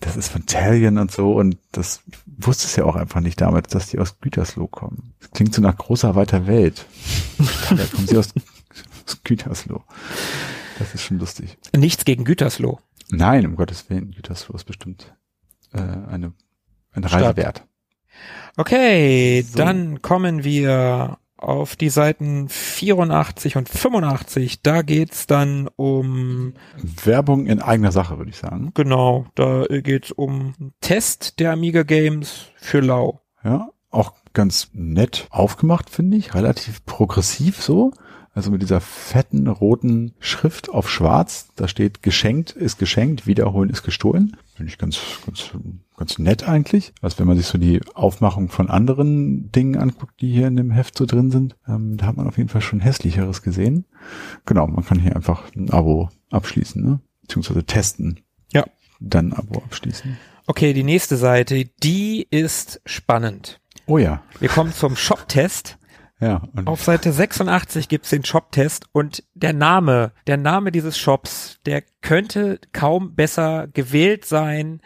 [0.00, 3.68] Das ist von Talion und so und das wusste es ja auch einfach nicht damals,
[3.68, 5.14] dass die aus Gütersloh kommen.
[5.20, 6.86] Das klingt so nach großer weiter Welt.
[7.70, 8.32] da kommen sie aus,
[9.06, 9.82] aus Gütersloh.
[10.78, 11.58] Das ist schon lustig.
[11.76, 12.80] Nichts gegen Gütersloh.
[13.10, 15.14] Nein, um Gottes Willen, Gütersloh ist bestimmt
[15.72, 16.32] äh, eine,
[16.92, 17.22] eine Stadt.
[17.22, 17.66] Reise wert.
[18.56, 19.56] Okay, So.
[19.58, 24.62] dann kommen wir auf die Seiten 84 und 85.
[24.62, 28.72] Da geht's dann um, Werbung in eigener Sache, würde ich sagen.
[28.74, 33.22] genau, da geht's um einen Test der Amiga Games für Lau.
[33.42, 36.34] Ja, auch ganz nett aufgemacht, finde ich.
[36.34, 37.92] Relativ progressiv so.
[38.32, 41.48] Also mit dieser fetten roten Schrift auf schwarz.
[41.56, 44.36] Da steht geschenkt ist geschenkt, wiederholen ist gestohlen.
[44.54, 45.50] Finde ich ganz, ganz,
[46.00, 46.94] ganz nett eigentlich.
[47.02, 50.70] Also wenn man sich so die Aufmachung von anderen Dingen anguckt, die hier in dem
[50.70, 53.84] Heft so drin sind, ähm, da hat man auf jeden Fall schon hässlicheres gesehen.
[54.46, 57.00] Genau, man kann hier einfach ein Abo abschließen, ne?
[57.20, 58.20] Beziehungsweise testen.
[58.50, 58.64] Ja.
[58.98, 60.16] Dann ein Abo abschließen.
[60.46, 63.60] Okay, die nächste Seite, die ist spannend.
[63.84, 64.22] Oh ja.
[64.38, 65.76] Wir kommen zum Shop-Test.
[66.18, 66.42] Ja.
[66.64, 72.58] Auf Seite 86 gibt's den Shop-Test und der Name, der Name dieses Shops, der könnte
[72.72, 74.80] kaum besser gewählt sein.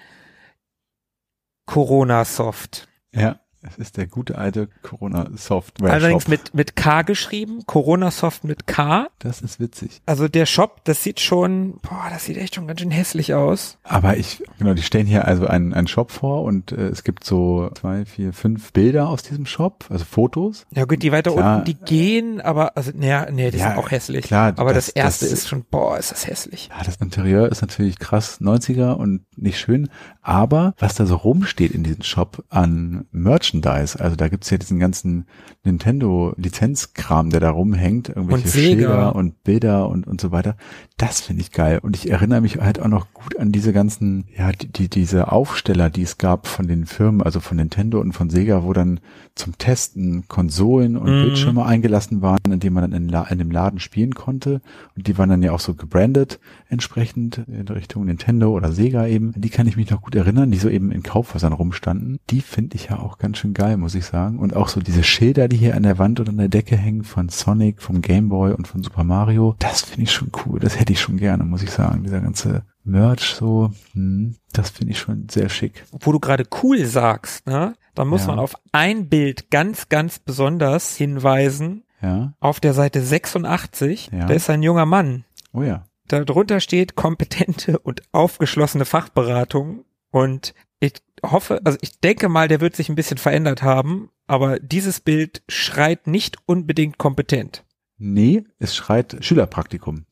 [1.67, 2.89] Corona Soft.
[3.13, 5.93] ja, es ist der gute alte Corona-Software.
[5.93, 9.09] Allerdings mit, mit K geschrieben, Corona Soft mit K.
[9.19, 10.03] Das ist witzig.
[10.07, 13.79] Also der Shop, das sieht schon, boah, das sieht echt schon ganz schön hässlich aus.
[13.85, 17.25] Aber ich, genau, die stellen hier also einen, einen Shop vor und äh, es gibt
[17.25, 20.67] so zwei, vier, fünf Bilder aus diesem Shop, also Fotos.
[20.71, 21.57] Ja gut, die weiter Klar.
[21.59, 24.25] unten, die gehen, aber, also, naja, nee, die Ja, sind auch hässlich.
[24.27, 26.69] klar, aber das, das- erste das- ist schon, boah, ist das hässlich.
[26.77, 29.89] Ja, das Interieur ist natürlich krass 90er und nicht schön,
[30.23, 33.07] aber was da so rumsteht in diesem Shop an
[33.55, 35.27] Merchandise, also da gibt's ja diesen ganzen
[35.65, 38.49] Nintendo-Lizenzkram, der da rumhängt, irgendwelche.
[38.49, 40.57] Schilder und Bilder und, und so weiter.
[40.97, 41.79] Das finde ich geil.
[41.83, 45.33] Und ich erinnere mich halt auch noch gut an diese ganzen, ja, die, die, diese
[45.33, 49.01] Aufsteller, die es gab von den Firmen, also von Nintendo und von Sega, wo dann
[49.35, 51.23] zum Testen Konsolen und Mhm.
[51.25, 54.61] Bildschirme eingelassen waren, in denen man dann in, La in dem Laden spielen konnte.
[54.97, 59.33] Und die waren dann ja auch so gebrandet entsprechend in Richtung Nintendo oder Sega eben.
[59.37, 62.19] Die kann ich mich noch gut erinnern, die so eben in Kaufhäusern rumstanden.
[62.31, 64.39] Die finde ich ja auch ganz schön geil, muss ich sagen.
[64.39, 67.05] Und auch so diese Schilder, die hier an der Wand oder an der Decke hängen
[67.05, 69.57] von Sonic, vom Game Boy und von Super Mario.
[69.59, 70.61] Das finde ich schon cool.
[70.61, 72.05] Das hätte ich schon gerne, muss ich sagen.
[72.05, 75.85] Dieser ganze Merch so, hm, das finde ich schon sehr schick.
[76.01, 77.75] Wo du gerade cool sagst, ne?
[77.95, 78.29] Da muss Ja.
[78.29, 81.85] man auf ein Bild ganz, ganz besonders hinweisen.
[82.03, 82.35] Ja.
[82.41, 84.27] Auf der Seite 86, Ja.
[84.27, 85.25] da ist ein junger Mann.
[85.53, 85.85] Oh ja.
[86.09, 89.85] Darunter steht kompetente und aufgeschlossene Fachberatung.
[90.11, 90.55] Und
[90.85, 90.95] ich
[91.25, 95.43] hoffe, also ich denke mal, der wird sich ein bisschen verändert haben, aber dieses Bild
[95.49, 97.65] schreit nicht unbedingt kompetent.
[97.99, 100.05] Nee, es schreit Schülerpraktikum.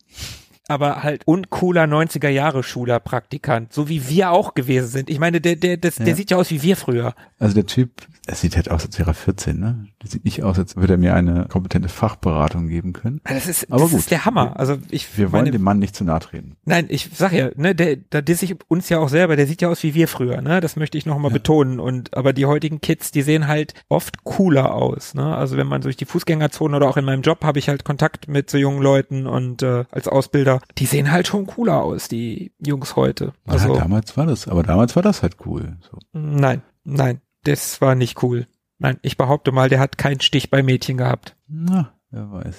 [0.68, 5.10] aber halt uncooler 90er Jahre Schulerpraktikant, so wie wir auch gewesen sind.
[5.10, 6.14] Ich meine, der, der, das, der Ja.
[6.14, 7.14] sieht ja aus wie wir früher.
[7.38, 7.90] Also der Typ,
[8.26, 9.86] es sieht halt aus, als wäre er 14, ne?
[9.98, 13.20] Das sieht nicht aus, als würde er mir eine kompetente Fachberatung geben können.
[13.24, 13.98] Das ist, Aber das gut.
[14.00, 14.58] ist der Hammer.
[14.60, 16.56] Also ich Wir wollen meine, dem Mann nicht zu nahe treten.
[16.64, 19.60] nein, ich sag ja, ne, der, da diss ich uns ja auch selber, der sieht
[19.60, 20.60] ja aus wie wir früher, ne?
[20.60, 21.34] Das möchte ich noch mal Ja.
[21.34, 21.80] betonen.
[21.80, 25.36] Und aber die heutigen Kids, die sehen halt oft cooler aus, ne?
[25.36, 28.28] Also wenn man durch die Fußgängerzone oder auch in meinem Job habe ich halt Kontakt
[28.28, 32.52] mit so jungen Leuten und äh, als Ausbilder, die sehen halt schon cooler aus, die
[32.64, 33.32] Jungs heute.
[33.46, 35.76] Also ja, damals war das, aber damals war das halt cool.
[35.90, 35.98] So.
[36.12, 38.46] nein, nein, das war nicht cool.
[38.78, 41.36] Nein, ich behaupte mal, der hat keinen Stich bei Mädchen gehabt.
[41.48, 42.56] Na, wer weiß.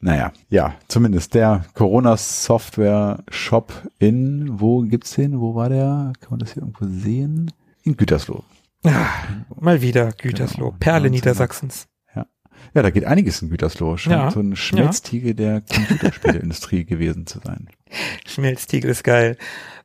[0.00, 5.40] Naja, ja, zumindest der Corona-Software-Shop in, wo gibt's den?
[5.40, 6.12] Wo war der?
[6.20, 7.52] Kann man das hier irgendwo sehen?
[7.84, 8.42] In Gütersloh.
[8.84, 9.06] Ah,
[9.60, 10.76] mal wieder Gütersloh, Genau.
[10.80, 11.12] Perle 19.
[11.12, 11.86] Niedersachsens.
[12.74, 13.96] Ja, da geht einiges in Gütersloh.
[13.96, 17.68] Scheint Ja, so eine Schmelztiegel der Computerspieleindustrie gewesen zu sein.
[18.24, 19.36] Schmelztiegel ist geil.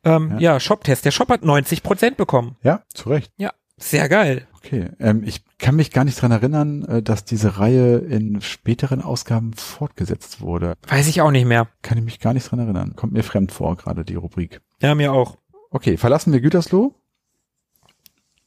[0.04, 0.60] Ähm, ja, Ja.
[0.60, 1.04] Shop-Test.
[1.04, 2.56] Der Shop hat 90 Prozent bekommen.
[2.62, 3.32] Ja, zu Recht.
[3.36, 4.46] Ja, sehr geil.
[4.56, 9.00] Okay, ähm, ich kann mich gar nicht dran erinnern, äh, dass diese Reihe in späteren
[9.00, 10.74] Ausgaben fortgesetzt wurde.
[10.88, 11.68] Weiß ich auch nicht mehr.
[11.82, 12.94] Kann ich mich gar nicht dran erinnern.
[12.96, 14.60] Kommt mir fremd vor, gerade die Rubrik.
[14.82, 15.38] Ja, mir auch.
[15.70, 16.94] Okay, verlassen wir Gütersloh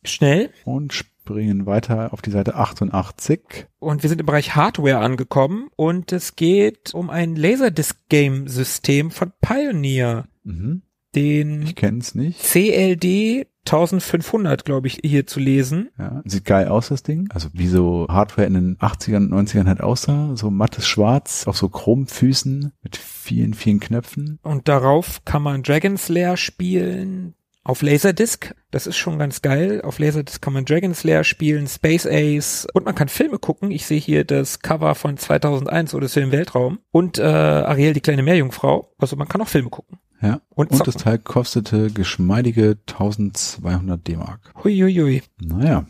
[0.04, 0.52] Schnell.
[0.66, 3.68] und springen weiter auf die Seite 88.
[3.80, 10.28] Und wir sind im Bereich Hardware angekommen und es geht um ein Laserdisc-Game-System von Pioneer.
[10.44, 10.82] Mhm.
[11.14, 12.40] Den Ich kenne es nicht.
[12.42, 15.90] CLD 1500, glaube ich, hier zu lesen.
[15.98, 17.30] Ja, sieht geil aus, das Ding.
[17.32, 20.36] Also wie so Hardware in den 80ern, 90ern halt aussah.
[20.36, 24.40] So mattes Schwarz, auf so Chromfüßen mit vielen, vielen Knöpfen.
[24.42, 27.36] Und darauf kann man Dragon's Lair spielen.
[27.64, 29.82] Auf Laserdisc, das ist schon ganz geil.
[29.84, 33.70] Auf Laserdisc kann man Dragon's Lair spielen, Space Ace und man kann Filme gucken.
[33.70, 38.24] Ich sehe hier das Cover von 2001 oder im Weltraum und äh, Ariel, die kleine
[38.24, 38.92] Meerjungfrau.
[38.98, 40.00] Also man kann auch Filme gucken.
[40.22, 40.40] Ja.
[40.50, 44.54] Und, Und das Teil kostete geschmeidige 1200 D-Mark.
[44.64, 45.24] Huiuiui.
[45.42, 45.86] Naja,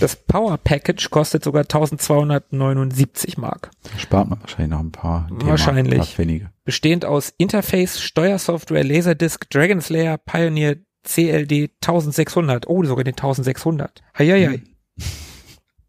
[0.00, 3.70] Das Power Package kostet sogar 1279 Mark.
[3.84, 6.18] da spart man wahrscheinlich noch ein paar D-Mark, Wahrscheinlich.
[6.18, 6.50] Wenige.
[6.64, 12.66] Bestehend aus Interface, Steuersoftware, Laserdisc, Dragon's Lair, Pioneer CLD 1600.
[12.68, 14.02] Oh, sogar den 1600.
[14.18, 14.62] Heieiei.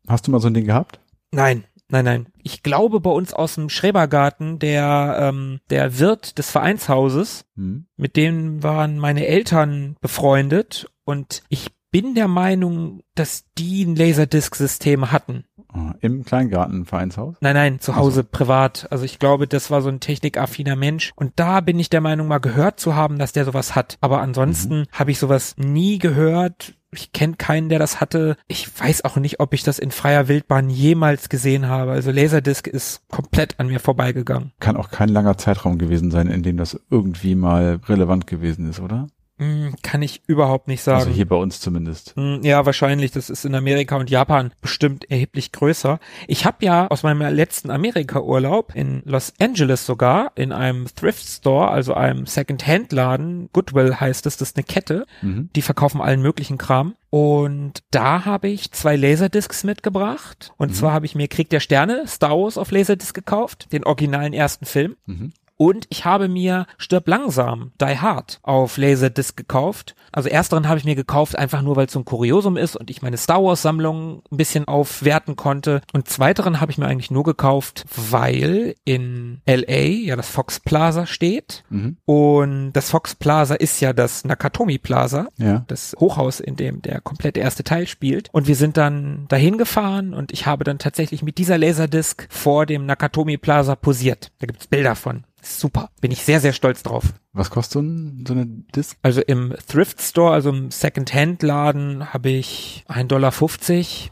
[0.07, 0.99] Hast du mal so ein Ding gehabt?
[1.32, 2.28] Nein, nein, nein.
[2.44, 7.86] Ich glaube bei uns aus dem Schrebergarten, der, ähm, der Wirt des Vereinshauses, Hm.
[7.98, 15.11] mit dem waren meine Eltern befreundet und ich bin der Meinung, dass die ein Laserdisc-System
[15.11, 15.45] hatten.
[15.72, 17.36] Ah, Im Kleingartenvereinshaus?
[17.41, 18.88] Nein, nein, zu Hause privat.
[18.91, 21.11] Also ich glaube, das war so ein technikaffiner Mensch.
[21.16, 23.98] Und da bin ich der Meinung, mal gehört zu haben, dass der sowas hat.
[24.02, 26.74] Aber ansonsten habe ich sowas nie gehört.
[26.91, 28.36] Ich kenne keinen, der das hatte.
[28.48, 31.91] Ich weiß auch nicht, ob ich das in freier Wildbahn jemals gesehen habe.
[31.91, 34.53] Also Laserdisc ist komplett an mir vorbeigegangen.
[34.60, 38.80] Kann auch kein langer Zeitraum gewesen sein, in dem das irgendwie mal relevant gewesen ist,
[38.80, 39.07] oder?
[39.40, 40.99] Hm, kann ich überhaupt nicht sagen.
[40.99, 42.14] Also hier bei uns zumindest.
[42.16, 43.11] Hm, Ja, wahrscheinlich.
[43.11, 45.99] Das ist in Amerika und Japan bestimmt erheblich größer.
[46.28, 51.70] Ich habe ja aus meinem letzten Amerika-Urlaub in Los Angeles sogar in einem Thrift Store,
[51.70, 55.49] also einem Second-Hand-Laden, Goodwill heißt es, das ist eine Kette, Mhm.
[55.56, 56.95] die verkaufen allen möglichen Kram.
[57.10, 60.52] Und da habe ich zwei Laserdiscs mitgebracht.
[60.57, 64.34] Und zwar habe ich mir Krieg der Sterne, Star Wars auf Laserdisc gekauft, den originalen
[64.34, 64.95] ersten Film.
[65.06, 65.32] Mhm.
[65.61, 69.94] Und ich habe mir Stirb langsam, Die Hard auf Laserdisc gekauft.
[70.14, 72.90] Also ersteren habe ich mir gekauft, einfach nur, weil es so ein Kuriosum ist und
[72.90, 75.81] ich meine Star Wars Sammlung ein bisschen aufwerten konnte.
[75.91, 81.06] Und zweiteren habe ich mir eigentlich nur gekauft, weil in LA ja das Fox Plaza
[81.06, 81.65] steht.
[81.69, 81.98] Mhm.
[82.06, 85.65] Und das Fox Plaza ist ja das Nakatomi Plaza Ja.
[85.68, 88.30] das Hochhaus, in dem der komplette erste Teil spielt.
[88.31, 92.65] Und wir sind dann dahin gefahren und ich habe dann tatsächlich mit dieser Laserdisc vor
[92.65, 94.31] dem Nakatomi Plaza posiert.
[94.40, 95.26] Da gibt's Bilder von.
[95.41, 95.90] Super.
[96.02, 97.14] Bin ich sehr, sehr stolz drauf.
[97.31, 98.97] Was kostet so, ein, so eine Disc?
[99.03, 103.31] Also im Thrift Store, also im Second-Hand-Laden, habe ich 1,50 Dollar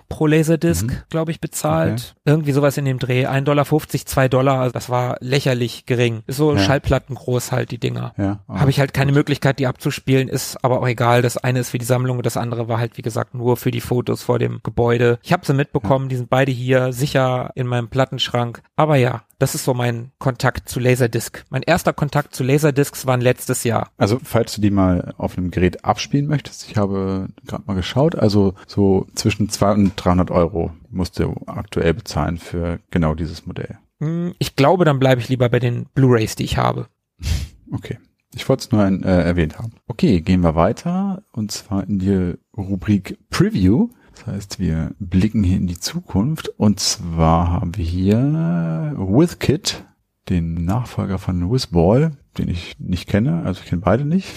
[0.10, 0.98] pro Laserdisc, Mhm.
[1.10, 2.16] glaube ich, bezahlt.
[2.26, 3.26] Irgendwie sowas in dem Dreh.
[3.26, 4.60] 1,50 Dollar, 2 Dollar.
[4.60, 6.22] Also das war lächerlich gering.
[6.28, 6.60] Ist so Ja.
[6.60, 8.14] Schallplatten groß halt, die Dinger.
[8.18, 8.40] Ja.
[8.48, 11.22] ah, Habe ich halt keine Möglichkeit, die abzuspielen, ist aber auch egal.
[11.24, 13.72] Das eine ist für die Sammlung und das andere war halt, wie gesagt, nur für
[13.72, 15.18] die Fotos vor dem Gebäude.
[15.24, 18.62] Ich habe sie mitbekommen, die sind beide hier sicher in meinem Plattenschrank.
[18.76, 21.44] Aber ja, das ist so mein Kontakt zu Laserdisc.
[21.50, 23.90] Mein erster Kontakt zu Laserdiscs war letztes Jahr.
[23.98, 28.16] Also, falls du die mal auf einem Gerät abspielen möchtest, ich habe gerade mal geschaut,
[28.16, 33.78] also so zwischen 200 und 300 Euro musst du aktuell bezahlen für genau dieses Modell.
[34.00, 36.88] Hm, Ich glaube, dann bleibe ich lieber bei den Blu-rays, die ich habe.
[37.72, 37.98] Okay.
[38.34, 39.72] Ich wollte es nur ein, äh, erwähnt haben.
[39.88, 43.90] Okay, gehen wir weiter und zwar in die Rubrik Preview.
[44.14, 49.84] Das heißt, wir blicken hier in die Zukunft und zwar haben wir hier WithKit,
[50.30, 54.28] den Nachfolger von WithBall, den ich nicht kenne, also ich kenne beide nicht.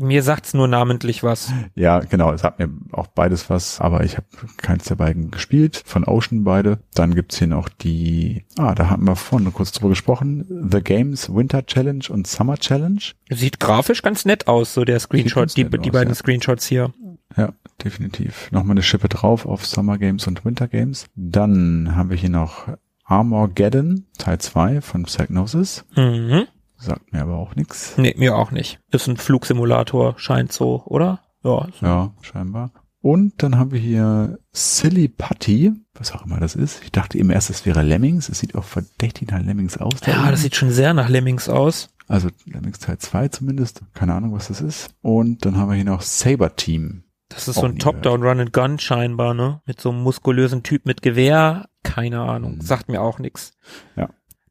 [0.00, 1.52] Mir sagt's nur namentlich was.
[1.74, 4.26] Ja, genau, es hat mir auch beides was, aber ich habe
[4.56, 6.78] keins der beiden gespielt, von Ocean beide.
[6.94, 11.34] Dann gibt's hier noch die, ah, da hatten wir vorhin kurz drüber gesprochen, The Games
[11.34, 13.00] Winter Challenge und Summer Challenge.
[13.28, 16.14] Sieht grafisch ganz nett aus, so der Screenshot, die, die aus, beiden ja.
[16.14, 16.92] Screenshots hier.
[17.36, 17.52] Ja,
[17.82, 18.52] definitiv.
[18.52, 21.06] Nochmal eine Schippe drauf auf Summer Games und Winter Games.
[21.16, 22.68] Dann haben wir hier noch
[23.04, 25.84] Armageddon, Teil 2 von Psygnosis.
[25.96, 26.46] Mhm.
[26.78, 27.94] Sagt mir aber auch nichts.
[27.96, 28.78] Nee, mir auch nicht.
[28.90, 31.20] Ist ein Flugsimulator, scheint so, oder?
[31.44, 31.64] Ja.
[31.66, 32.70] ist- Ja, scheinbar.
[33.00, 36.82] Und dann haben wir hier Silly Putty, was auch immer das ist.
[36.82, 38.28] Ich dachte eben erst, es wäre Lemmings.
[38.28, 40.00] Es sieht auch verdächtig nach Lemmings aus.
[40.00, 40.30] da Ja, oben.
[40.32, 41.90] das sieht schon sehr nach Lemmings aus.
[42.08, 43.82] also Lemmings Teil 2 zumindest.
[43.94, 44.94] Keine Ahnung, was das ist.
[45.02, 47.04] Und dann haben wir hier noch Saber Team.
[47.28, 49.60] Das ist Auch so ein nie Top-Down Run and Gun scheinbar, ne?
[49.66, 51.68] Mit so einem muskulösen Typ mit Gewehr.
[51.84, 52.56] Keine Ahnung.
[52.56, 52.60] Mhm.
[52.62, 53.52] Sagt mir auch nix.
[53.96, 54.08] Ja.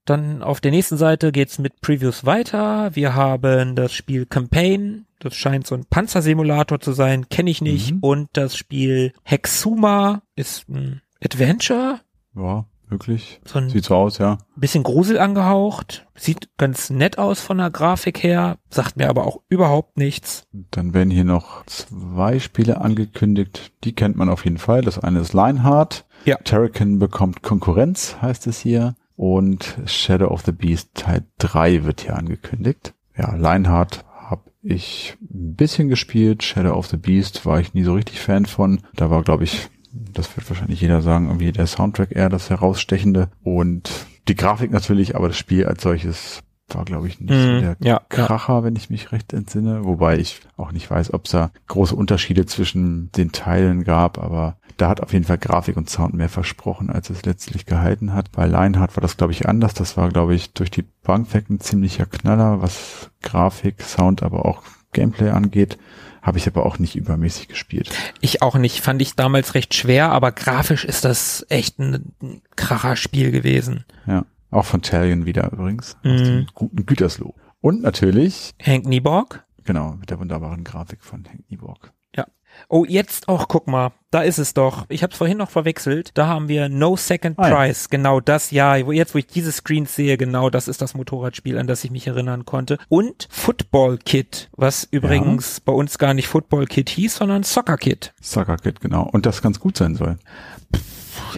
[0.07, 2.95] Dann auf der nächsten Seite geht's mit Previews weiter.
[2.95, 5.05] Wir haben das Spiel Campaign.
[5.19, 7.27] Das scheint so ein Panzersimulator zu sein.
[7.27, 7.91] Kenne ich nicht.
[7.91, 7.99] Mhm.
[7.99, 11.99] Und das Spiel Hexuma ist ein Adventure.
[12.38, 13.41] Ja, wirklich.
[13.43, 14.38] So Sieht so aus, ja.
[14.55, 16.07] bisschen Grusel angehaucht.
[16.15, 18.59] Sieht ganz nett aus von der Grafik her.
[18.69, 20.45] Sagt mir aber auch überhaupt nichts.
[20.71, 23.73] Dann werden hier noch zwei Spiele angekündigt.
[23.84, 24.84] Die kennt man auf jeden Fall.
[24.84, 26.05] Das eine ist Lionheart.
[26.23, 26.38] Ja.
[26.38, 28.95] Terrican bekommt Konkurrenz, heißt es hier.
[29.18, 32.94] Und Shadow of the Beast Teil 3 wird hier angekündigt.
[33.18, 36.44] Ja, Lionheart habe ich ein bisschen gespielt.
[36.44, 38.81] Shadow of the Beast war ich nie so richtig Fan von.
[38.95, 43.30] Da war, glaube ich, das wird wahrscheinlich jeder sagen, irgendwie der Soundtrack eher das herausstechende.
[43.44, 43.89] Und
[44.27, 47.77] die Grafik natürlich, aber das Spiel als solches war, glaube ich, nicht so Mhm, der
[47.80, 48.02] ja, ja.
[48.10, 49.85] Kracher, wenn ich mich recht entsinne.
[49.85, 54.57] Wobei ich auch nicht weiß, ob es da große Unterschiede zwischen den Teilen gab, aber
[54.77, 58.31] da hat auf jeden Fall Grafik und Sound mehr versprochen, als es letztlich gehalten hat.
[58.31, 59.73] Bei Lionheart war das, glaube ich, anders.
[59.73, 64.45] Das war, glaube ich, durch die Bank weg ein ziemlicher Knaller, was Grafik, Sound, aber
[64.45, 64.61] auch
[64.93, 65.77] Gameplay angeht.
[66.21, 67.89] Habe ich aber auch nicht übermäßig gespielt.
[68.21, 68.81] Ich auch nicht.
[68.81, 72.11] Fand ich damals recht schwer, aber grafisch ist das echt ein
[72.57, 73.85] Kracher-Spiel gewesen.
[74.05, 74.25] Ja.
[74.51, 75.95] Auch von Talion wieder übrigens.
[76.03, 76.23] Aus Mhm.
[76.25, 77.33] dem guten Gütersloh.
[77.61, 79.43] Und natürlich, Hank Nieborg.
[79.63, 81.91] genau, mit der wunderbaren Grafik von Hank Nieborg.
[82.69, 84.85] Oh, jetzt auch, guck mal, da ist es doch.
[84.89, 86.11] Ich habe es vorhin noch verwechselt.
[86.15, 87.55] Da haben wir No Second Ah, ja.
[87.55, 87.88] Prize.
[87.89, 88.85] Genau das, ja.
[88.85, 91.91] Wo, jetzt, wo ich diese Screens sehe, genau das ist das Motorradspiel, an das ich
[91.91, 92.77] mich erinnern konnte.
[92.89, 98.13] Und Football Kit, was übrigens bei uns gar nicht Football Kit hieß, sondern Soccer Kit.
[98.21, 99.03] Sucker Kid, genau.
[99.11, 100.17] Und das ganz gut sein soll.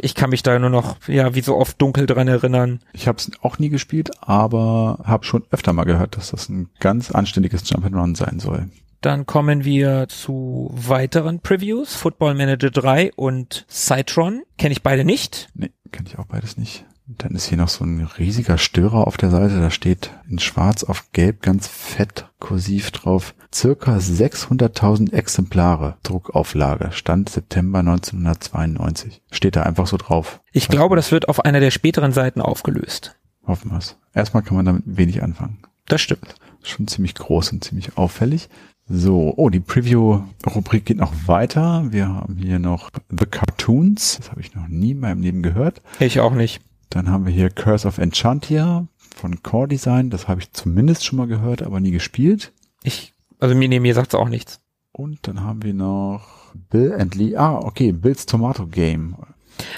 [0.02, 2.80] Ich kann mich da nur noch, ja, wie so oft dunkel dran erinnern.
[2.94, 6.70] Ich habe es auch nie gespielt, aber habe schon öfter mal gehört, dass das ein
[6.80, 8.70] ganz anständiges Jump'n'Run sein soll.
[9.02, 11.96] Dann kommen wir zu weiteren Previews.
[11.96, 14.42] Football Manager 3 und Cytron.
[14.58, 15.50] Kenne ich beide nicht.
[15.54, 16.86] Nee, kenne ich auch beides nicht.
[17.18, 19.60] Dann ist hier noch so ein riesiger Störer auf der Seite.
[19.60, 23.34] Da steht in schwarz auf gelb ganz fett kursiv drauf.
[23.54, 26.92] Circa 600.000 Exemplare Druckauflage.
[26.92, 29.24] Stand September 1992.
[29.32, 30.42] Steht da einfach so drauf.
[30.52, 33.16] Ich glaube, das wird auf einer der späteren Seiten aufgelöst.
[33.48, 33.98] Hoffen wir es.
[34.14, 35.64] Erstmal kann man damit wenig anfangen.
[35.88, 36.36] Das stimmt.
[36.62, 38.50] Schon ziemlich groß und ziemlich auffällig.
[38.92, 41.86] So, oh, die Preview-Rubrik geht noch weiter.
[41.92, 44.18] Wir haben hier noch The Cartoons.
[44.18, 45.84] Das habe ich noch nie in meinem Leben gehört.
[46.00, 46.62] Ich auch nicht.
[46.90, 50.10] Dann haben wir hier Curse of Enchantia von Core Design.
[50.10, 52.52] Das habe ich zumindest schon mal gehört, aber nie gespielt.
[52.82, 54.60] Ich, also mir, nee, mir sagt's auch nichts.
[54.92, 57.36] Und dann haben wir noch Bill and Lee.
[57.36, 59.16] Ah, okay, Bill's Tomato Game.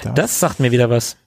[0.02, 1.18] Das, das sagt mir wieder was.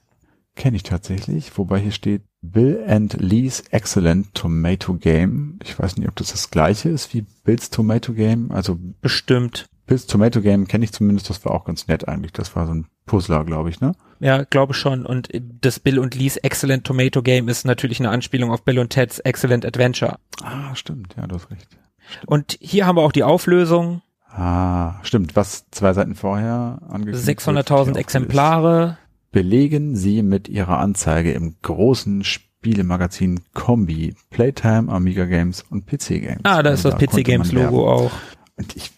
[0.56, 5.58] Kenne ich tatsächlich, wobei hier steht Bill and Lee's Excellent Tomato Game.
[5.62, 8.50] Ich weiß nicht, ob das das gleiche ist wie Bill's Tomato Game.
[8.50, 9.66] Also bestimmt.
[9.86, 11.30] Bill's Tomato Game kenne ich zumindest.
[11.30, 12.32] Das war auch ganz nett eigentlich.
[12.32, 13.92] Das war so ein Puzzler, glaube ich, ne?
[14.18, 15.06] Ja, glaube schon.
[15.06, 15.28] Und
[15.60, 19.20] das Bill und Lee's Excellent Tomato Game ist natürlich eine Anspielung auf Bill und Ted's
[19.20, 20.16] Excellent Adventure.
[20.42, 21.14] Ah, stimmt.
[21.16, 21.68] Ja, du hast recht.
[22.08, 22.28] Stimmt.
[22.28, 24.02] Und hier haben wir auch die Auflösung.
[24.28, 25.34] Ah, stimmt.
[25.36, 28.98] Was zwei Seiten vorher angekündigt 600.000 Exemplare
[29.32, 36.40] belegen sie mit ihrer Anzeige im großen Spielemagazin Kombi, Playtime, Amiga Games und PC Games.
[36.44, 38.12] Ah, da ist das PC Games Logo auch.
[38.56, 38.90] Und ich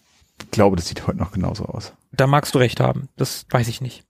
[0.51, 1.93] glaube, das sieht heute noch genauso aus.
[2.11, 3.09] Da magst du recht haben.
[3.15, 4.03] Das weiß ich nicht.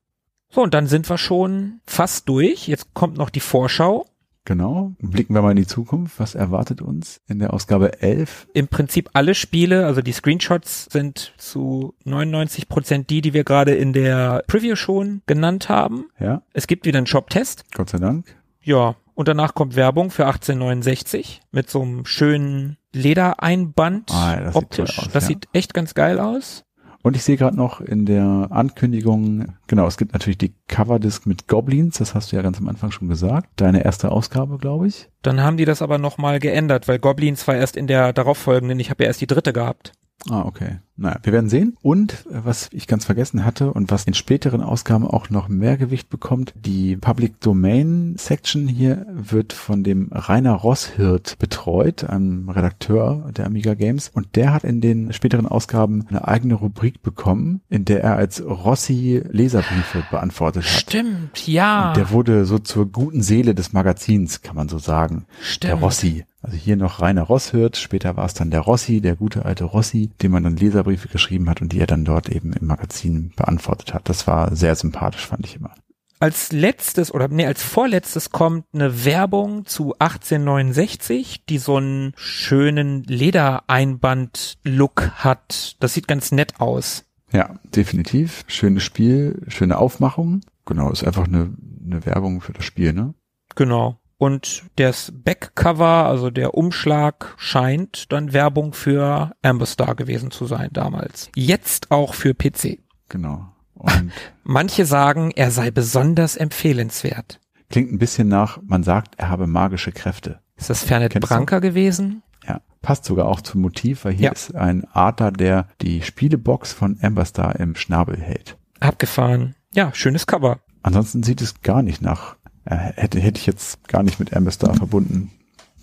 [0.52, 2.68] So, und dann sind wir schon fast durch.
[2.68, 4.06] Jetzt kommt noch die Vorschau.
[4.50, 4.94] Genau.
[4.98, 6.20] Blicken wir mal in die Zukunft.
[6.20, 8.48] Was erwartet uns in der Ausgabe 11?
[8.56, 13.76] Im Prinzip alle Spiele, also die Screenshots sind zu 99 Prozent die, die wir gerade
[13.76, 16.08] in der Preview schon genannt haben.
[16.20, 16.42] Ja.
[16.52, 17.66] Es gibt wieder einen Shop-Test.
[17.76, 18.26] Gott sei Dank.
[18.64, 18.96] Ja.
[19.14, 24.96] Und danach kommt Werbung für 1869 mit so einem schönen Ledereinband ah, das optisch.
[24.96, 25.28] Sieht aus, das ja.
[25.28, 26.64] sieht echt ganz geil aus.
[27.02, 31.48] Und ich sehe gerade noch in der Ankündigung, genau, es gibt natürlich die Coverdisc mit
[31.48, 33.48] Goblins, das hast du ja ganz am Anfang schon gesagt.
[33.56, 35.10] Deine erste Ausgabe, glaube ich.
[35.22, 38.90] Dann haben die das aber nochmal geändert, weil Goblins war erst in der darauffolgenden, ich
[38.90, 39.94] habe ja erst die dritte gehabt.
[40.30, 40.80] Ah, okay.
[40.98, 41.78] Naja, wir werden sehen.
[41.82, 45.78] Und äh, was ich ganz vergessen hatte und was in späteren Ausgaben auch noch mehr
[45.78, 53.32] Gewicht bekommt, die Public Domain Section hier wird von dem Rainer Rosshirt betreut, einem Redakteur
[53.36, 54.12] der Amiga Games.
[54.14, 58.44] Und der hat in den späteren Ausgaben eine eigene Rubrik bekommen, in der er als
[58.44, 60.82] Rossi Leserbriefe beantwortet hat.
[60.82, 61.90] Stimmt, ja.
[61.90, 65.26] Und der wurde so zur guten Seele des Magazins, kann man so sagen.
[65.42, 65.64] Stimmt.
[65.64, 66.26] Der Rossi.
[66.42, 70.10] Also hier noch Rainer Rosshirt, später war es dann der Rossi, der gute alte Rossi,
[70.22, 73.94] dem man dann Leserbriefe geschrieben hat und die er dann dort eben im Magazin beantwortet
[73.94, 74.08] hat.
[74.08, 75.74] Das war sehr sympathisch, fand ich immer.
[76.22, 83.04] Als letztes oder nee, als vorletztes kommt eine Werbung zu 1869, die so einen schönen
[83.04, 85.78] Ledereinband-Look hat.
[85.80, 87.06] Das sieht ganz nett aus.
[87.32, 88.44] Ja, definitiv.
[88.48, 90.42] Schönes Spiel, schöne Aufmachung.
[90.66, 91.54] Genau, ist einfach eine,
[91.86, 93.14] eine Werbung für das Spiel, ne?
[93.56, 93.99] Genau.
[94.20, 101.32] Und das Backcover, also der Umschlag, scheint dann Werbung für Amberstar gewesen zu sein damals.
[101.36, 102.80] Jetzt auch für PC.
[103.08, 103.48] Genau.
[103.76, 104.12] Und
[104.44, 107.40] Manche sagen, er sei besonders empfehlenswert.
[107.70, 110.42] klingt ein bisschen nach, man sagt, er habe magische Kräfte.
[110.58, 111.34] Ist das Fernet Kennst du?
[111.36, 112.22] Branca gewesen?
[112.46, 114.32] Ja, passt sogar auch zum Motiv, weil hier Ja.
[114.34, 118.58] ist ein Adler, der die Spielebox von Amberstar im Schnabel hält.
[118.82, 119.56] Abgefahren.
[119.74, 120.60] Ja, schönes Cover.
[120.82, 122.36] Ansonsten sieht es gar nicht nach,
[122.70, 125.32] äh, hätte, hätte ich jetzt gar nicht mit Amberstar verbunden,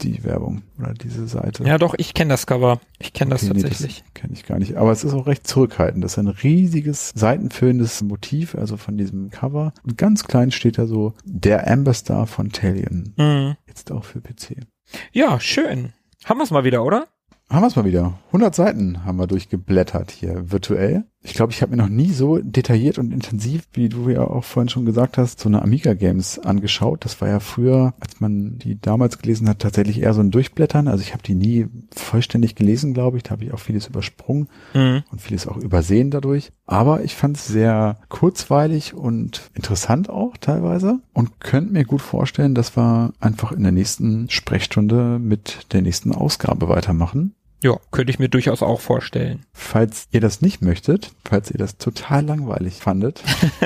[0.02, 1.64] die Werbung oder diese Seite.
[1.64, 2.80] Ja, doch, ich kenne das Cover.
[2.98, 4.04] Ich kenne das Okay, nee, tatsächlich.
[4.14, 4.76] kenne ich gar nicht.
[4.76, 6.04] Aber es ist auch recht zurückhaltend.
[6.04, 9.72] Das ist ein riesiges, seitenfüllendes Motiv, also von diesem Cover.
[9.84, 13.14] Und ganz klein steht da so, der Amberstar von Talion.
[13.16, 13.56] Mhm.
[13.66, 14.56] Jetzt auch für PC.
[15.12, 15.92] Ja, schön.
[16.24, 17.06] Haben wir es mal wieder, oder?
[17.48, 18.18] Haben wir es mal wieder.
[18.28, 21.04] 100 Seiten haben wir durchgeblättert hier virtuell.
[21.28, 24.44] Ich glaube, ich habe mir noch nie so detailliert und intensiv, wie du ja auch
[24.44, 27.04] vorhin schon gesagt hast, so eine Amiga Games angeschaut.
[27.04, 30.86] Das war ja früher, als man die damals gelesen hat, tatsächlich eher so ein Durchblättern.
[30.86, 33.24] Also ich habe die nie vollständig gelesen, glaube ich.
[33.24, 35.02] Da habe ich auch vieles übersprungen Mhm.
[35.10, 36.52] und vieles auch übersehen dadurch.
[36.64, 42.54] Aber ich fand es sehr kurzweilig und interessant auch teilweise und könnte mir gut vorstellen,
[42.54, 47.34] dass wir einfach in der nächsten Sprechstunde mit der nächsten Ausgabe weitermachen.
[47.62, 49.44] Ja, könnte ich mir durchaus auch vorstellen.
[49.52, 53.22] Falls ihr das nicht möchtet, falls ihr das total langweilig fandet,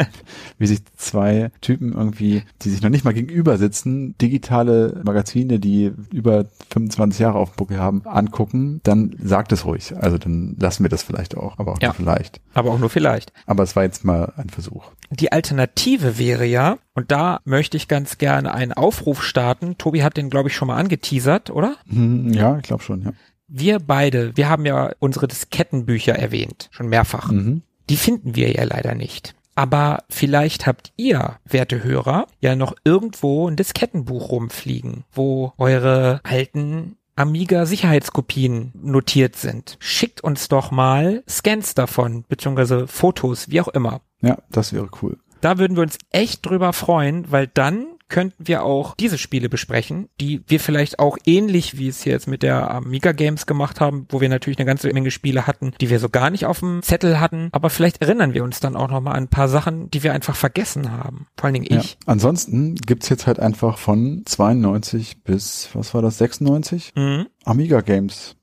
[0.59, 5.93] wie sich zwei Typen irgendwie, die sich noch nicht mal gegenüber sitzen, digitale Magazine, die
[6.13, 9.95] über 25 Jahre auf dem Buckel haben, angucken, dann sagt es ruhig.
[9.97, 11.89] Also dann lassen wir das vielleicht auch, aber auch Ja.
[11.89, 12.41] nur vielleicht.
[12.55, 13.33] Aber auch nur vielleicht.
[13.47, 14.93] Aber es war jetzt mal ein Versuch.
[15.11, 19.77] Die Alternative wäre ja, und da möchte ich ganz gerne einen Aufruf starten.
[19.79, 21.75] Tobi hat den, glaube ich, schon mal angeteasert, oder?
[21.89, 23.13] Hm, Ja, ich glaube schon, ja.
[23.53, 27.31] Wir beide, wir haben ja unsere Diskettenbücher erwähnt, schon mehrfach.
[27.31, 27.63] Mhm.
[27.89, 29.35] Die finden wir ja leider nicht.
[29.57, 36.97] Aber vielleicht habt ihr, werte Hörer, ja noch irgendwo ein Diskettenbuch rumfliegen, wo eure alten
[37.17, 39.77] Amiga Sicherheitskopien notiert sind.
[39.81, 44.01] Schickt uns doch mal Scans davon, beziehungsweise Fotos, wie auch immer.
[44.23, 45.19] Ja, das wäre cool.
[45.41, 50.09] Da würden wir uns echt drüber freuen, weil dann könnten wir auch diese Spiele besprechen,
[50.21, 54.21] die wir vielleicht auch ähnlich wie es jetzt mit der Amiga Games gemacht haben, wo
[54.21, 57.21] wir natürlich eine ganze Menge Spiele hatten, die wir so gar nicht auf dem Zettel
[57.21, 60.03] hatten, aber vielleicht erinnern wir uns dann auch noch mal an ein paar Sachen, die
[60.03, 61.27] wir einfach vergessen haben.
[61.37, 61.93] Vor allen Dingen ich.
[61.93, 61.99] Ja.
[62.07, 66.93] Ansonsten gibt's jetzt halt einfach von 92 bis, was war das, 96?
[66.97, 67.27] Mhm.
[67.45, 68.37] Amiga Games.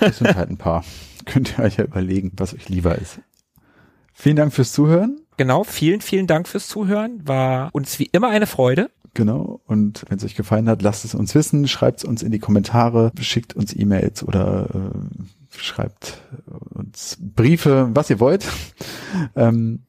[0.00, 0.84] Das sind halt ein paar.
[1.26, 3.20] Könnt ihr euch ja überlegen, was euch lieber ist.
[4.12, 5.20] Vielen Dank fürs Zuhören.
[5.36, 7.26] Genau, vielen, vielen Dank fürs Zuhören.
[7.26, 8.90] War uns wie immer eine Freude.
[9.14, 9.60] Genau.
[9.66, 12.38] Und wenn es euch gefallen hat, lasst es uns wissen, schreibt es uns in die
[12.38, 16.22] Kommentare, schickt uns E-Mails oder äh, schreibt
[16.70, 18.46] uns Briefe, was ihr wollt.
[19.36, 19.80] ähm,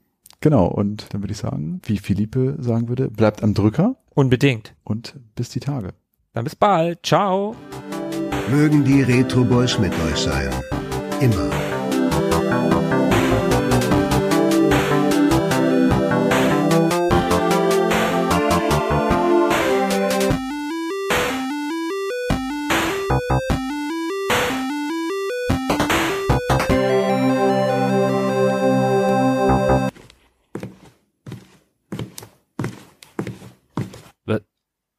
[0.42, 0.68] genau.
[0.68, 4.76] Und dann würde ich sagen, wie Philippe sagen würde, bleibt am Drücker Unbedingt.
[4.84, 5.94] und bis die Tage.
[6.34, 7.06] Dann bis bald.
[7.06, 7.56] Ciao.
[8.52, 10.50] Mögen die Retro Boys mit euch sein.
[11.22, 11.50] Immer.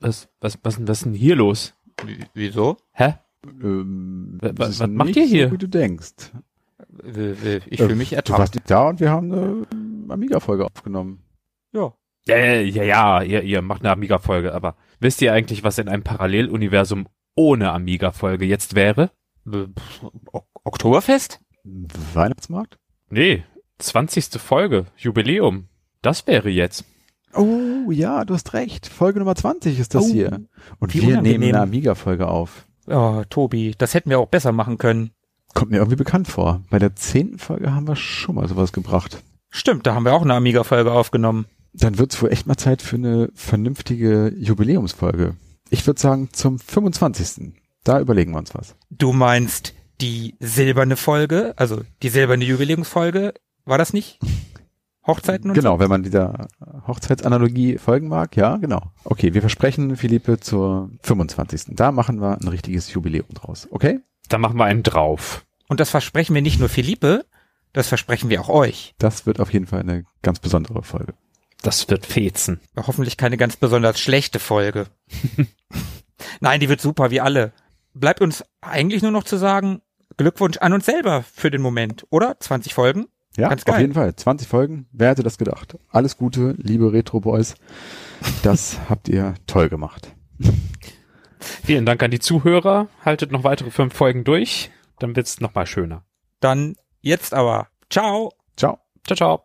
[0.04, 1.74] Was, was, was, was ist denn hier los?
[2.34, 2.76] Wieso?
[2.92, 3.14] Hä?
[3.62, 5.46] Ähm, Wa- das ist was macht ihr hier?
[5.48, 6.12] So, wie du denkst.
[7.70, 8.38] Ich fühle mich Du ertappt.
[8.38, 9.66] warst nicht da und wir haben eine
[10.12, 11.22] Amiga-Folge aufgenommen.
[11.72, 11.92] Ja.
[12.26, 16.02] Ja, ja, ja, ihr, ihr macht eine Amiga-Folge, aber wisst ihr eigentlich, was in einem
[16.04, 19.10] Paralleluniversum ohne Amiga-Folge jetzt wäre?
[19.50, 19.66] Äh,
[20.32, 21.40] Ok- Oktoberfest?
[21.64, 22.78] Weihnachtsmarkt?
[23.10, 23.44] Nee,
[23.78, 24.40] 20.
[24.40, 25.68] Folge, Jubiläum.
[26.00, 26.84] Das wäre jetzt.
[27.36, 28.86] Oh, ja, du hast recht.
[28.86, 30.40] Folge Nummer 20 ist das Oh, hier.
[30.78, 31.40] Und wir unangenehm.
[31.40, 32.66] nehmen eine Amiga-Folge auf.
[32.86, 35.10] Oh, Tobi, das hätten wir auch besser machen können.
[35.54, 36.62] Kommt mir irgendwie bekannt vor.
[36.70, 39.22] Bei der zehnten Folge haben wir schon mal sowas gebracht.
[39.50, 41.46] Stimmt, da haben wir auch eine Amiga-Folge aufgenommen.
[41.72, 45.34] Dann wird's wohl echt mal Zeit für eine vernünftige Jubiläumsfolge.
[45.70, 47.52] Ich würde sagen zum 25.
[47.84, 48.74] Da überlegen wir uns was.
[48.90, 53.34] Du meinst die silberne Folge, also die silberne Jubiläumsfolge,
[53.64, 54.18] war das nicht?
[55.06, 56.48] Hochzeiten und Genau, wenn man dieser
[56.86, 58.82] Hochzeitsanalogie folgen mag, ja, genau.
[59.04, 61.76] Okay, wir versprechen, Philippe, zur 25.
[61.76, 63.68] Da machen wir ein richtiges Jubiläum draus.
[63.70, 64.00] Okay?
[64.28, 65.44] Da machen wir einen drauf.
[65.44, 65.64] so.
[65.68, 67.24] Und das versprechen wir nicht nur Philippe,
[67.72, 68.94] das versprechen wir auch euch.
[68.98, 71.14] Das wird auf jeden Fall eine ganz besondere Folge.
[71.62, 72.60] Das wird fetzen.
[72.76, 74.86] Hoffentlich keine ganz besonders schlechte Folge.
[76.40, 77.52] Nein, die wird super, wie alle.
[77.94, 79.80] Bleibt uns eigentlich nur noch zu sagen,
[80.16, 82.38] Glückwunsch an uns selber für den Moment, oder?
[82.38, 83.06] 20 Folgen?
[83.36, 83.80] Ja, Ganz auf geil.
[83.80, 84.14] jeden Fall.
[84.14, 84.86] 20 Folgen.
[84.92, 85.76] Wer hätte das gedacht?
[85.90, 87.54] Alles Gute, liebe Retro Boys.
[88.42, 90.14] Das habt ihr toll gemacht.
[91.40, 92.88] Vielen Dank an die Zuhörer.
[93.04, 94.70] Haltet noch weitere fünf Folgen durch.
[94.98, 96.04] Dann wird's noch mal schöner.
[96.40, 97.68] Dann jetzt aber.
[97.90, 98.32] Ciao.
[98.56, 98.78] Ciao.
[99.04, 99.44] Ciao, ciao.